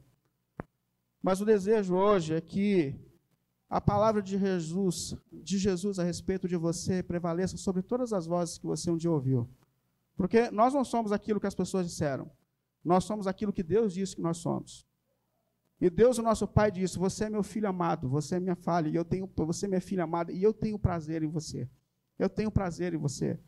Mas 1.23 1.41
o 1.41 1.45
desejo 1.45 1.95
hoje 1.95 2.35
é 2.35 2.41
que 2.41 2.99
a 3.75 3.81
palavra 3.81 4.23
de 4.23 4.39
Jesus, 4.39 5.17
de 5.33 5.59
Jesus 5.59 5.99
a 5.99 6.05
respeito 6.05 6.47
de 6.47 6.57
você 6.57 7.03
prevaleça 7.03 7.57
sobre 7.57 7.83
todas 7.83 8.13
as 8.13 8.25
vozes 8.25 8.57
que 8.57 8.65
você 8.65 8.89
um 8.89 8.97
dia 8.97 9.11
ouviu. 9.11 9.49
Porque 10.17 10.49
nós 10.53 10.73
não 10.73 10.85
somos 10.85 11.11
aquilo 11.11 11.41
que 11.41 11.47
as 11.49 11.57
pessoas 11.57 11.85
disseram. 11.85 12.31
Nós 12.85 13.03
somos 13.03 13.27
aquilo 13.27 13.53
que 13.53 13.65
Deus 13.65 13.93
disse 13.93 14.15
que 14.15 14.23
nós 14.23 14.37
somos. 14.37 14.87
E 15.81 15.91
Deus, 15.91 16.19
o 16.19 16.23
nosso 16.23 16.47
Pai, 16.47 16.71
disse: 16.71 16.97
Você 17.01 17.25
é 17.25 17.29
meu 17.29 17.43
filho 17.43 17.69
amado, 17.69 18.09
você 18.09 18.37
é 18.37 18.39
minha 18.39 18.55
falha, 18.55 18.89
e 18.89 18.95
eu 18.95 19.05
tenho, 19.05 19.29
você 19.35 19.67
é 19.67 19.69
minha 19.69 19.81
filha 19.81 20.05
amada, 20.05 20.31
e 20.31 20.41
eu 20.41 20.55
tenho 20.55 20.79
prazer 20.79 21.25
em 21.25 21.29
você. 21.29 21.69
Eu 22.17 22.29
tenho 22.29 22.53
prazer 22.53 22.95
em 22.95 22.99
você. 22.99 23.41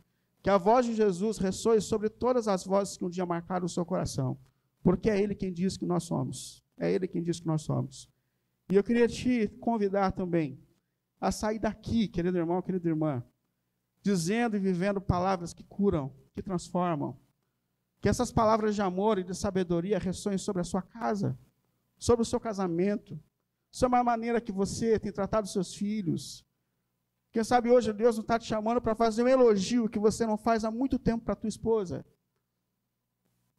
Que 0.42 0.50
a 0.50 0.58
voz 0.58 0.86
de 0.86 0.94
Jesus 0.96 1.38
ressoe 1.38 1.80
sobre 1.80 2.08
todas 2.08 2.48
as 2.48 2.64
vozes 2.64 2.96
que 2.96 3.04
um 3.04 3.10
dia 3.10 3.24
marcaram 3.24 3.66
o 3.66 3.68
seu 3.68 3.86
coração. 3.86 4.36
Porque 4.82 5.08
é 5.08 5.22
Ele 5.22 5.36
quem 5.36 5.52
diz 5.52 5.76
que 5.76 5.86
nós 5.86 6.02
somos. 6.02 6.64
É 6.76 6.90
Ele 6.90 7.06
quem 7.06 7.22
diz 7.22 7.38
que 7.38 7.46
nós 7.46 7.62
somos. 7.62 8.10
E 8.68 8.74
eu 8.74 8.83
queria 8.83 9.07
te 9.07 9.48
convidar 9.61 10.12
também 10.12 10.61
a 11.20 11.31
sair 11.31 11.59
daqui, 11.59 12.09
querido 12.09 12.37
irmão, 12.37 12.61
querida 12.61 12.88
irmã, 12.88 13.24
dizendo 14.02 14.57
e 14.57 14.61
vivendo 14.61 15.00
palavras 15.00 15.52
que 15.52 15.64
curam, 15.64 16.12
que 16.35 16.42
transformam. 16.42 17.18
Que 18.00 18.09
essas 18.09 18.31
palavras 18.31 18.74
de 18.74 18.83
amor 18.83 19.18
e 19.18 19.24
de 19.24 19.35
sabedoria 19.35 19.98
ressoem 19.98 20.38
sobre 20.38 20.61
a 20.61 20.64
sua 20.64 20.83
casa, 20.83 21.38
sobre 21.98 22.22
o 22.22 22.26
seu 22.26 22.38
casamento, 22.38 23.18
sobre 23.70 23.98
a 23.98 24.05
maneira 24.05 24.40
que 24.40 24.52
você 24.52 24.98
tem 24.98 25.12
tratado 25.12 25.48
seus 25.48 25.74
filhos. 25.74 26.44
Quem 27.31 27.44
sabe 27.44 27.70
hoje 27.70 27.92
Deus 27.92 28.16
não 28.16 28.22
está 28.22 28.38
te 28.38 28.46
chamando 28.46 28.81
para 28.81 28.94
fazer 28.94 29.22
um 29.22 29.29
elogio 29.29 29.88
que 29.88 29.98
você 29.98 30.26
não 30.26 30.37
faz 30.37 30.64
há 30.64 30.70
muito 30.70 30.98
tempo 30.98 31.24
para 31.24 31.37
tua 31.37 31.48
esposa. 31.48 32.05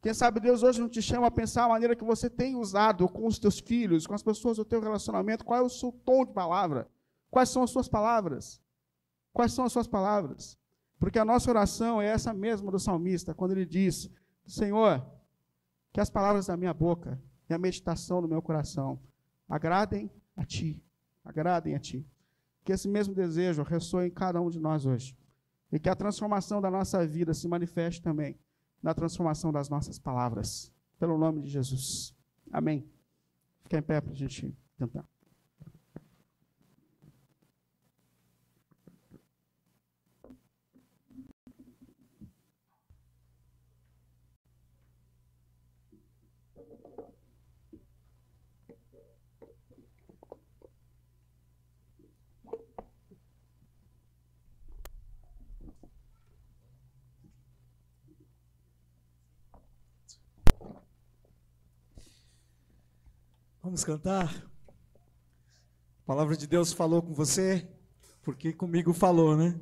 Quem 0.01 0.13
sabe 0.13 0.39
Deus 0.39 0.61
hoje 0.61 0.79
não 0.79 0.89
te 0.89 1.01
chama 1.01 1.27
a 1.27 1.31
pensar 1.31 1.65
a 1.65 1.69
maneira 1.69 1.95
que 1.95 2.03
você 2.03 2.29
tem 2.29 2.55
usado 2.55 3.09
com 3.09 3.25
os 3.25 3.39
teus 3.39 3.59
filhos, 3.59 4.05
com 4.05 4.13
as 4.13 4.21
pessoas 4.21 4.57
do 4.57 4.65
teu 4.65 4.79
relacionamento, 4.79 5.43
qual 5.43 5.59
é 5.59 5.63
o 5.63 5.69
seu 5.69 5.91
tom 5.91 6.23
de 6.23 6.33
palavra? 6.33 6.87
Quais 7.31 7.49
são 7.49 7.63
as 7.63 7.71
suas 7.71 7.87
palavras? 7.87 8.61
Quais 9.33 9.53
são 9.53 9.65
as 9.65 9.71
suas 9.71 9.87
palavras? 9.87 10.57
Porque 10.99 11.19
a 11.19 11.25
nossa 11.25 11.49
oração 11.49 12.01
é 12.01 12.07
essa 12.07 12.33
mesma 12.33 12.71
do 12.71 12.79
salmista, 12.79 13.33
quando 13.33 13.51
ele 13.51 13.65
diz: 13.65 14.09
Senhor, 14.45 15.05
que 15.91 15.99
as 15.99 16.09
palavras 16.09 16.45
da 16.45 16.55
minha 16.55 16.73
boca 16.73 17.19
e 17.49 17.53
a 17.53 17.57
meditação 17.57 18.21
do 18.21 18.27
meu 18.27 18.41
coração 18.41 18.99
agradem 19.49 20.11
a 20.35 20.45
Ti, 20.45 20.81
agradem 21.23 21.75
a 21.75 21.79
Ti. 21.79 22.07
Que 22.63 22.73
esse 22.73 22.87
mesmo 22.87 23.13
desejo 23.13 23.63
ressoe 23.63 24.07
em 24.07 24.11
cada 24.11 24.41
um 24.41 24.49
de 24.49 24.59
nós 24.59 24.85
hoje. 24.85 25.17
E 25.71 25.79
que 25.79 25.89
a 25.89 25.95
transformação 25.95 26.61
da 26.61 26.69
nossa 26.69 27.05
vida 27.05 27.33
se 27.33 27.47
manifeste 27.47 28.01
também 28.01 28.37
na 28.81 28.93
transformação 28.93 29.51
das 29.51 29.69
nossas 29.69 29.99
palavras. 29.99 30.71
Pelo 30.99 31.17
nome 31.17 31.41
de 31.41 31.49
Jesus. 31.49 32.15
Amém. 32.51 32.87
Fica 33.63 33.77
em 33.77 33.81
pé 33.81 34.01
para 34.01 34.11
a 34.11 34.15
gente 34.15 34.55
tentar. 34.77 35.07
Vamos 63.67 63.83
cantar? 63.83 64.33
A 64.69 66.05
palavra 66.05 66.37
de 66.37 66.47
Deus 66.47 66.71
falou 66.71 67.01
com 67.01 67.13
você, 67.13 67.67
porque 68.23 68.53
comigo 68.53 68.93
falou, 68.93 69.35
né? 69.35 69.59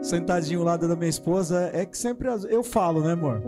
Sentadinho 0.00 0.60
ao 0.60 0.64
lado 0.64 0.88
da 0.88 0.96
minha 0.96 1.10
esposa, 1.10 1.70
é 1.74 1.84
que 1.84 1.96
sempre 1.96 2.26
eu 2.48 2.64
falo, 2.64 3.02
né, 3.02 3.12
amor? 3.12 3.42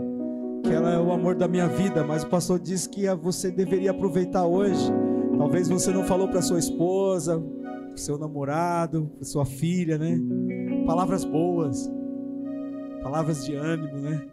Que 0.63 0.69
ela 0.69 0.91
é 0.93 0.99
o 0.99 1.11
amor 1.11 1.33
da 1.33 1.47
minha 1.47 1.67
vida, 1.67 2.03
mas 2.03 2.23
o 2.23 2.29
pastor 2.29 2.59
disse 2.59 2.87
que 2.87 3.11
você 3.15 3.49
deveria 3.49 3.89
aproveitar 3.89 4.45
hoje. 4.45 4.87
Talvez 5.35 5.67
você 5.67 5.91
não 5.91 6.03
falou 6.03 6.27
para 6.27 6.43
sua 6.43 6.59
esposa, 6.59 7.39
para 7.39 7.97
seu 7.97 8.19
namorado, 8.19 9.11
para 9.15 9.25
sua 9.25 9.47
filha, 9.47 9.97
né? 9.97 10.15
Palavras 10.85 11.25
boas, 11.25 11.91
palavras 13.01 13.43
de 13.43 13.55
ânimo, 13.55 13.97
né? 13.97 14.27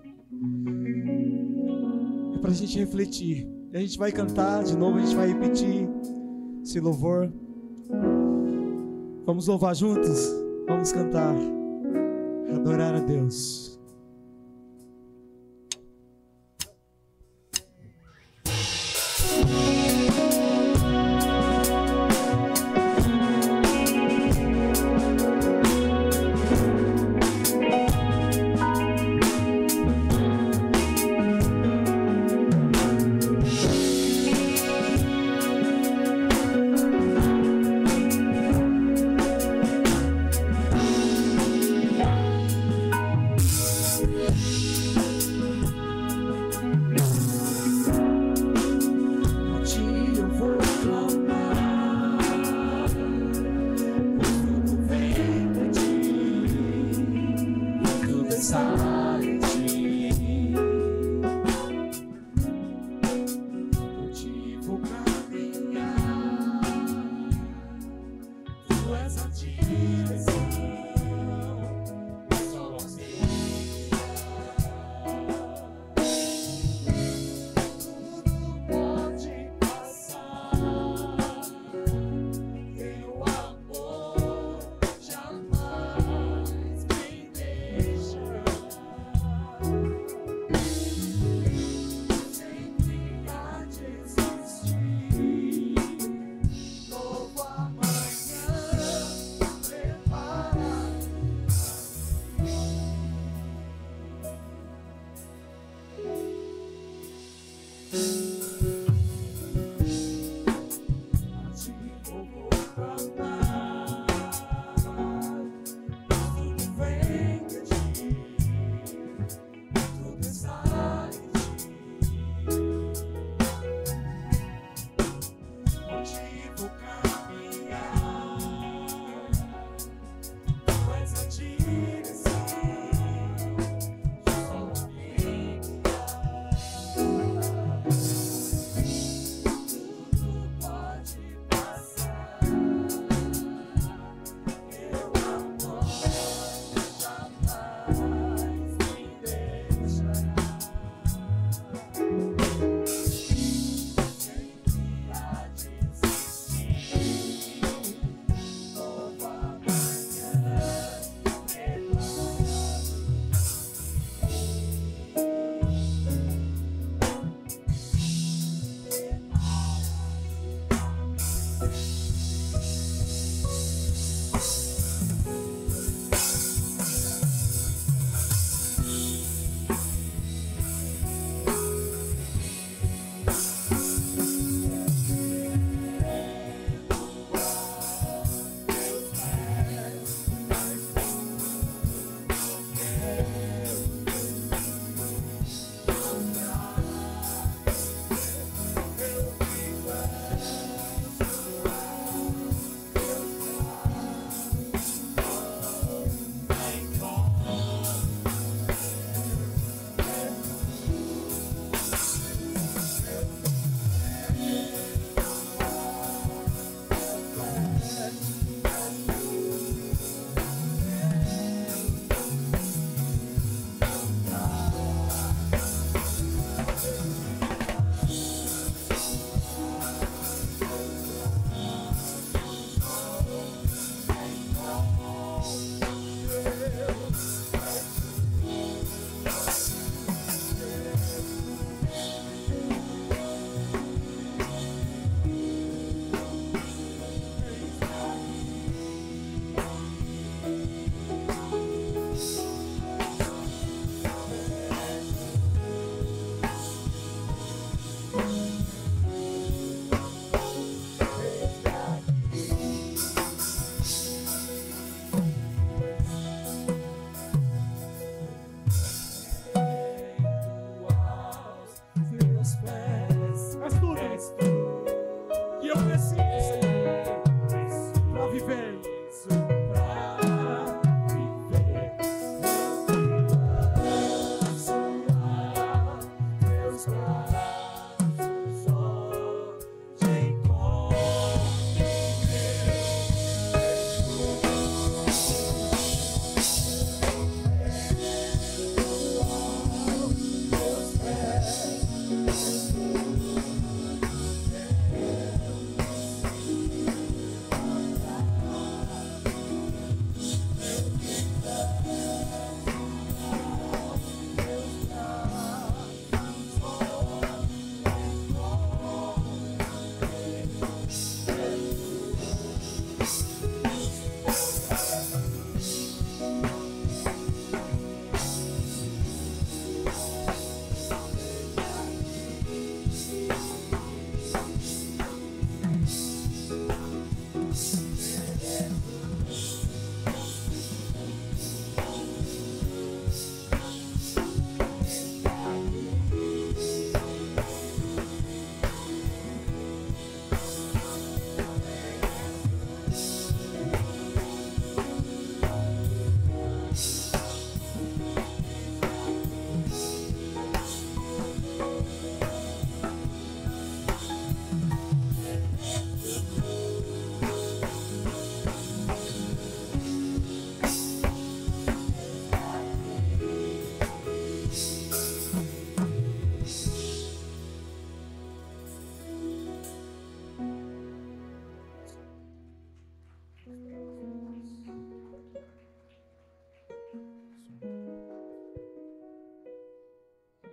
É 2.35 2.39
para 2.39 2.51
a 2.51 2.55
gente 2.55 2.79
refletir. 2.79 3.64
A 3.75 3.79
gente 3.81 3.99
vai 3.99 4.13
cantar 4.13 4.63
de 4.63 4.77
novo, 4.77 4.99
a 4.99 5.01
gente 5.01 5.17
vai 5.17 5.27
repetir 5.27 5.89
esse 6.63 6.79
louvor. 6.79 7.29
Vamos 9.27 9.49
louvar 9.49 9.75
juntos? 9.75 10.31
Vamos 10.69 10.93
cantar. 10.93 11.35
Adorar 12.55 12.95
a 12.95 13.01
Deus. 13.01 13.75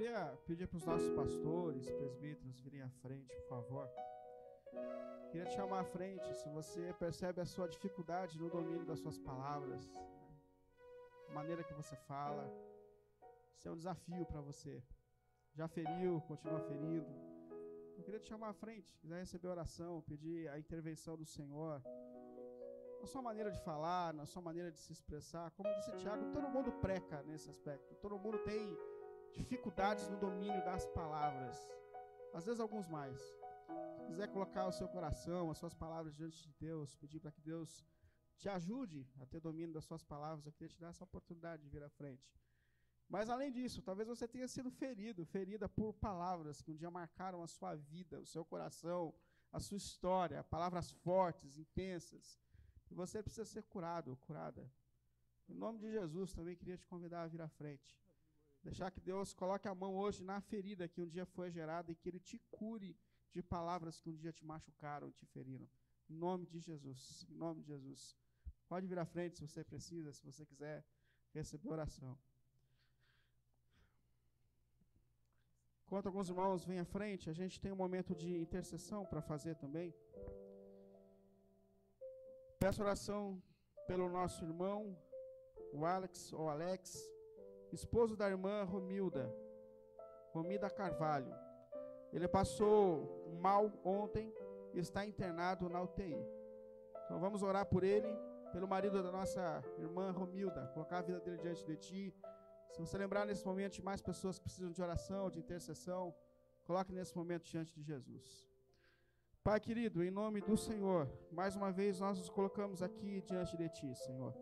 Queria 0.02 0.36
pedir 0.48 0.68
para 0.68 0.78
os 0.78 0.86
nossos 0.86 1.10
pastores, 1.12 1.92
presbíteros 1.92 2.60
virem 2.62 2.82
à 2.82 2.90
frente, 2.90 3.36
por 3.36 3.50
favor. 3.50 3.88
Queria 5.30 5.46
te 5.46 5.54
chamar 5.54 5.82
à 5.82 5.84
frente 5.84 6.34
se 6.38 6.50
você 6.50 6.92
percebe 6.98 7.40
a 7.40 7.46
sua 7.46 7.68
dificuldade 7.68 8.40
no 8.40 8.50
domínio 8.50 8.84
das 8.84 9.00
suas 9.00 9.20
palavras, 9.20 9.88
a 11.30 11.34
maneira 11.34 11.64
que 11.64 11.76
você 11.76 11.96
fala. 11.96 12.52
Isso 13.56 13.68
é 13.68 13.72
um 13.72 13.78
desafio 13.78 14.26
para 14.26 14.42
você. 14.42 14.84
Já 15.54 15.68
feriu, 15.68 16.20
continua 16.22 16.62
ferindo. 16.62 17.14
Eu 17.96 18.04
queria 18.04 18.20
te 18.20 18.28
chamar 18.28 18.50
à 18.50 18.54
frente, 18.54 18.98
quiser 18.98 19.20
receber 19.20 19.50
oração, 19.50 20.02
pedir 20.02 20.50
a 20.50 20.58
intervenção 20.58 21.16
do 21.16 21.28
Senhor. 21.28 21.80
Na 23.00 23.06
sua 23.06 23.22
maneira 23.22 23.52
de 23.52 23.60
falar, 23.60 24.16
na 24.16 24.26
sua 24.26 24.42
maneira 24.42 24.72
de 24.72 24.80
se 24.80 24.92
expressar, 24.92 25.52
como 25.52 25.72
disse 25.76 25.96
Tiago, 25.98 26.32
todo 26.32 26.50
mundo 26.50 26.72
preca 26.72 27.22
nesse 27.22 27.52
aspecto. 27.52 27.94
Todo 27.98 28.18
mundo 28.18 28.40
tem 28.40 28.76
dificuldades 29.34 30.08
no 30.10 30.18
domínio 30.18 30.64
das 30.64 30.86
palavras. 30.88 31.58
Às 32.34 32.46
vezes 32.46 32.60
alguns 32.60 32.88
mais. 32.88 33.20
Se 33.96 34.06
quiser 34.08 34.28
colocar 34.28 34.68
o 34.68 34.72
seu 34.72 34.88
coração, 34.88 35.52
as 35.52 35.58
suas 35.58 35.74
palavras 35.74 36.16
diante 36.16 36.42
de 36.48 36.54
Deus, 36.60 36.96
pedir 36.96 37.20
para 37.20 37.32
que 37.32 37.42
Deus 37.42 37.86
te 38.38 38.50
ajude 38.50 39.08
a 39.20 39.26
ter 39.26 39.40
domínio 39.40 39.74
das 39.74 39.86
suas 39.86 40.04
palavras, 40.04 40.46
eu 40.46 40.52
queria 40.52 40.70
te 40.70 40.80
dar 40.80 40.90
essa 40.90 41.04
oportunidade 41.04 41.62
de 41.62 41.70
vir 41.70 41.84
à 41.84 41.90
frente. 41.90 42.36
Mas 43.08 43.30
além 43.30 43.52
disso, 43.52 43.82
talvez 43.82 44.08
você 44.08 44.28
tenha 44.28 44.48
sido 44.48 44.72
ferido, 44.72 45.26
ferida 45.26 45.68
por 45.68 45.94
palavras 45.94 46.62
que 46.62 46.72
um 46.72 46.76
dia 46.76 46.90
marcaram 46.90 47.44
a 47.44 47.48
sua 47.48 47.76
vida, 47.76 48.20
o 48.20 48.26
seu 48.26 48.44
coração, 48.46 49.14
a 49.52 49.60
sua 49.60 49.78
história, 49.78 50.44
palavras 50.46 50.92
fortes, 50.92 51.58
intensas. 51.58 52.40
E 52.90 52.94
você 52.94 53.22
precisa 53.22 53.46
ser 53.46 53.64
curado, 53.64 54.16
curada. 54.22 54.66
Em 55.50 55.54
nome 55.54 55.80
de 55.80 55.92
Jesus, 55.92 56.34
também 56.34 56.56
queria 56.56 56.78
te 56.78 56.88
convidar 56.88 57.24
a 57.24 57.28
vir 57.28 57.42
à 57.42 57.50
frente. 57.50 58.00
Deixar 58.64 58.92
que 58.92 59.02
Deus 59.02 59.34
coloque 59.34 59.68
a 59.68 59.74
mão 59.74 59.96
hoje 59.96 60.24
na 60.24 60.40
ferida 60.40 60.88
que 60.88 61.02
um 61.02 61.08
dia 61.08 61.26
foi 61.26 61.50
gerada 61.50 61.92
e 61.92 61.96
que 61.96 62.08
Ele 62.10 62.20
te 62.20 62.38
cure 62.52 62.96
de 63.32 63.42
palavras 63.42 64.00
que 64.00 64.10
um 64.10 64.16
dia 64.16 64.32
te 64.32 64.46
machucaram, 64.46 65.12
te 65.12 65.26
feriram. 65.26 65.68
Em 66.10 66.16
nome 66.16 66.46
de 66.46 66.60
Jesus. 66.60 67.26
Em 67.30 67.36
nome 67.36 67.62
de 67.62 67.68
Jesus. 67.68 68.16
Pode 68.68 68.86
vir 68.88 69.00
à 69.00 69.06
frente 69.06 69.38
se 69.38 69.48
você 69.48 69.64
precisa, 69.64 70.14
se 70.14 70.24
você 70.24 70.46
quiser 70.46 70.86
receber 71.34 71.70
oração. 71.70 72.18
Enquanto 75.86 76.06
alguns 76.06 76.30
irmãos 76.30 76.64
vêm 76.64 76.80
à 76.80 76.86
frente, 76.86 77.30
a 77.30 77.34
gente 77.34 77.60
tem 77.60 77.72
um 77.72 77.76
momento 77.76 78.16
de 78.16 78.38
intercessão 78.38 79.06
para 79.06 79.22
fazer 79.22 79.56
também. 79.56 79.94
Peço 82.60 82.82
oração 82.82 83.42
pelo 83.88 84.08
nosso 84.08 84.46
irmão, 84.46 84.98
o 85.74 85.86
Alex 85.86 86.32
ou 86.32 86.48
Alex, 86.48 87.12
esposo 87.72 88.16
da 88.16 88.30
irmã 88.30 88.64
Romilda, 88.64 89.34
Romida 90.32 90.70
Carvalho. 90.70 91.34
Ele 92.12 92.28
passou 92.28 93.30
mal 93.40 93.72
ontem 93.84 94.34
e 94.74 94.80
está 94.80 95.06
internado 95.06 95.70
na 95.70 95.82
UTI. 95.82 96.18
Então 97.06 97.20
vamos 97.20 97.44
orar 97.44 97.66
por 97.66 97.84
ele, 97.84 98.08
pelo 98.52 98.68
marido 98.68 99.02
da 99.02 99.12
nossa 99.12 99.64
irmã 99.78 100.12
Romilda, 100.12 100.68
colocar 100.74 101.00
a 101.00 101.02
vida 101.02 101.20
dele 101.20 101.38
diante 101.38 101.66
de 101.66 101.78
ti, 101.78 102.14
se 102.72 102.80
você 102.80 102.98
lembrar 102.98 103.26
nesse 103.26 103.46
momento 103.46 103.74
de 103.74 103.84
mais 103.84 104.02
pessoas 104.02 104.38
que 104.38 104.46
precisam 104.46 104.72
de 104.72 104.82
oração, 104.82 105.30
de 105.30 105.40
intercessão, 105.40 106.16
coloque 106.64 106.94
nesse 106.94 107.16
momento 107.16 107.44
diante 107.44 107.74
de 107.74 107.84
Jesus. 107.84 108.50
Pai 109.44 109.60
querido, 109.60 110.04
em 110.04 110.12
nome 110.12 110.40
do 110.40 110.56
Senhor, 110.56 111.10
mais 111.32 111.56
uma 111.56 111.72
vez 111.72 112.00
nós 112.00 112.18
nos 112.18 112.30
colocamos 112.30 112.82
aqui 112.82 113.22
diante 113.22 113.58
de 113.58 113.68
Ti, 113.70 113.94
Senhor. 113.96 114.34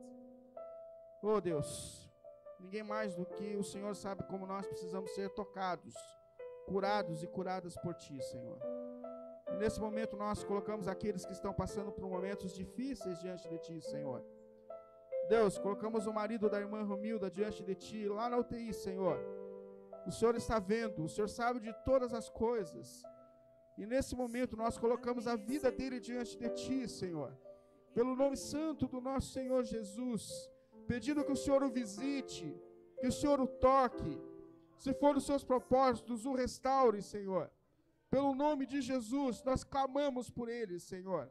Oh 1.24 1.42
Deus, 1.42 2.09
ninguém 2.60 2.84
mais 2.84 3.16
do 3.16 3.26
que 3.26 3.56
o 3.56 3.64
Senhor 3.64 3.96
sabe 3.96 4.24
como 4.24 4.46
nós 4.46 4.68
precisamos 4.68 5.12
ser 5.12 5.30
tocados, 5.30 5.94
curados 6.68 7.24
e 7.24 7.28
curadas 7.28 7.76
por 7.78 7.94
Ti, 7.96 8.22
Senhor. 8.22 8.60
E 9.52 9.56
nesse 9.58 9.80
momento 9.80 10.16
nós 10.16 10.44
colocamos 10.44 10.88
aqueles 10.88 11.26
que 11.26 11.34
estão 11.34 11.54
passando 11.54 11.92
por 11.92 12.08
momentos 12.08 12.54
difíceis 12.54 13.20
diante 13.20 13.48
de 13.50 13.58
Ti, 13.60 13.82
Senhor. 13.82 14.24
Deus, 15.30 15.60
colocamos 15.60 16.08
o 16.08 16.14
marido 16.14 16.50
da 16.50 16.60
irmã 16.60 16.82
Romilda 16.82 17.30
diante 17.30 17.64
de 17.64 17.76
ti, 17.76 18.08
lá 18.08 18.28
na 18.32 18.38
UTI, 18.38 18.74
Senhor. 18.74 19.20
O 20.08 20.12
Senhor 20.12 20.36
está 20.36 20.58
vendo, 20.58 21.04
o 21.04 21.10
Senhor 21.10 21.30
sabe 21.30 21.60
de 21.60 21.72
todas 21.86 22.16
as 22.16 22.28
coisas. 22.30 23.04
E 23.78 23.86
nesse 23.86 24.16
momento 24.16 24.58
nós 24.58 24.76
colocamos 24.76 25.28
a 25.28 25.36
vida 25.36 25.72
dele 25.72 26.00
diante 26.00 26.36
de 26.36 26.50
ti, 26.50 26.90
Senhor. 26.90 27.32
Pelo 27.94 28.16
nome 28.16 28.38
santo 28.38 28.88
do 28.88 29.00
nosso 29.00 29.32
Senhor 29.32 29.64
Jesus, 29.64 30.50
pedindo 30.90 31.24
que 31.24 31.32
o 31.32 31.42
Senhor 31.44 31.62
o 31.62 31.70
visite, 31.70 32.46
que 33.00 33.08
o 33.12 33.12
Senhor 33.12 33.40
o 33.40 33.48
toque. 33.48 34.14
Se 34.84 34.92
for 35.02 35.16
os 35.16 35.26
seus 35.30 35.44
propósitos, 35.44 36.26
o 36.26 36.34
restaure, 36.34 37.00
Senhor. 37.04 37.46
Pelo 38.10 38.34
nome 38.34 38.66
de 38.66 38.82
Jesus, 38.82 39.44
nós 39.44 39.64
clamamos 39.64 40.32
por 40.32 40.48
ele, 40.50 40.80
Senhor. 40.80 41.26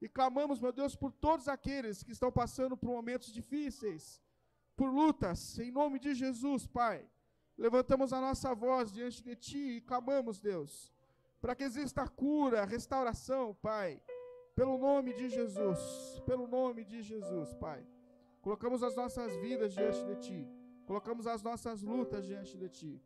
E 0.00 0.08
clamamos, 0.08 0.60
meu 0.60 0.70
Deus, 0.70 0.94
por 0.94 1.10
todos 1.10 1.48
aqueles 1.48 2.04
que 2.04 2.12
estão 2.12 2.30
passando 2.30 2.76
por 2.76 2.90
momentos 2.90 3.32
difíceis, 3.32 4.22
por 4.76 4.88
lutas, 4.88 5.58
em 5.58 5.72
nome 5.72 5.98
de 5.98 6.14
Jesus, 6.14 6.64
Pai. 6.68 7.04
Levantamos 7.58 8.12
a 8.12 8.20
nossa 8.20 8.54
voz 8.54 8.92
diante 8.92 9.24
de 9.24 9.34
Ti 9.34 9.64
e 9.76 9.80
clamamos, 9.80 10.38
Deus, 10.38 10.92
para 11.40 11.56
que 11.56 11.64
exista 11.64 12.06
cura, 12.06 12.64
restauração, 12.64 13.56
Pai. 13.60 14.00
Pelo 14.54 14.78
nome 14.78 15.12
de 15.14 15.28
Jesus, 15.28 16.22
pelo 16.24 16.46
nome 16.46 16.84
de 16.84 17.02
Jesus, 17.02 17.52
Pai. 17.54 17.84
Colocamos 18.44 18.82
as 18.82 18.94
nossas 18.94 19.34
vidas 19.36 19.72
diante 19.72 20.04
de 20.04 20.16
Ti, 20.16 20.48
colocamos 20.86 21.26
as 21.26 21.42
nossas 21.42 21.80
lutas 21.80 22.26
diante 22.26 22.58
de 22.58 22.68
Ti. 22.68 23.02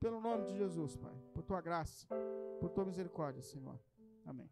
Pelo 0.00 0.18
nome 0.18 0.46
de 0.46 0.56
Jesus, 0.56 0.96
Pai. 0.96 1.14
Por 1.34 1.42
Tua 1.42 1.60
graça, 1.60 2.08
por 2.58 2.70
Tua 2.70 2.86
misericórdia, 2.86 3.42
Senhor. 3.42 3.78
Amém. 4.24 4.48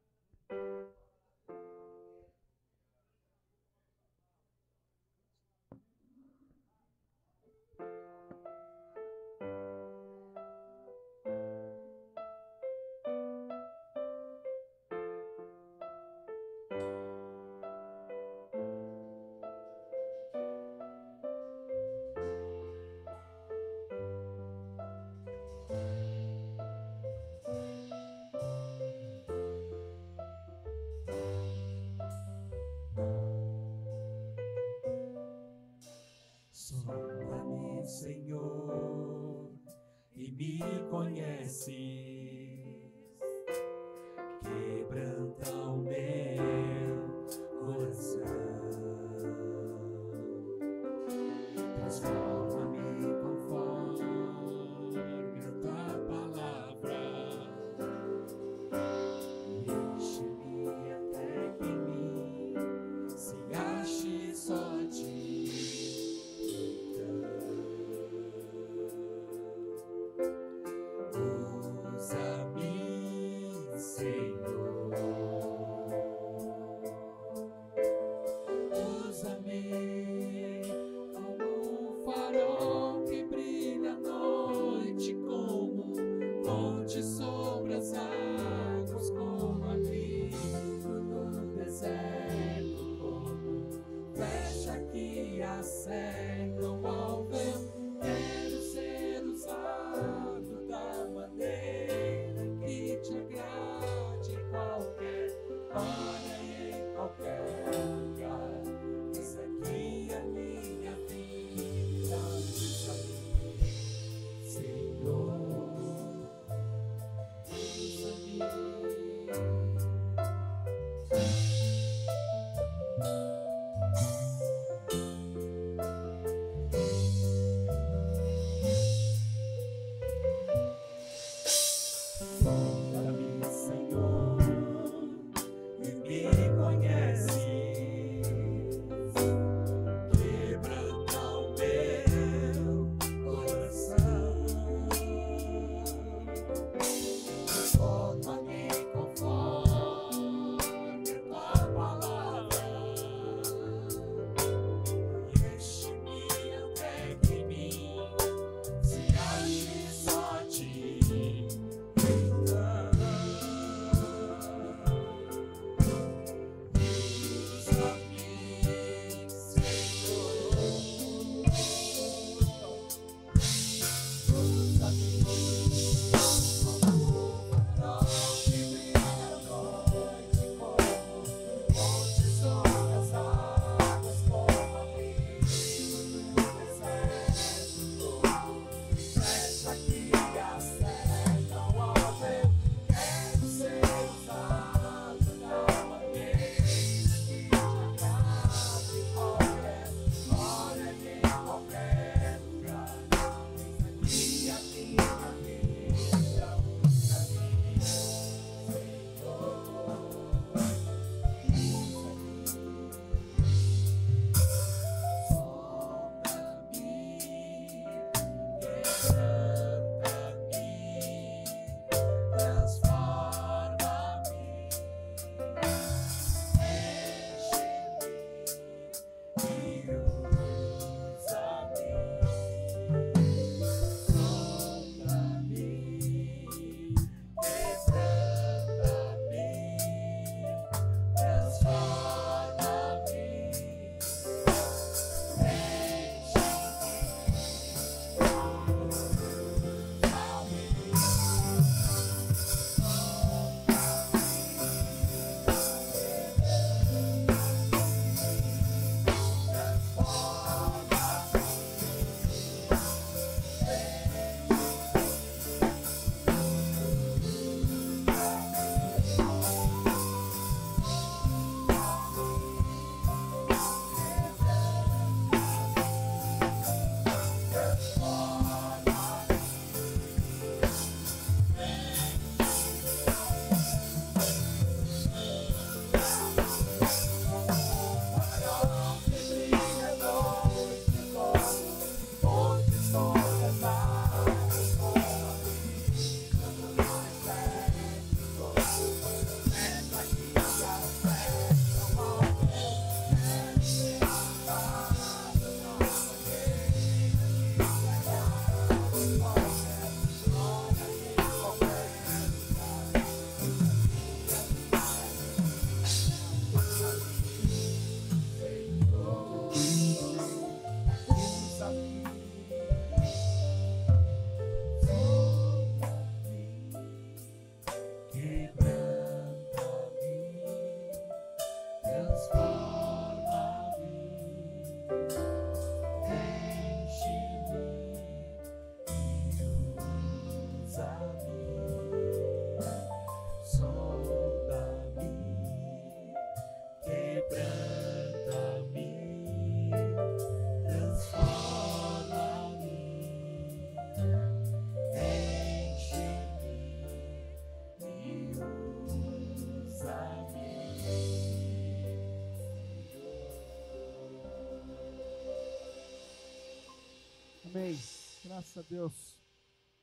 Graças 368.47 368.65
a 368.65 368.69
Deus. 368.69 369.21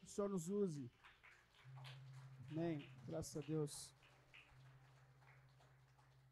O 0.02 0.08
Senhor 0.08 0.30
nos 0.30 0.48
use. 0.48 0.90
Amém. 2.50 2.90
Graças 3.06 3.36
a 3.36 3.42
Deus. 3.42 3.94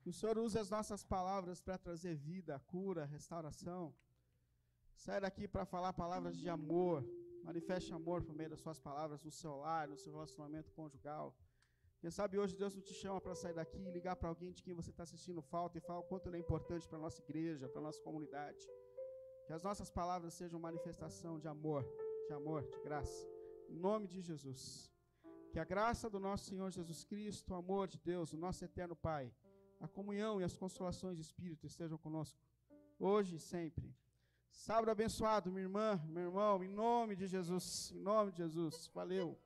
Que 0.02 0.10
o 0.12 0.14
Senhor 0.14 0.38
use 0.38 0.58
as 0.58 0.70
nossas 0.70 1.04
palavras 1.04 1.60
para 1.60 1.78
trazer 1.78 2.16
vida, 2.16 2.58
cura, 2.68 3.04
restauração. 3.04 3.94
Sai 4.96 5.20
daqui 5.20 5.46
para 5.46 5.66
falar 5.66 5.92
palavras 5.92 6.38
de 6.38 6.48
amor. 6.48 7.04
Manifeste 7.44 7.92
amor 7.94 8.24
por 8.24 8.34
meio 8.34 8.52
das 8.52 8.62
suas 8.62 8.80
palavras 8.80 9.22
no 9.22 9.32
seu 9.32 9.58
lar, 9.58 9.90
no 9.90 9.98
seu 9.98 10.14
relacionamento 10.14 10.72
conjugal. 10.72 11.36
Quem 12.00 12.12
sabe 12.12 12.40
hoje 12.40 12.56
Deus 12.56 12.74
não 12.74 12.82
te 12.82 12.94
chama 12.94 13.20
para 13.20 13.36
sair 13.36 13.54
daqui 13.54 13.78
e 13.78 13.92
ligar 13.92 14.16
para 14.16 14.30
alguém 14.30 14.54
de 14.54 14.64
quem 14.64 14.74
você 14.74 14.90
está 14.90 15.04
assistindo 15.04 15.42
falta 15.42 15.78
e 15.78 15.82
falar 15.82 16.00
o 16.00 16.04
quanto 16.12 16.28
ele 16.28 16.38
é 16.38 16.40
importante 16.40 16.88
para 16.88 16.98
a 16.98 17.02
nossa 17.02 17.22
igreja, 17.22 17.68
para 17.68 17.82
a 17.82 17.84
nossa 17.84 18.02
comunidade. 18.02 18.66
Que 19.46 19.52
as 19.52 19.64
nossas 19.64 19.90
palavras 19.90 20.34
sejam 20.34 20.58
manifestação 20.62 21.38
de 21.38 21.50
amor, 21.50 21.84
de 22.28 22.34
amor, 22.34 22.64
de 22.68 22.80
graça. 22.82 23.28
Em 23.70 23.76
nome 23.76 24.08
de 24.08 24.22
Jesus. 24.22 24.92
Que 25.52 25.60
a 25.60 25.66
graça 25.66 26.10
do 26.10 26.20
nosso 26.20 26.46
Senhor 26.46 26.72
Jesus 26.72 27.04
Cristo, 27.04 27.54
o 27.54 27.56
amor 27.56 27.88
de 27.88 28.00
Deus, 28.00 28.32
o 28.34 28.38
nosso 28.38 28.64
eterno 28.64 28.96
Pai, 28.96 29.34
a 29.80 29.88
comunhão 29.88 30.40
e 30.40 30.44
as 30.44 30.56
consolações 30.56 31.18
de 31.18 31.24
Espírito 31.24 31.66
estejam 31.66 31.98
conosco, 31.98 32.40
hoje 33.00 33.36
e 33.36 33.40
sempre. 33.40 33.94
Sábado 34.50 34.92
abençoado, 34.92 35.52
minha 35.52 35.64
irmã, 35.64 36.02
meu 36.08 36.24
irmão, 36.24 36.64
em 36.64 36.70
nome 36.70 37.16
de 37.16 37.28
Jesus, 37.28 37.92
em 37.94 38.00
nome 38.00 38.32
de 38.32 38.38
Jesus. 38.38 38.90
Valeu. 38.94 39.38